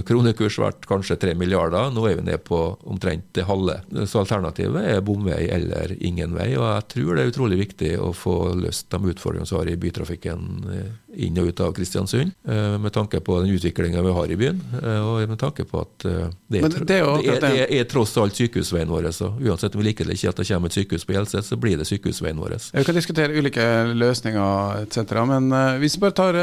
kronekurs 0.06 0.60
vært 0.62 0.86
kanskje 0.90 1.18
3 1.26 1.34
milliarder. 1.38 1.90
Nå 1.94 2.06
er 2.06 2.18
vi 2.20 2.26
ned 2.30 2.44
på 2.46 2.60
omtrent 2.90 3.32
det 3.36 3.48
halve. 3.50 3.80
Så 4.06 4.22
alternativet 4.22 4.86
er 4.94 5.04
bomvei 5.04 5.42
eller 5.50 5.94
ingen 5.98 6.34
vei. 6.38 6.52
Og 6.58 6.66
jeg 6.66 6.88
tror 6.94 7.16
det 7.16 7.24
er 7.24 7.34
utrolig 7.34 7.60
viktig 7.64 7.92
å 8.00 8.12
få 8.16 8.36
løst 8.58 8.90
de 8.90 9.14
utfordringene 9.14 9.48
som 9.48 9.60
har 9.60 9.70
i 9.70 9.78
bytrafikken 9.80 10.19
eh, 10.26 10.90
inn 11.24 11.38
og 11.40 11.50
ut 11.50 11.60
av 11.64 11.72
Kristiansund, 11.74 12.32
eh, 12.48 12.76
med 12.78 12.92
tanke 12.92 13.20
på 13.20 13.40
den 13.40 13.54
utviklinga 13.54 14.02
vi 14.02 14.12
har 14.16 14.30
i 14.30 14.36
byen, 14.36 14.60
eh, 14.82 15.00
og 15.00 15.28
med 15.28 15.38
tanke 15.40 15.64
på 15.64 15.80
at 15.82 16.04
det 16.04 16.10
er, 16.10 16.34
det 16.50 16.60
er, 16.60 16.84
det 16.86 16.98
er, 17.34 17.40
det 17.40 17.78
er 17.80 17.88
tross 17.90 18.16
alt 18.20 18.36
sykehusveien 18.38 18.90
vår. 18.90 19.10
Så 19.14 19.32
uansett 19.40 19.74
om 19.74 19.82
vi 19.82 19.90
liker 19.90 20.08
det 20.08 20.18
ikke 20.18 20.32
at 20.32 20.42
det 20.42 20.48
kommer 20.50 20.70
et 20.70 20.78
sykehus 20.78 21.06
på 21.06 21.16
Hjelset, 21.16 21.46
så 21.46 21.58
blir 21.60 21.80
det 21.80 21.88
sykehusveien 21.88 22.40
vår. 22.40 22.56
Vi 22.74 22.84
kan 22.86 22.98
diskutere 22.98 23.36
ulike 23.36 23.66
løsninger 23.94 24.84
etc., 24.84 25.14
men 25.30 25.50
hvis 25.82 25.96
vi 25.96 26.04
bare 26.04 26.16
tar 26.16 26.38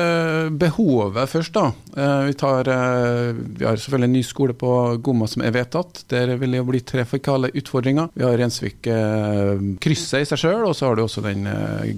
behovet 0.58 1.32
først, 1.32 1.56
da. 1.58 1.72
Vi, 2.28 2.36
tar, 2.38 2.70
vi 3.34 3.66
har 3.66 3.80
selvfølgelig 3.80 4.10
en 4.10 4.16
ny 4.16 4.24
skole 4.26 4.56
på 4.58 4.72
Gomma 5.04 5.28
som 5.30 5.44
er 5.46 5.56
vedtatt. 5.56 6.04
Der 6.12 6.36
vil 6.40 6.56
det 6.56 6.62
jo 6.62 6.68
bli 6.70 6.82
trafikale 6.88 7.52
utfordringer. 7.58 8.12
Vi 8.16 8.26
har 8.26 8.38
Rensvik-krysset 8.40 10.24
i 10.24 10.30
seg 10.30 10.42
sjøl, 10.44 10.66
og 10.70 10.76
så 10.78 10.90
har 10.90 10.98
du 10.98 11.04
også 11.06 11.24
den 11.26 11.48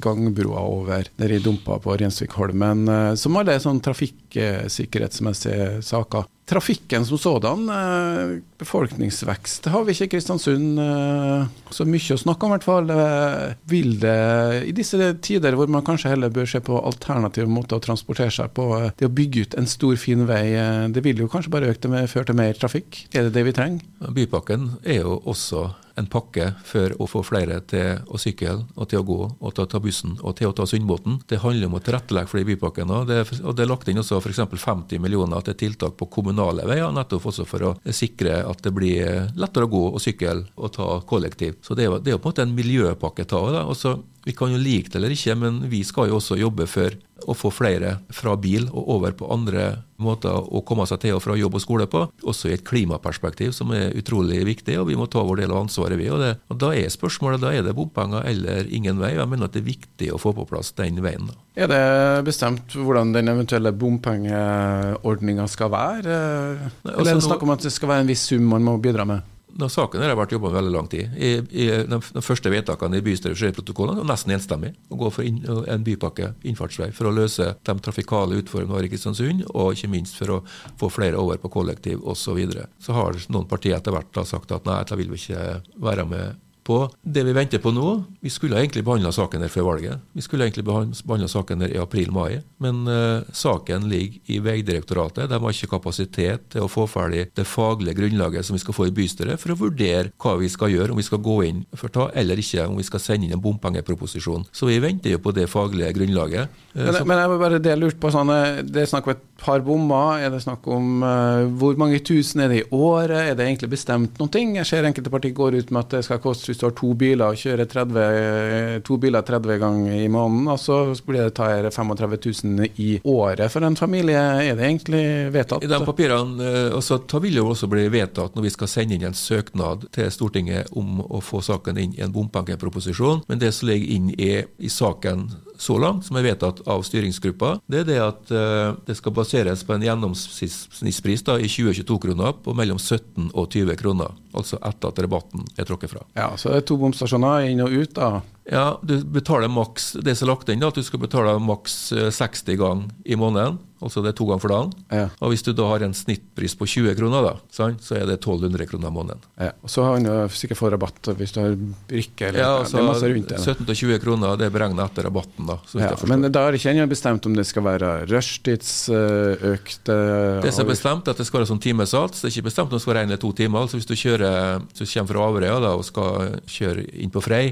gangbrua 0.02 0.64
over 0.66 1.10
der 1.20 1.36
i 1.36 1.42
dumpa 1.44 1.69
på 1.84 1.98
Rensvikholmen, 2.02 2.88
som 3.20 3.38
alle 3.38 3.54
er 3.56 3.64
sånn 3.64 3.82
trafikksikkerhetsmessige 4.30 5.82
saker. 5.82 6.24
Trafikken 6.50 7.06
som 7.06 7.18
sådan, 7.18 7.70
eh, 7.70 8.42
befolkningsvekst 8.58 9.66
har 9.66 9.84
vi 9.86 9.94
ikke 9.94 10.06
i 10.06 10.10
Kristiansund 10.16 10.80
eh, 10.80 11.46
så 11.70 11.86
mye 11.86 12.16
å 12.16 12.18
snakke 12.18 12.46
om, 12.46 12.50
i 12.50 12.58
hvert 12.58 12.66
fall. 12.66 12.90
Eh, 12.90 13.54
vil 13.70 14.00
det, 14.00 14.64
i 14.66 14.72
disse 14.74 14.98
tider 15.22 15.54
hvor 15.54 15.70
man 15.70 15.86
kanskje 15.86 16.10
heller 16.10 16.34
bør 16.34 16.50
se 16.50 16.60
på 16.60 16.80
alternative 16.82 17.46
måter 17.46 17.78
å 17.78 17.84
transportere 17.86 18.34
seg 18.34 18.50
på, 18.58 18.66
det 18.98 19.06
å 19.06 19.14
bygge 19.14 19.42
ut 19.46 19.60
en 19.62 19.70
stor, 19.70 19.96
fin 19.96 20.26
vei, 20.26 20.58
det 20.90 21.04
vil 21.06 21.22
jo 21.22 21.30
kanskje 21.30 21.52
bare 21.54 21.70
øke 21.70 21.86
det 21.86 21.94
med, 21.94 22.10
føre 22.10 22.26
til 22.26 22.36
mer 22.36 22.58
trafikk? 22.58 23.06
Er 23.14 23.30
det 23.30 23.36
det 23.38 23.46
vi 23.46 23.54
trenger? 23.54 23.86
Bypakken 24.10 24.80
er 24.84 25.04
jo 25.04 25.20
også 25.30 25.68
en 26.00 26.08
pakke 26.10 26.54
for 26.66 26.94
å 27.02 27.08
få 27.10 27.22
flere 27.28 27.60
til 27.70 28.00
å 28.08 28.20
sykle 28.22 28.56
og 28.76 28.90
til 28.92 29.02
å 29.02 29.08
gå 29.08 29.20
og 29.28 29.56
til 29.56 29.66
å 29.66 29.70
ta 29.70 29.82
bussen 29.84 30.16
og 30.22 30.38
til 30.40 30.50
å 30.50 30.56
ta 30.56 30.66
Sundbåten. 30.70 31.20
Det 31.30 31.42
handler 31.44 31.70
om 31.70 31.78
å 31.78 31.84
tilrettelegge 31.84 32.32
for 32.32 32.40
de 32.40 32.48
bypakken, 32.54 32.94
Det, 33.10 33.20
og 33.44 33.56
det 33.56 33.66
er 33.66 33.72
lagt 33.72 33.90
inn 33.92 34.02
også 34.02 34.19
f.eks. 34.22 34.42
50 34.60 35.02
millioner 35.02 35.44
til 35.46 35.58
tiltak 35.60 35.96
på 36.00 36.10
kommunale 36.12 36.68
veier, 36.70 36.92
nettopp 36.94 37.30
også 37.32 37.46
for 37.48 37.66
å 37.70 37.74
sikre 37.96 38.42
at 38.46 38.64
det 38.66 38.74
blir 38.76 39.30
lettere 39.40 39.68
å 39.68 39.72
gå 39.72 39.84
og 39.94 40.00
sykle 40.04 40.46
og 40.56 40.74
ta 40.76 41.00
kollektiv. 41.10 41.60
Så 41.66 41.78
det 41.78 41.88
er, 41.88 41.98
er 42.00 42.20
på 42.20 42.30
en 42.30 42.32
måte 42.32 42.46
en 42.46 42.56
miljøpakke 42.56 43.28
ta 43.30 43.42
også. 43.64 43.98
Vi 44.26 44.36
kan 44.36 44.52
jo 44.52 44.60
like 44.60 44.92
det 44.92 45.00
eller 45.00 45.14
ikke, 45.16 45.36
men 45.40 45.62
vi 45.72 45.84
skal 45.88 46.10
jo 46.10 46.18
også 46.20 46.38
jobbe 46.40 46.68
for 46.70 46.96
å 47.28 47.36
få 47.36 47.52
flere 47.52 47.98
fra 48.16 48.36
bil 48.40 48.68
og 48.70 48.90
over 48.96 49.14
på 49.18 49.28
andre 49.32 49.84
måter 50.00 50.32
å 50.32 50.62
komme 50.66 50.86
seg 50.88 51.02
til 51.04 51.18
og 51.18 51.24
fra 51.24 51.36
jobb 51.36 51.58
og 51.58 51.64
skole 51.64 51.88
på. 51.92 52.06
Også 52.24 52.50
i 52.50 52.56
et 52.56 52.64
klimaperspektiv 52.68 53.52
som 53.56 53.74
er 53.76 53.96
utrolig 54.00 54.40
viktig, 54.48 54.78
og 54.80 54.88
vi 54.90 54.98
må 55.00 55.10
ta 55.12 55.24
vår 55.28 55.42
del 55.44 55.54
av 55.54 55.66
ansvaret, 55.66 56.00
vi. 56.00 56.08
Og, 56.14 56.22
det, 56.24 56.32
og 56.48 56.60
Da 56.62 56.72
er 56.76 56.92
spørsmålet 56.94 57.44
da 57.44 57.52
er 57.56 57.66
det 57.66 57.76
bompenger 57.78 58.28
eller 58.30 58.70
ingen 58.72 59.02
vei. 59.02 59.14
Jeg 59.18 59.32
mener 59.32 59.50
at 59.50 59.58
det 59.58 59.64
er 59.64 59.72
viktig 59.72 60.12
å 60.16 60.22
få 60.22 60.34
på 60.38 60.48
plass 60.50 60.72
den 60.80 61.02
veien. 61.04 61.28
da. 61.30 61.36
Er 61.60 61.72
det 61.72 61.84
bestemt 62.30 62.76
hvordan 62.76 63.12
den 63.16 63.32
eventuelle 63.32 63.74
bompengeordninga 63.76 65.48
skal 65.52 65.74
være? 65.74 66.22
Nei, 66.60 66.94
altså, 66.94 66.96
eller 66.96 67.12
er 67.12 67.20
det 67.20 67.28
snakk 67.28 67.44
om 67.44 67.56
at 67.56 67.68
det 67.68 67.76
skal 67.76 67.92
være 67.92 68.08
en 68.08 68.14
viss 68.14 68.30
sum 68.32 68.48
man 68.48 68.66
må 68.66 68.80
bidra 68.82 69.08
med? 69.10 69.28
Når 69.60 69.72
saken 69.74 70.04
har 70.04 70.16
vært 70.18 70.34
jobba 70.36 70.54
veldig 70.54 70.72
lang 70.74 70.88
tid. 70.92 71.16
I, 71.18 71.32
i 71.52 71.68
de, 71.90 72.00
de, 72.00 72.24
første 72.24 72.52
vedtakene 72.52 73.00
i 73.00 73.06
bystyreprotokollene 73.06 74.04
var 74.04 74.10
nesten 74.14 74.36
enstemmig 74.36 74.74
å 74.90 75.00
gå 75.00 75.12
for 75.14 75.28
inn, 75.28 75.42
en 75.68 75.86
bypakke, 75.86 76.34
innfartsvei, 76.48 76.92
for 76.96 77.10
å 77.10 77.16
løse 77.16 77.52
de 77.68 77.78
trafikale 77.84 78.40
utfordringene 78.40 78.74
vi 78.74 78.80
har 78.80 78.88
i 78.88 78.92
Kristiansund, 78.94 79.46
og 79.52 79.76
ikke 79.76 79.92
minst 79.92 80.20
for 80.20 80.38
å 80.38 80.42
få 80.80 80.92
flere 80.94 81.20
over 81.20 81.42
på 81.42 81.52
kollektiv 81.60 82.04
osv. 82.04 82.30
Så, 82.30 82.36
videre. 82.38 82.68
så 82.78 82.94
har 82.94 83.18
noen 83.34 83.48
partier 83.50 83.80
etter 83.80 83.96
hvert 83.96 84.12
da 84.14 84.22
sagt 84.28 84.52
at 84.54 84.68
nei, 84.68 84.76
dette 84.84 84.98
vil 85.00 85.10
vi 85.10 85.18
ikke 85.18 85.80
være 85.82 86.06
med 86.06 86.38
på 86.70 86.80
det 87.02 87.24
vi 87.26 87.34
venter 87.34 87.62
på 87.64 87.72
nå. 87.74 87.96
Vi 88.22 88.30
skulle 88.30 88.60
egentlig 88.60 88.84
behandla 88.86 89.12
saken 89.16 89.42
her 89.42 89.52
før 89.52 89.72
valget. 89.72 90.04
Vi 90.14 90.22
skulle 90.22 90.46
egentlig 90.46 90.66
behandla 90.68 91.30
saken 91.32 91.66
her 91.66 91.74
i 91.74 91.80
april-mai. 91.82 92.42
Men 92.62 92.84
uh, 92.86 93.26
saken 93.34 93.88
ligger 93.90 94.20
i 94.30 94.38
Vegdirektoratet. 94.46 95.30
De 95.32 95.40
har 95.42 95.56
ikke 95.56 95.72
kapasitet 95.72 96.46
til 96.54 96.66
å 96.66 96.70
få 96.70 96.86
ferdig 96.90 97.26
det 97.38 97.48
faglige 97.50 97.98
grunnlaget 97.98 98.46
som 98.46 98.58
vi 98.58 98.62
skal 98.62 98.78
få 98.78 98.90
i 98.90 98.94
bystyret, 98.96 99.42
for 99.42 99.56
å 99.56 99.60
vurdere 99.64 100.14
hva 100.22 100.36
vi 100.42 100.52
skal 100.52 100.74
gjøre, 100.76 100.94
om 100.94 101.02
vi 101.02 101.08
skal 101.08 101.24
gå 101.26 101.40
inn 101.48 101.64
for 101.74 101.94
ta 101.94 102.10
eller 102.20 102.42
ikke, 102.42 102.68
om 102.70 102.78
vi 102.78 102.86
skal 102.86 103.02
sende 103.02 103.28
inn 103.28 103.38
en 103.38 103.44
bompengeproposisjon. 103.44 104.46
Så 104.54 104.70
vi 104.70 104.78
venter 104.84 105.16
jo 105.16 105.24
på 105.24 105.34
det 105.36 105.48
faglige 105.50 105.96
grunnlaget. 105.98 106.54
Uh, 106.76 106.86
men, 106.86 107.02
men, 107.02 107.24
jeg 107.24 107.34
må 107.34 107.40
bare 107.42 107.64
det 107.64 107.78
lurt 107.80 107.98
på 108.02 108.14
sånn, 108.14 108.30
Det 108.70 108.84
er 108.84 108.92
snakk 108.94 109.10
om 109.10 109.16
et 109.16 109.26
par 109.42 109.66
bommer. 109.66 110.22
Er 110.22 110.34
det 110.34 110.44
snakk 110.46 110.68
om 110.70 111.02
uh, 111.02 111.50
hvor 111.58 111.80
mange 111.82 111.98
tusen 112.06 112.46
er 112.46 112.54
det 112.54 112.62
i 112.62 112.68
året? 112.76 113.32
Er 113.32 113.40
det 113.40 113.48
egentlig 113.48 113.74
bestemt 113.74 114.22
noen 114.22 114.34
ting? 114.34 114.54
Jeg 114.60 114.70
ser 114.70 114.86
enkelte 114.86 115.14
partier 115.14 115.34
går 115.36 115.58
ut 115.64 115.74
med 115.74 115.82
at 115.82 115.98
det 115.98 116.06
skal 116.06 116.22
koste 116.22 116.59
hvis 116.60 116.66
du 116.66 116.68
har 116.68 116.76
to 116.76 116.90
biler 117.00 117.32
og 117.32 117.40
kjører 117.40 117.68
30, 117.70 118.82
to 118.84 118.98
biler 119.00 119.24
30 119.24 119.60
ganger 119.62 119.96
i 120.04 120.08
måneden, 120.12 120.50
og 120.52 120.60
så 120.60 120.80
blir 121.08 121.30
det 121.30 121.36
tar 121.38 121.70
35 121.72 122.18
000 122.44 122.68
i 122.76 122.90
året 123.08 123.52
for 123.52 123.64
en 123.64 123.78
familie. 123.80 124.20
Er 124.20 124.58
det 124.60 124.66
egentlig 124.68 125.04
vedtatt? 125.34 125.64
I 125.64 125.72
de 125.72 125.80
papirene 125.86 126.50
altså, 126.76 127.00
også, 127.00 127.02
det 127.14 127.24
vil 127.24 127.40
jo 127.40 127.48
også 127.54 127.70
bli 127.72 127.88
vedtatt 127.94 128.36
når 128.36 128.48
vi 128.48 128.54
skal 128.54 128.72
sende 128.72 128.98
inn 128.98 129.08
en 129.08 129.18
søknad 129.18 129.88
til 129.96 130.12
Stortinget 130.12 130.74
om 130.78 131.00
å 131.06 131.22
få 131.24 131.42
saken 131.46 131.80
inn 131.80 131.96
i 131.96 132.04
en 132.04 132.14
bompengeproposisjon. 132.16 133.24
Men 133.30 133.40
det 133.40 133.54
som 133.56 133.70
ligger 133.72 133.96
inn 133.96 134.12
i, 134.18 134.34
i 134.60 134.74
saken 134.74 135.30
så 135.60 135.76
langt, 135.80 136.06
som 136.08 136.16
er 136.16 136.24
vedtatt 136.24 136.62
av 136.72 136.86
styringsgruppa, 136.88 137.58
det 137.68 137.82
er 137.82 137.88
det 137.90 137.98
at 138.00 138.32
uh, 138.32 138.78
det 138.88 138.96
skal 138.96 139.14
baseres 139.16 139.66
på 139.68 139.76
en 139.76 139.84
gjennomsnittspris 139.84 141.26
da, 141.28 141.36
i 141.36 141.50
2022-kroner 141.52 142.38
på 142.46 142.56
mellom 142.56 142.80
17 142.80 143.34
og 143.34 143.50
20 143.52 143.76
kroner. 143.82 144.16
Altså 144.40 144.60
etter 144.64 144.94
at 144.94 145.02
rabatten 145.04 145.44
er 145.60 145.68
tråkket 145.68 145.92
fra. 145.92 146.06
Ja, 146.16 146.32
Så 146.40 146.49
det 146.50 146.64
er 146.64 146.66
to 146.66 146.80
bomstasjoner 146.82 147.46
inn 147.52 147.62
og 147.62 147.74
ut, 147.76 147.92
da? 147.96 148.20
Ja, 148.50 148.80
du 148.82 149.00
betaler 149.06 149.52
maks 149.52 149.94
det 150.02 150.16
som 150.18 150.28
er 150.28 150.34
lagt 150.34 150.50
inn, 150.50 150.62
da, 150.64 150.72
at 150.72 150.78
du 150.78 150.86
skal 150.86 151.02
betale 151.04 151.36
maks 151.44 151.92
60 151.94 152.50
eh, 152.50 152.58
ganger 152.60 152.90
i 153.06 153.18
måneden. 153.20 153.60
Altså 153.80 154.02
det 154.04 154.12
er 154.12 154.16
to 154.18 154.26
ganger 154.28 154.42
for 154.44 154.52
dagen. 154.52 154.72
Ja. 154.92 155.06
Og 155.24 155.32
hvis 155.32 155.44
du 155.46 155.54
da 155.56 155.64
har 155.70 155.84
en 155.86 155.94
snittpris 155.96 156.56
på 156.60 156.68
20 156.68 156.98
kroner, 157.00 157.24
da, 157.24 157.34
så 157.54 157.70
er 157.96 158.04
det 158.10 158.18
1200 158.18 158.68
kroner 158.68 158.92
i 158.92 158.96
måneden. 158.96 159.22
Ja. 159.40 159.54
Og 159.64 159.72
så 159.72 159.86
har 159.86 159.96
han 159.96 160.34
sikkert 160.36 160.60
fått 160.60 160.74
rabatt 160.76 161.12
hvis 161.16 161.32
du 161.36 161.40
har 161.40 161.56
brikke 161.88 162.28
eller 162.28 162.42
ja, 162.44 162.50
altså, 162.60 162.76
det 162.76 162.82
er 162.82 162.90
masse 162.90 163.12
rundt 163.14 163.32
det. 163.32 163.40
17-20 163.40 164.04
kroner 164.04 164.36
det 164.42 164.50
er 164.50 164.54
beregnet 164.58 164.84
etter 164.84 165.08
rabatten, 165.08 165.48
da. 165.48 165.56
Ja, 165.80 165.94
men 166.12 166.28
da 166.28 166.44
er 166.44 166.52
det 166.52 166.60
ikke 166.60 166.74
ennå 166.74 166.90
bestemt 166.92 167.30
om 167.30 167.40
det 167.40 167.48
skal 167.48 167.64
være 167.70 167.94
rushtidsøkte 168.12 169.98
Det 170.44 170.52
som 170.56 170.66
er 170.66 170.72
bestemt, 170.74 171.08
er 171.08 171.16
at 171.16 171.24
det 171.24 171.30
skal 171.30 171.40
være 171.40 171.52
sånn 171.54 171.64
timesats. 171.64 172.20
Det 172.20 172.28
er 172.28 172.36
ikke 172.36 172.50
bestemt 172.50 172.74
om 172.74 172.76
det 172.76 172.84
skal 172.84 173.00
eller 173.00 173.22
to 173.22 173.32
timer. 173.32 173.64
Altså 173.64 173.80
Hvis 173.80 173.88
du 173.88 173.96
kjører, 173.96 174.60
du 174.76 174.84
kommer 174.84 175.14
fra 175.14 175.28
Averøya 175.30 175.72
og 175.72 175.88
skal 175.88 176.40
kjøre 176.52 176.84
inn 177.00 177.14
på 177.14 177.24
Frei, 177.24 177.46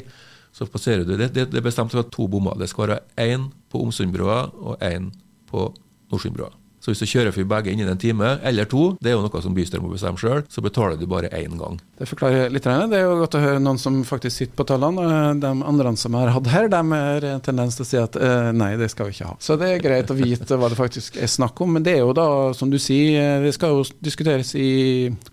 så 0.58 0.66
passerer 0.66 1.06
du 1.06 1.14
det. 1.14 1.30
Det, 1.36 1.52
det 1.52 1.60
er 1.60 1.66
bestemt 1.66 1.94
være 1.94 2.10
to 2.14 2.26
bommer. 2.32 2.58
Det 2.58 2.70
skal 2.72 2.90
være 2.90 3.04
én 3.22 3.50
på 3.70 3.82
Omsundbrua 3.86 4.40
og 4.58 4.82
én 4.82 5.12
på 5.50 5.68
Nordsundbrua. 6.10 6.50
Så 6.88 6.94
hvis 6.94 7.02
du 7.04 7.10
kjører 7.12 7.34
forbi 7.36 7.44
begge 7.52 7.72
innen 7.74 7.90
en 7.92 8.00
time 8.00 8.28
eller 8.48 8.68
to, 8.72 8.94
det 9.04 9.10
er 9.12 9.18
jo 9.18 9.24
noe 9.26 9.42
som 9.44 9.52
bystyret 9.52 9.84
må 9.84 9.90
bestemme 9.92 10.16
sjøl, 10.22 10.46
så 10.48 10.62
betaler 10.64 10.96
du 10.96 11.04
bare 11.12 11.28
én 11.36 11.58
gang. 11.60 11.76
Det 12.00 12.06
forklarer 12.08 12.54
litt. 12.54 12.64
Det 12.64 12.96
er 12.96 13.02
jo 13.04 13.18
godt 13.20 13.36
å 13.36 13.42
høre 13.44 13.60
noen 13.60 13.80
som 13.82 13.98
faktisk 14.08 14.38
sitter 14.38 14.56
på 14.56 14.64
tallene. 14.70 15.34
De 15.36 15.50
andre 15.52 15.92
som 16.00 16.16
har 16.16 16.32
hatt 16.32 16.48
her, 16.54 16.70
de 16.72 16.80
har 16.94 17.28
en 17.28 17.44
tendens 17.44 17.76
til 17.76 17.84
å 17.84 17.88
si 17.90 18.00
at 18.00 18.16
eh, 18.16 18.52
nei, 18.56 18.70
det 18.80 18.88
skal 18.94 19.10
vi 19.10 19.18
ikke 19.18 19.34
ha. 19.34 19.36
Så 19.44 19.58
det 19.60 19.74
er 19.74 19.84
greit 19.84 20.14
å 20.14 20.16
vite 20.16 20.60
hva 20.62 20.70
det 20.72 20.80
faktisk 20.80 21.20
er 21.20 21.28
snakk 21.28 21.60
om. 21.66 21.76
Men 21.76 21.84
det 21.84 21.98
er 21.98 22.06
jo 22.06 22.14
da, 22.16 22.28
som 22.56 22.72
du 22.72 22.78
sier, 22.80 23.44
det 23.44 23.52
skal 23.58 23.76
jo 23.76 23.84
diskuteres 24.00 24.54
i 24.56 24.70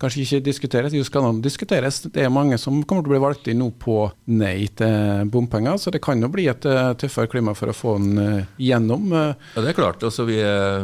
Kanskje 0.01 0.25
ikke 0.25 0.43
diskuteres, 0.49 0.95
jo 0.99 1.05
skal 1.07 1.29
det 1.29 1.45
diskuteres. 1.47 2.01
Det 2.11 2.27
er 2.27 2.35
mange 2.35 2.59
som 2.59 2.83
kommer 2.83 3.07
til 3.07 3.13
å 3.13 3.15
bli 3.15 3.23
valgt 3.23 3.53
inn 3.53 3.63
nå 3.63 3.71
på 3.79 4.09
nei 4.35 4.67
til 4.75 5.31
bompenger, 5.31 5.79
så 5.79 5.95
det 5.95 6.03
kan 6.03 6.19
jo 6.19 6.33
bli 6.35 6.49
et 6.51 6.67
eh, 6.67 6.91
tøffere 6.99 7.31
klima 7.31 7.55
for 7.55 7.71
å 7.71 7.77
få 7.77 7.95
den 8.03 8.19
eh, 8.25 8.53
gjennom. 8.67 9.15
Ja, 9.15 9.63
det 9.63 9.71
er 9.71 9.79
klart. 9.79 10.03
Altså, 10.03 10.27
vi, 10.27 10.41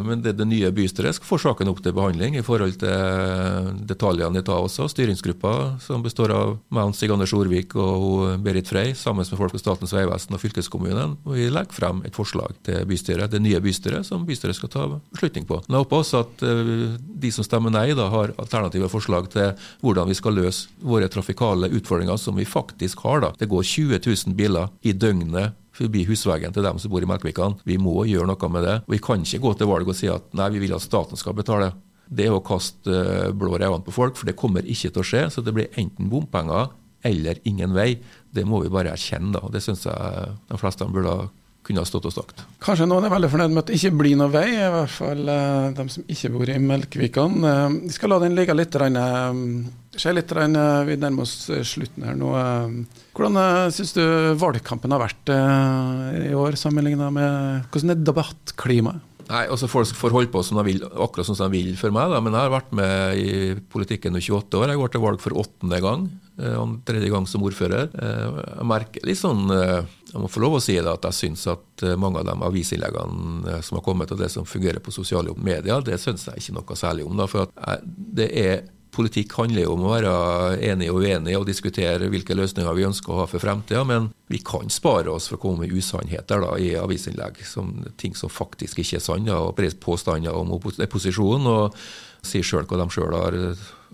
men 0.06 0.22
det, 0.22 0.36
det 0.38 0.46
nye 0.46 0.59
nye 0.60 0.70
bystyret 0.74 1.16
skal 1.16 1.28
få 1.28 1.38
saken 1.40 1.70
opp 1.72 1.80
til 1.84 1.94
behandling 1.96 2.36
i 2.38 2.44
forhold 2.44 2.76
til 2.80 3.70
detaljene 3.88 4.40
i 4.40 4.46
tar 4.46 4.62
også. 4.64 4.88
Styringsgruppa, 4.90 5.54
som 5.82 6.04
består 6.04 6.34
av 6.34 6.56
meg, 6.74 6.92
Stig 6.96 7.12
Anders 7.14 7.34
Orvik 7.36 7.74
og 7.80 8.42
Berit 8.44 8.68
Frey, 8.70 8.94
sammen 8.98 9.24
med 9.24 9.38
folk 9.38 9.54
fra 9.54 9.62
Statens 9.62 9.94
vegvesen 9.96 10.36
og 10.36 10.42
fylkeskommunen, 10.42 11.16
vi 11.30 11.48
legger 11.52 11.76
frem 11.76 12.02
et 12.08 12.16
forslag 12.16 12.56
til 12.66 12.84
bystyret, 12.88 13.30
det 13.32 13.42
nye 13.42 13.60
bystyret, 13.62 14.06
som 14.06 14.26
bystyret 14.28 14.58
skal 14.58 14.72
ta 14.72 14.86
beslutning 15.12 15.46
på. 15.48 15.60
Men 15.66 15.78
jeg 15.78 15.84
håper 15.84 16.02
også 16.02 16.24
at 16.24 16.44
eh, 16.46 16.74
de 17.24 17.32
som 17.34 17.46
stemmer 17.46 17.74
nei, 17.74 17.88
da 17.98 18.08
har 18.12 18.34
alternative 18.40 18.90
forslag 18.92 19.30
til 19.32 19.54
hvordan 19.84 20.10
vi 20.10 20.18
skal 20.18 20.36
løse 20.36 20.68
våre 20.82 21.10
trafikale 21.12 21.70
utfordringer 21.70 22.20
som 22.20 22.38
vi 22.38 22.48
faktisk 22.48 23.04
har. 23.06 23.24
da. 23.24 23.32
Det 23.38 23.50
går 23.50 23.66
20 23.66 24.00
000 24.06 24.36
biler 24.38 24.70
i 24.82 24.94
døgnet 24.96 25.56
forbi 25.80 26.06
husveggen 26.08 26.54
til 26.54 26.66
dem 26.66 26.80
som 26.80 26.92
bor 26.92 27.04
i 27.04 27.08
Melkvikan. 27.08 27.58
Vi 27.68 27.78
må 27.80 28.02
gjøre 28.08 28.28
noe 28.30 28.50
med 28.52 28.66
det. 28.66 28.76
Vi 28.90 29.00
kan 29.02 29.24
ikke 29.24 29.42
gå 29.46 29.54
til 29.58 29.70
valg 29.70 29.88
og 29.88 29.96
si 29.98 30.10
at 30.12 30.28
nei, 30.36 30.50
vi 30.54 30.64
vil 30.64 30.76
at 30.76 30.84
staten 30.84 31.20
skal 31.20 31.36
betale. 31.38 31.72
Det 32.10 32.26
er 32.26 32.34
å 32.34 32.42
kaste 32.42 32.92
blå 33.30 33.52
blår 33.52 33.66
øynene 33.68 33.86
på 33.86 33.94
folk, 33.94 34.16
for 34.18 34.26
det 34.26 34.38
kommer 34.38 34.66
ikke 34.66 34.90
til 34.90 35.02
å 35.02 35.06
skje. 35.06 35.26
Så 35.30 35.44
det 35.46 35.54
blir 35.56 35.70
enten 35.78 36.10
bompenger 36.10 36.72
eller 37.06 37.38
ingen 37.48 37.74
vei. 37.74 37.94
Det 38.30 38.44
må 38.46 38.62
vi 38.64 38.72
bare 38.72 38.92
erkjenne. 38.94 39.32
da. 39.36 39.48
Det 39.52 39.62
syns 39.64 39.86
jeg 39.86 40.32
de 40.50 40.58
fleste 40.60 40.88
burde 40.90 41.30
kunne 41.66 41.82
ha 41.84 41.88
stått 41.88 42.08
og 42.08 42.14
sagt. 42.14 42.42
Kanskje 42.62 42.88
noen 42.88 43.06
er 43.06 43.12
veldig 43.12 43.30
fornøyd 43.30 43.52
med 43.52 43.62
at 43.62 43.70
det 43.70 43.78
ikke 43.78 43.98
blir 44.00 44.16
noe 44.18 44.32
vei, 44.32 44.46
i 44.56 44.70
hvert 44.74 44.94
fall 44.94 45.20
uh, 45.28 45.68
de 45.76 45.86
som 45.92 46.06
ikke 46.14 46.32
bor 46.34 46.50
i 46.50 46.56
Melkvikan. 46.64 47.36
Uh, 47.44 47.76
vi 47.84 47.92
skal 47.94 48.14
la 48.14 48.20
den 48.24 48.36
ligge 48.38 48.56
litt. 48.56 48.74
Uh, 48.74 49.68
Se 50.00 50.12
litt, 50.16 50.32
Vi 50.32 50.96
nærmer 50.96 51.26
oss 51.26 51.50
slutten 51.68 52.06
her 52.08 52.16
nå. 52.16 52.32
Hvordan 53.12 53.70
syns 53.74 53.92
du 53.92 54.02
valgkampen 54.40 54.94
har 54.94 55.02
vært 55.02 55.32
i 56.24 56.32
år, 56.32 56.56
sammenligna 56.56 57.10
med 57.12 57.68
hvordan 57.68 57.92
er 57.92 58.04
debattklimaet? 58.08 59.06
Nei, 59.30 59.44
altså 59.46 59.68
Folk 59.70 59.92
får 59.94 60.10
holde 60.10 60.30
på 60.32 60.40
som 60.42 60.58
de 60.58 60.64
vil, 60.66 60.80
akkurat 60.82 61.28
som 61.28 61.36
de 61.38 61.46
vil 61.52 61.76
for 61.78 61.94
meg. 61.94 62.10
Da. 62.10 62.18
Men 62.24 62.34
jeg 62.34 62.48
har 62.48 62.54
vært 62.54 62.72
med 62.74 63.20
i 63.20 63.34
politikken 63.70 64.18
i 64.18 64.22
28 64.24 64.58
år. 64.58 64.72
Jeg 64.72 64.80
går 64.80 64.90
til 64.94 65.04
valg 65.04 65.22
for 65.22 65.36
åttende 65.38 65.78
gang. 65.84 66.08
Og 66.40 66.72
tredje 66.88 67.12
gang 67.12 67.28
som 67.28 67.44
ordfører. 67.46 67.92
Jeg 67.92 68.66
merker 68.66 69.04
litt 69.04 69.20
sånn 69.20 69.44
Jeg 69.52 70.16
må 70.18 70.30
få 70.32 70.40
lov 70.42 70.56
å 70.56 70.62
si 70.64 70.74
det 70.80 70.88
at 70.88 71.04
jeg 71.10 71.18
syns 71.18 71.44
at 71.52 71.84
mange 72.00 72.22
av 72.22 72.26
de 72.26 72.34
avisinnleggene 72.48 73.60
som 73.62 73.78
har 73.78 73.84
kommet, 73.86 74.10
og 74.10 74.18
det 74.18 74.32
som 74.32 74.48
fungerer 74.48 74.82
på 74.82 74.94
sosiale 74.94 75.36
medier, 75.36 75.84
det 75.86 76.00
syns 76.02 76.26
jeg 76.32 76.42
ikke 76.42 76.56
noe 76.56 76.80
særlig 76.80 77.06
om. 77.06 77.14
Da, 77.20 77.28
for 77.30 77.52
det 77.86 78.32
er 78.40 78.64
Politikk 78.90 79.36
handler 79.38 79.64
jo 79.64 79.74
om 79.76 79.84
å 79.86 79.92
være 79.92 80.12
enig 80.66 80.90
og 80.90 81.04
uenig 81.04 81.36
og 81.38 81.46
diskutere 81.48 82.10
hvilke 82.10 82.36
løsninger 82.36 82.76
vi 82.76 82.86
ønsker 82.88 83.14
å 83.14 83.22
ha 83.22 83.26
for 83.30 83.42
fremtida, 83.42 83.84
men 83.86 84.10
vi 84.30 84.42
kan 84.44 84.70
spare 84.72 85.12
oss 85.12 85.30
for 85.30 85.38
å 85.38 85.42
komme 85.44 85.64
med 85.64 85.74
usannheter 85.76 86.42
da, 86.42 86.54
i 86.58 86.72
avisinnlegg, 86.78 87.42
som 87.46 87.72
ting 88.00 88.16
som 88.18 88.32
faktisk 88.32 88.82
ikke 88.82 88.98
er 88.98 89.04
sanne, 89.04 89.36
og 89.36 89.60
påstander 89.82 90.34
om 90.34 90.56
opposisjonen, 90.58 91.50
og 91.50 92.26
si 92.26 92.42
sjøl 92.44 92.66
hva 92.68 92.82
de 92.82 92.90
sjøl 92.92 93.14
har 93.16 93.38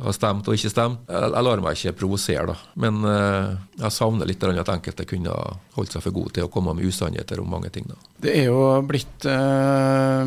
har 0.02 0.14
stemt 0.16 0.48
og 0.48 0.56
ikke 0.56 0.70
stemt. 0.72 1.08
Jeg, 1.08 1.44
lar 1.46 1.62
meg 1.64 1.78
ikke 1.78 1.96
provosere, 2.02 2.44
da. 2.50 2.56
Men 2.82 3.00
uh, 3.06 3.56
jeg 3.78 3.94
savner 3.96 4.28
litt 4.28 4.44
at 4.44 4.72
enkelte 4.74 5.06
kunne 5.08 5.36
holdt 5.76 5.94
seg 5.94 6.04
for 6.04 6.16
gode 6.16 6.36
til 6.36 6.46
å 6.46 6.52
komme 6.52 6.74
med 6.76 6.88
usannheter 6.88 7.40
om 7.40 7.50
mange 7.50 7.72
ting. 7.72 7.88
da. 7.88 7.96
Det 8.22 8.32
er 8.32 8.46
jo 8.48 8.60
blitt, 8.86 9.26
uh, 9.28 10.24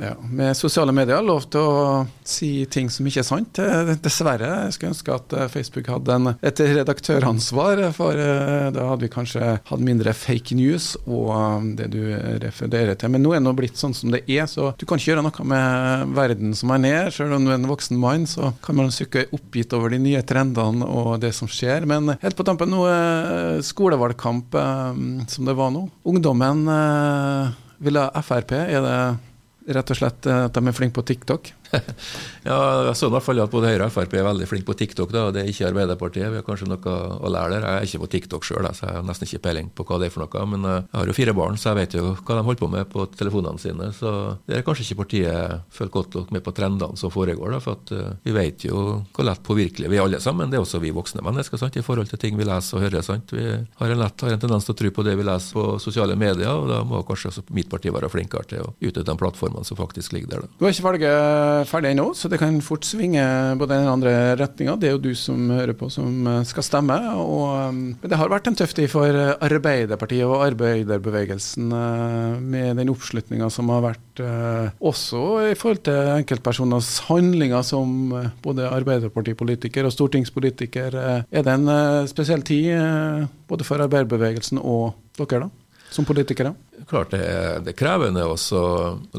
ja, 0.00 0.12
med 0.28 0.56
sosiale 0.58 0.92
medier, 0.94 1.22
lov 1.24 1.46
til 1.52 1.64
å 1.64 1.84
si 2.26 2.66
ting 2.70 2.90
som 2.92 3.06
ikke 3.08 3.22
er 3.22 3.26
sant. 3.26 3.60
Eh, 3.60 3.94
dessverre. 4.02 4.50
Jeg 4.66 4.76
skulle 4.76 4.92
ønske 4.94 5.16
at 5.16 5.34
Facebook 5.52 5.88
hadde 5.90 6.16
en, 6.16 6.32
et 6.36 6.62
redaktøransvar, 6.78 7.82
for 7.96 8.18
uh, 8.18 8.68
da 8.74 8.86
hadde 8.92 9.06
vi 9.06 9.12
kanskje 9.12 9.54
hatt 9.56 9.84
mindre 9.84 10.14
fake 10.16 10.58
news 10.58 10.92
og 11.06 11.72
det 11.78 11.90
du 11.94 12.00
refererer 12.44 12.98
til. 13.00 13.12
Men 13.14 13.24
nå 13.24 13.34
er 13.34 13.44
det 13.44 13.56
blitt 13.56 13.80
sånn 13.80 13.96
som 13.96 14.12
det 14.14 14.22
er, 14.28 14.44
så 14.50 14.72
du 14.78 14.86
kan 14.86 15.00
ikke 15.00 15.14
gjøre 15.14 15.24
noe 15.26 15.48
med 15.48 16.14
verden 16.16 16.54
som 16.56 16.74
er 16.74 16.84
ned. 16.84 17.12
Selv 17.16 17.38
om 17.38 17.46
du 17.46 17.52
er 17.52 17.58
en 17.58 17.70
voksen 17.70 17.98
mann, 18.00 18.28
så 18.30 18.52
kan 18.64 18.78
man 18.78 18.92
sukke 18.94 19.26
oppgitt 19.34 19.72
over 19.76 19.94
de 19.94 20.00
nye 20.02 20.22
trendene 20.26 20.86
og 20.86 21.16
det 21.22 21.32
som 21.36 21.48
skjer. 21.50 21.88
Men 21.88 22.14
helt 22.20 22.36
på 22.38 22.46
tampen 22.46 22.72
nå, 22.72 22.84
skolevalgkamp 23.64 24.54
eh, 24.54 25.00
som 25.28 25.48
det 25.48 25.56
var 25.58 25.72
nå. 25.74 25.86
Ungdommen 26.10 26.64
eh, 26.68 27.39
vil 27.80 27.98
ha 28.00 28.22
Frp. 28.22 28.56
Er 28.60 28.84
det 28.84 29.74
rett 29.76 29.92
og 29.92 29.98
slett 30.00 30.28
at 30.30 30.56
de 30.56 30.62
er 30.66 30.76
flinke 30.76 30.98
på 30.98 31.06
TikTok? 31.10 31.52
ja, 32.48 32.58
jeg 32.88 32.96
så 32.98 33.08
i 33.08 33.12
hvert 33.14 33.24
fall 33.24 33.40
at 33.42 33.52
både 33.52 33.70
Høyre 33.70 33.86
og 33.86 33.94
Frp 33.94 34.16
er 34.18 34.26
veldig 34.26 34.48
flinke 34.50 34.68
på 34.68 34.76
TikTok. 34.80 35.12
da, 35.14 35.26
og 35.28 35.34
Det 35.34 35.44
er 35.44 35.50
ikke 35.52 35.68
Arbeiderpartiet. 35.70 36.30
Vi 36.32 36.40
har 36.40 36.46
kanskje 36.46 36.68
noe 36.70 36.94
å 37.20 37.32
lære 37.32 37.54
der. 37.54 37.66
Jeg 37.66 37.80
er 37.80 37.88
ikke 37.88 38.02
på 38.04 38.10
TikTok 38.14 38.46
sjøl, 38.48 38.68
så 38.76 38.86
jeg 38.88 38.98
har 38.98 39.06
nesten 39.06 39.28
ikke 39.28 39.42
peiling 39.46 39.70
på 39.74 39.86
hva 39.86 40.00
det 40.00 40.10
er 40.10 40.14
for 40.14 40.24
noe. 40.24 40.46
Men 40.54 40.66
eh, 40.66 40.78
jeg 40.82 40.98
har 41.00 41.10
jo 41.12 41.16
fire 41.16 41.36
barn, 41.36 41.58
så 41.60 41.70
jeg 41.70 41.80
vet 41.80 41.96
jo 42.00 42.04
hva 42.18 42.38
de 42.38 42.46
holder 42.48 42.62
på 42.62 42.70
med 42.74 42.90
på 42.92 43.06
telefonene 43.16 43.62
sine. 43.62 43.90
Så 43.96 44.14
det 44.48 44.58
er 44.58 44.66
kanskje 44.66 44.86
ikke 44.88 45.00
partiet 45.04 45.66
følger 45.74 45.94
godt 45.98 46.18
nok 46.18 46.34
med 46.36 46.44
på 46.46 46.54
trendene 46.56 47.00
som 47.00 47.14
foregår. 47.14 47.54
da, 47.54 47.62
For 47.64 47.78
at 47.78 47.94
uh, 47.94 48.10
vi 48.26 48.34
vet 48.36 48.66
jo 48.66 48.84
hvor 49.14 49.26
lett 49.26 49.44
påvirkelige 49.46 49.90
vi 49.92 50.00
er 50.00 50.06
alle 50.06 50.22
sammen. 50.22 50.50
Det 50.50 50.58
er 50.58 50.64
også 50.64 50.82
vi 50.82 50.94
voksne 50.94 51.24
mennesker 51.26 51.60
sant, 51.60 51.78
i 51.78 51.84
forhold 51.86 52.10
til 52.10 52.20
ting 52.20 52.38
vi 52.38 52.48
leser 52.48 52.78
og 52.78 52.86
hører. 52.86 53.04
sant, 53.06 53.32
Vi 53.34 53.46
har 53.46 53.94
en 53.94 54.02
lett 54.02 54.26
har 54.26 54.34
en 54.34 54.42
tendens 54.42 54.66
til 54.66 54.74
å 54.74 54.80
tro 54.80 54.92
på 54.94 55.06
det 55.06 55.16
vi 55.18 55.26
leser 55.26 55.56
på 55.56 55.66
sosiale 55.82 56.16
medier, 56.18 56.50
og 56.50 56.68
da 56.70 56.82
må 56.86 57.02
kanskje 57.06 57.30
også 57.30 57.46
mitt 57.56 57.70
parti 57.70 57.92
være 57.92 58.10
flinkere 58.12 58.48
til 58.50 58.64
å 58.64 58.72
utnytte 58.78 59.06
de 59.06 59.16
plattformene 59.20 59.66
som 59.66 59.78
faktisk 59.78 60.14
ligger 60.16 60.34
der. 60.34 60.44
da. 60.44 60.52
Du 60.58 60.66
har 60.66 60.74
ikke 60.74 60.88
valget 60.88 61.59
ferdig 61.68 61.92
ennå, 61.94 62.10
så 62.16 62.28
det 62.30 62.38
kan 62.40 62.58
fort 62.64 62.86
svinge 62.86 63.22
både 63.60 63.78
den 63.78 63.90
andre 63.90 64.12
retninga. 64.40 64.76
Det 64.80 64.88
er 64.88 64.94
jo 64.94 65.02
du 65.02 65.10
som 65.18 65.50
hører 65.52 65.76
på 65.76 65.90
som 65.92 66.26
eh, 66.26 66.40
skal 66.48 66.66
stemme. 66.66 66.96
Og, 67.20 67.44
eh, 67.48 67.70
men 67.72 68.12
det 68.12 68.18
har 68.20 68.32
vært 68.32 68.50
en 68.50 68.58
tøff 68.58 68.74
tid 68.76 68.90
for 68.92 69.16
Arbeiderpartiet 69.40 70.26
og 70.26 70.44
arbeiderbevegelsen 70.48 71.70
med 71.70 72.80
den 72.80 72.90
oppslutninga 72.92 73.48
som 73.52 73.70
har 73.72 73.82
vært, 73.84 74.22
også 74.84 75.20
i 75.50 75.56
forhold 75.58 75.82
til 75.86 76.10
enkeltpersoners 76.16 76.90
handlinger 77.08 77.64
som 77.66 78.12
både 78.44 78.68
arbeiderpartipolitiker 78.68 79.86
og 79.88 79.94
stortingspolitiker. 79.94 80.96
Er 81.30 81.46
det 81.46 81.54
en 81.54 81.70
spesiell 82.10 82.44
tid 82.46 83.28
både 83.50 83.66
for 83.66 83.82
arbeiderbevegelsen 83.84 84.60
og 84.60 84.92
dere, 85.18 85.46
da? 85.46 85.50
som 85.90 86.06
politikere? 86.08 86.54
Klart 86.90 87.12
det 87.14 87.20
er, 87.22 87.60
det 87.62 87.70
er 87.72 87.78
krevende 87.78 88.24
også 88.26 88.60
å 88.60 88.70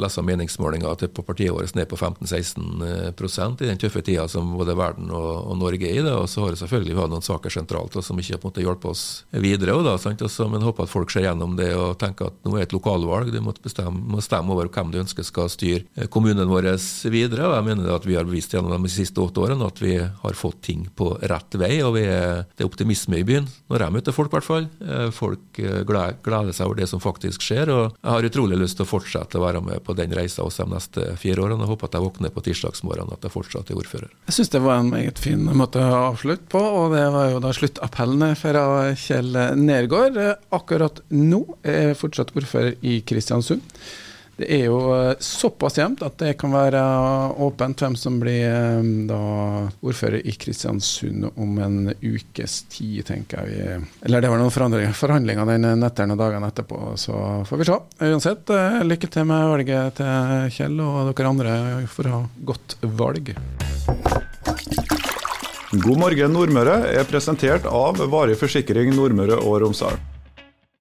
lese 0.02 0.24
meningsmålinger 0.28 0.92
at 0.92 1.06
det 1.06 1.12
på 1.16 1.24
partiet 1.24 1.54
vårt 1.56 1.76
ned 1.78 1.88
på 1.88 1.96
15-16% 1.96 3.64
i 3.64 3.70
den 3.70 3.80
tøffe 3.80 4.02
tida 4.04 4.26
som 4.32 4.50
både 4.58 4.76
verden 4.76 5.12
og, 5.16 5.30
og 5.48 5.60
Norge 5.62 5.88
er 5.88 6.02
i. 6.02 6.04
det, 6.04 6.12
Og 6.12 6.28
så 6.28 6.44
har 6.44 6.52
det 6.52 6.60
selvfølgelig 6.60 6.98
vi 6.98 7.08
noen 7.14 7.24
saker 7.24 7.54
sentralt 7.54 7.96
og 7.96 8.04
som 8.04 8.20
ikke 8.20 8.42
på 8.42 8.50
en 8.50 8.52
måte 8.52 8.66
hjulpet 8.66 8.90
oss 8.92 9.04
videre. 9.32 9.78
Og 9.78 9.86
da, 9.88 9.96
sant? 10.02 10.22
Også, 10.22 10.50
men 10.52 10.66
håper 10.66 10.84
at 10.84 10.92
folk 10.92 11.14
ser 11.14 11.26
gjennom 11.30 11.56
det 11.60 11.70
og 11.78 11.96
tenker 12.02 12.32
at 12.32 12.42
nå 12.44 12.58
er 12.58 12.66
et 12.66 12.76
lokalvalg. 12.76 13.32
Du 13.32 13.40
må 13.40 14.22
stemme 14.24 14.52
over 14.52 14.68
hvem 14.68 14.92
du 14.92 15.00
ønsker 15.06 15.26
skal 15.28 15.48
styre 15.52 16.10
kommunen 16.12 16.52
vår 16.52 16.74
videre. 17.14 17.48
og 17.48 17.56
jeg 17.56 17.68
mener 17.70 17.96
at 17.96 18.06
Vi 18.08 18.18
har 18.20 18.28
bevist 18.28 18.52
gjennom 18.52 18.84
de 18.84 18.92
siste 18.92 19.22
åtte 19.24 19.40
årene 19.40 19.68
at 19.72 19.80
vi 19.82 19.96
har 20.02 20.38
fått 20.38 20.62
ting 20.68 20.88
på 20.96 21.14
rett 21.22 21.56
vei. 21.56 21.80
og 21.88 21.98
er, 22.00 22.44
Det 22.52 22.66
er 22.66 22.70
optimisme 22.70 23.22
i 23.22 23.24
byen, 23.28 23.48
når 23.72 23.86
jeg 23.86 23.96
møter 23.96 24.16
folk 24.16 24.32
i 24.32 24.36
hvert 24.38 24.50
fall. 24.50 24.68
Eh, 24.82 25.10
folk 25.16 25.60
eh, 25.64 25.84
gleder 25.88 26.52
seg 26.52 26.68
over 26.68 26.82
det 26.82 26.90
som 26.92 27.00
faktisk 27.04 27.42
skjer. 27.46 27.61
Og 27.70 27.98
Jeg 28.02 28.10
har 28.10 28.28
utrolig 28.32 28.58
lyst 28.58 28.80
til 28.80 28.86
å 28.88 28.90
fortsette 28.90 29.38
å 29.38 29.44
være 29.44 29.62
med 29.62 29.84
på 29.86 29.94
den 29.98 30.14
reisa 30.18 30.44
også 30.44 30.66
de 30.66 30.76
neste 30.76 31.06
fire 31.22 31.44
årene. 31.46 31.62
og 31.64 31.76
Håper 31.76 31.90
at 31.90 31.98
jeg 31.98 32.06
våkner 32.08 32.34
på 32.34 32.44
tirsdagsmorgen 32.48 33.14
at 33.14 33.28
jeg 33.28 33.36
fortsatt 33.36 33.70
er 33.70 33.78
ordfører. 33.78 34.12
Jeg 34.30 34.38
syns 34.38 34.54
det 34.56 34.64
var 34.66 34.82
en 34.82 34.92
meget 34.94 35.20
fin 35.22 35.44
måte 35.46 35.84
å 35.84 36.04
avslutte 36.12 36.48
på, 36.52 36.62
og 36.62 36.96
det 36.96 37.06
var 37.14 37.32
jo 37.36 37.42
da 37.44 37.54
sluttappellene 37.56 38.32
fra 38.40 38.64
Kjell 38.98 39.36
Nergård. 39.62 40.18
Akkurat 40.52 41.04
nå 41.14 41.44
er 41.62 41.92
jeg 41.92 42.00
fortsatt 42.02 42.34
ordfører 42.36 42.80
i 42.82 43.02
Kristiansund. 43.06 43.62
Det 44.40 44.48
er 44.48 44.64
jo 44.66 44.78
eh, 44.96 45.16
såpass 45.20 45.78
jevnt 45.78 46.02
at 46.06 46.16
det 46.22 46.34
kan 46.40 46.54
være 46.54 46.82
åpent 47.44 47.84
hvem 47.84 47.98
som 48.00 48.18
blir 48.22 48.48
eh, 48.48 48.88
da 49.10 49.20
ordfører 49.84 50.24
i 50.24 50.34
Kristiansund 50.40 51.28
om 51.36 51.60
en 51.62 51.92
ukes 52.00 52.62
tid, 52.72 53.04
tenker 53.10 53.52
jeg. 53.52 53.82
Eller 54.02 54.24
det 54.24 54.32
var 54.32 54.42
noen 54.42 54.54
forhandlinger 54.54 55.52
den 55.52 55.68
netteren 55.82 56.16
og 56.16 56.22
dagene 56.22 56.50
etterpå, 56.52 56.80
så 57.02 57.44
får 57.48 57.62
vi 57.62 57.70
se. 57.70 57.78
Uansett, 58.08 58.54
eh, 58.56 58.80
lykke 58.88 59.12
til 59.12 59.28
med 59.30 59.52
valget 59.52 60.00
til 60.00 60.56
Kjell 60.58 60.80
og 60.86 61.12
dere 61.12 61.34
andre 61.36 61.58
for 61.92 62.10
å 62.10 62.16
ha 62.16 62.24
godt 62.52 62.80
valg. 62.98 63.34
God 65.72 66.02
morgen 66.02 66.34
Nordmøre 66.36 66.82
er 66.92 67.06
presentert 67.08 67.68
av 67.70 68.02
Varig 68.12 68.36
forsikring 68.40 68.92
Nordmøre 68.96 69.38
og 69.40 69.62
Romsdal. 69.64 70.00